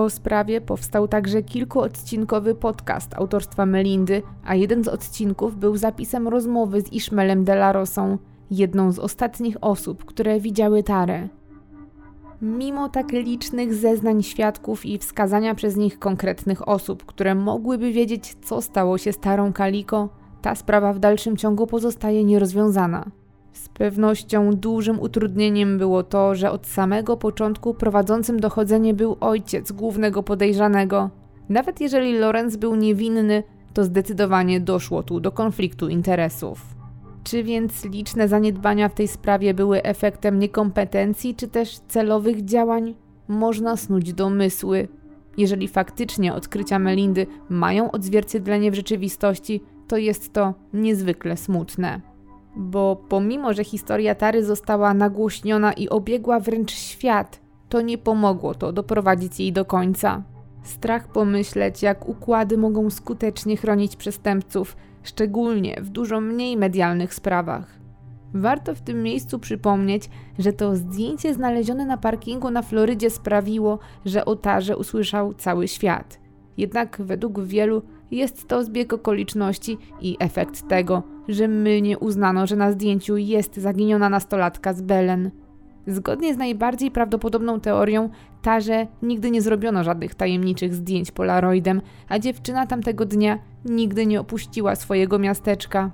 O 0.00 0.10
sprawie 0.10 0.60
powstał 0.60 1.08
także 1.08 1.42
kilkuodcinkowy 1.42 2.54
podcast 2.54 3.14
autorstwa 3.14 3.66
Melindy, 3.66 4.22
a 4.44 4.54
jeden 4.54 4.84
z 4.84 4.88
odcinków 4.88 5.56
był 5.56 5.76
zapisem 5.76 6.28
rozmowy 6.28 6.80
z 6.80 6.92
Ishmaelem 6.92 7.44
Delarosą, 7.44 8.18
jedną 8.50 8.92
z 8.92 8.98
ostatnich 8.98 9.56
osób, 9.60 10.04
które 10.04 10.40
widziały 10.40 10.82
Tarę. 10.82 11.28
Mimo 12.42 12.88
tak 12.88 13.12
licznych 13.12 13.74
zeznań 13.74 14.22
świadków 14.22 14.86
i 14.86 14.98
wskazania 14.98 15.54
przez 15.54 15.76
nich 15.76 15.98
konkretnych 15.98 16.68
osób, 16.68 17.04
które 17.04 17.34
mogłyby 17.34 17.92
wiedzieć, 17.92 18.36
co 18.42 18.62
stało 18.62 18.98
się 18.98 19.12
starą 19.12 19.52
Kaliko, 19.52 20.08
ta 20.42 20.54
sprawa 20.54 20.92
w 20.92 20.98
dalszym 20.98 21.36
ciągu 21.36 21.66
pozostaje 21.66 22.24
nierozwiązana. 22.24 23.10
Z 23.52 23.68
pewnością 23.68 24.50
dużym 24.52 25.00
utrudnieniem 25.00 25.78
było 25.78 26.02
to, 26.02 26.34
że 26.34 26.50
od 26.50 26.66
samego 26.66 27.16
początku 27.16 27.74
prowadzącym 27.74 28.40
dochodzenie 28.40 28.94
był 28.94 29.16
ojciec 29.20 29.72
głównego 29.72 30.22
podejrzanego. 30.22 31.10
Nawet 31.48 31.80
jeżeli 31.80 32.18
Lorenz 32.18 32.56
był 32.56 32.76
niewinny, 32.76 33.42
to 33.74 33.84
zdecydowanie 33.84 34.60
doszło 34.60 35.02
tu 35.02 35.20
do 35.20 35.32
konfliktu 35.32 35.88
interesów. 35.88 36.62
Czy 37.24 37.42
więc 37.42 37.84
liczne 37.84 38.28
zaniedbania 38.28 38.88
w 38.88 38.94
tej 38.94 39.08
sprawie 39.08 39.54
były 39.54 39.82
efektem 39.82 40.38
niekompetencji, 40.38 41.34
czy 41.34 41.48
też 41.48 41.78
celowych 41.88 42.44
działań? 42.44 42.94
Można 43.28 43.76
snuć 43.76 44.12
domysły. 44.12 44.88
Jeżeli 45.36 45.68
faktycznie 45.68 46.34
odkrycia 46.34 46.78
Melindy 46.78 47.26
mają 47.48 47.90
odzwierciedlenie 47.90 48.70
w 48.70 48.74
rzeczywistości, 48.74 49.60
to 49.88 49.96
jest 49.96 50.32
to 50.32 50.54
niezwykle 50.72 51.36
smutne. 51.36 52.09
Bo 52.56 52.96
pomimo, 53.08 53.52
że 53.52 53.64
historia 53.64 54.14
Tary 54.14 54.44
została 54.44 54.94
nagłośniona 54.94 55.72
i 55.72 55.88
obiegła 55.88 56.40
wręcz 56.40 56.72
świat, 56.72 57.40
to 57.68 57.80
nie 57.80 57.98
pomogło 57.98 58.54
to 58.54 58.72
doprowadzić 58.72 59.40
jej 59.40 59.52
do 59.52 59.64
końca. 59.64 60.22
Strach 60.62 61.08
pomyśleć, 61.08 61.82
jak 61.82 62.08
układy 62.08 62.58
mogą 62.58 62.90
skutecznie 62.90 63.56
chronić 63.56 63.96
przestępców, 63.96 64.76
szczególnie 65.02 65.76
w 65.82 65.88
dużo 65.88 66.20
mniej 66.20 66.56
medialnych 66.56 67.14
sprawach. 67.14 67.80
Warto 68.34 68.74
w 68.74 68.80
tym 68.80 69.02
miejscu 69.02 69.38
przypomnieć, 69.38 70.10
że 70.38 70.52
to 70.52 70.76
zdjęcie 70.76 71.34
znalezione 71.34 71.86
na 71.86 71.96
parkingu 71.96 72.50
na 72.50 72.62
Florydzie 72.62 73.10
sprawiło, 73.10 73.78
że 74.04 74.24
o 74.24 74.36
Tarze 74.36 74.76
usłyszał 74.76 75.34
cały 75.34 75.68
świat. 75.68 76.20
Jednak 76.56 77.02
według 77.04 77.40
wielu 77.40 77.82
jest 78.10 78.48
to 78.48 78.64
zbieg 78.64 78.92
okoliczności 78.92 79.78
i 80.00 80.16
efekt 80.20 80.68
tego, 80.68 81.02
że 81.28 81.48
mylnie 81.48 81.98
uznano, 81.98 82.46
że 82.46 82.56
na 82.56 82.72
zdjęciu 82.72 83.16
jest 83.16 83.56
zaginiona 83.56 84.08
nastolatka 84.08 84.72
z 84.72 84.82
Belen. 84.82 85.30
Zgodnie 85.86 86.34
z 86.34 86.36
najbardziej 86.36 86.90
prawdopodobną 86.90 87.60
teorią, 87.60 88.10
Tarze 88.42 88.86
nigdy 89.02 89.30
nie 89.30 89.42
zrobiono 89.42 89.84
żadnych 89.84 90.14
tajemniczych 90.14 90.74
zdjęć 90.74 91.10
polaroidem, 91.10 91.82
a 92.08 92.18
dziewczyna 92.18 92.66
tamtego 92.66 93.04
dnia 93.04 93.38
nigdy 93.64 94.06
nie 94.06 94.20
opuściła 94.20 94.76
swojego 94.76 95.18
miasteczka. 95.18 95.90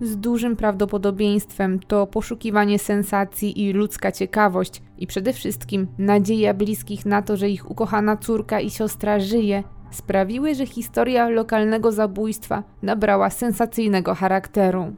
Z 0.00 0.16
dużym 0.16 0.56
prawdopodobieństwem 0.56 1.78
to 1.78 2.06
poszukiwanie 2.06 2.78
sensacji 2.78 3.62
i 3.62 3.72
ludzka 3.72 4.12
ciekawość, 4.12 4.82
i 4.98 5.06
przede 5.06 5.32
wszystkim 5.32 5.86
nadzieja 5.98 6.54
bliskich 6.54 7.06
na 7.06 7.22
to, 7.22 7.36
że 7.36 7.48
ich 7.48 7.70
ukochana 7.70 8.16
córka 8.16 8.60
i 8.60 8.70
siostra 8.70 9.20
żyje, 9.20 9.62
sprawiły, 9.90 10.54
że 10.54 10.66
historia 10.66 11.28
lokalnego 11.28 11.92
zabójstwa 11.92 12.62
nabrała 12.82 13.30
sensacyjnego 13.30 14.14
charakteru. 14.14 14.92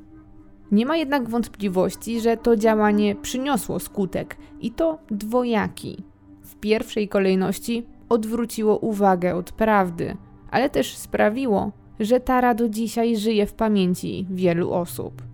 Nie 0.73 0.87
ma 0.87 0.97
jednak 0.97 1.29
wątpliwości, 1.29 2.21
że 2.21 2.37
to 2.37 2.57
działanie 2.57 3.17
przyniosło 3.17 3.79
skutek 3.79 4.37
i 4.61 4.71
to 4.71 4.99
dwojaki. 5.11 6.05
W 6.43 6.57
pierwszej 6.57 7.09
kolejności 7.09 7.87
odwróciło 8.09 8.79
uwagę 8.79 9.35
od 9.35 9.53
prawdy, 9.53 10.17
ale 10.51 10.71
też 10.71 10.97
sprawiło, 10.97 11.73
że 12.01 12.21
Tara 12.21 12.55
do 12.55 12.69
dzisiaj 12.69 13.17
żyje 13.17 13.47
w 13.47 13.55
pamięci 13.55 14.27
wielu 14.31 14.73
osób. 14.73 15.30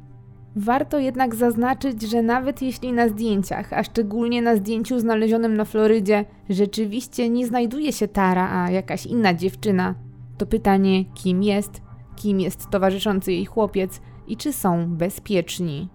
Warto 0.57 0.99
jednak 0.99 1.35
zaznaczyć, 1.35 2.03
że 2.03 2.23
nawet 2.23 2.63
jeśli 2.63 2.93
na 2.93 3.09
zdjęciach, 3.09 3.73
a 3.73 3.85
szczególnie 3.85 4.43
na 4.43 4.57
zdjęciu 4.57 5.01
znalezionym 5.01 5.57
na 5.57 5.65
Florydzie, 5.65 6.25
rzeczywiście 6.51 7.31
nie 7.31 7.47
znajduje 7.47 7.93
się 7.93 8.09
Tara, 8.09 8.51
a 8.53 8.71
jakaś 8.71 9.07
inna 9.07 9.35
dziewczyna, 9.35 9.95
to 10.39 10.47
pytanie, 10.47 11.05
kim 11.05 11.43
jest, 11.43 11.83
kim 12.17 12.41
jest 12.41 12.71
towarzyszący 12.71 13.33
jej 13.33 13.45
chłopiec, 13.45 14.01
i 14.27 14.37
czy 14.37 14.53
są 14.53 14.97
bezpieczni. 14.97 15.89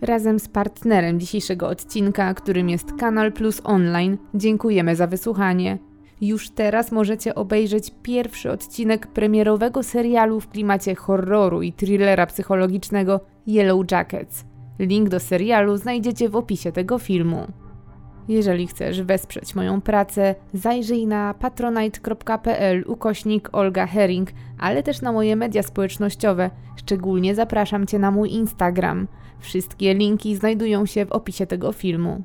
Razem 0.00 0.38
z 0.38 0.48
partnerem 0.48 1.20
dzisiejszego 1.20 1.68
odcinka, 1.68 2.34
którym 2.34 2.68
jest 2.68 2.92
Kanal 2.92 3.32
Plus 3.32 3.60
Online, 3.64 4.18
dziękujemy 4.34 4.96
za 4.96 5.06
wysłuchanie. 5.06 5.78
Już 6.20 6.50
teraz 6.50 6.92
możecie 6.92 7.34
obejrzeć 7.34 7.92
pierwszy 8.02 8.50
odcinek 8.50 9.06
premierowego 9.06 9.82
serialu 9.82 10.40
w 10.40 10.48
klimacie 10.48 10.94
horroru 10.94 11.62
i 11.62 11.72
thrillera 11.72 12.26
psychologicznego 12.26 13.20
Yellow 13.46 13.90
Jackets. 13.90 14.44
Link 14.78 15.08
do 15.08 15.20
serialu 15.20 15.76
znajdziecie 15.76 16.28
w 16.28 16.36
opisie 16.36 16.72
tego 16.72 16.98
filmu. 16.98 17.46
Jeżeli 18.28 18.66
chcesz 18.66 19.02
wesprzeć 19.02 19.54
moją 19.54 19.80
pracę, 19.80 20.34
zajrzyj 20.54 21.06
na 21.06 21.34
patronite.pl 21.34 22.84
ukośnik 22.86 23.48
Olga 23.52 23.86
Herring, 23.86 24.30
ale 24.58 24.82
też 24.82 25.02
na 25.02 25.12
moje 25.12 25.36
media 25.36 25.62
społecznościowe. 25.62 26.50
Szczególnie 26.76 27.34
zapraszam 27.34 27.86
Cię 27.86 27.98
na 27.98 28.10
mój 28.10 28.32
Instagram. 28.32 29.08
Wszystkie 29.40 29.94
linki 29.94 30.36
znajdują 30.36 30.86
się 30.86 31.06
w 31.06 31.12
opisie 31.12 31.46
tego 31.46 31.72
filmu. 31.72 32.22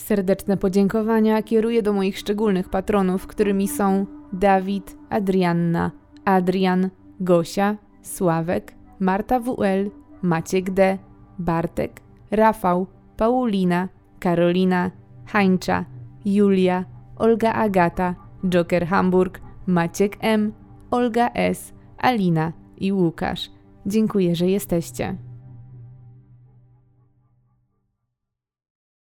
Serdeczne 0.00 0.56
podziękowania 0.56 1.42
kieruję 1.42 1.82
do 1.82 1.92
moich 1.92 2.18
szczególnych 2.18 2.68
patronów, 2.68 3.26
którymi 3.26 3.68
są 3.68 4.06
Dawid, 4.32 4.96
Adrianna, 5.10 5.90
Adrian, 6.24 6.90
Gosia, 7.20 7.76
Sławek, 8.02 8.74
Marta 8.98 9.40
WL, 9.40 9.90
Maciek 10.22 10.70
D, 10.70 10.98
Bartek, 11.38 12.00
Rafał, 12.30 12.86
Paulina, 13.16 13.88
Karolina, 14.20 14.90
Hańcza, 15.26 15.84
Julia, 16.24 16.84
Olga 17.16 17.52
Agata, 17.52 18.14
Joker 18.48 18.86
Hamburg, 18.86 19.40
Maciek 19.66 20.16
M, 20.20 20.52
Olga 20.90 21.30
S, 21.34 21.72
Alina 21.98 22.52
i 22.76 22.92
Łukasz. 22.92 23.50
Dziękuję, 23.86 24.34
że 24.36 24.46
jesteście. 24.46 25.16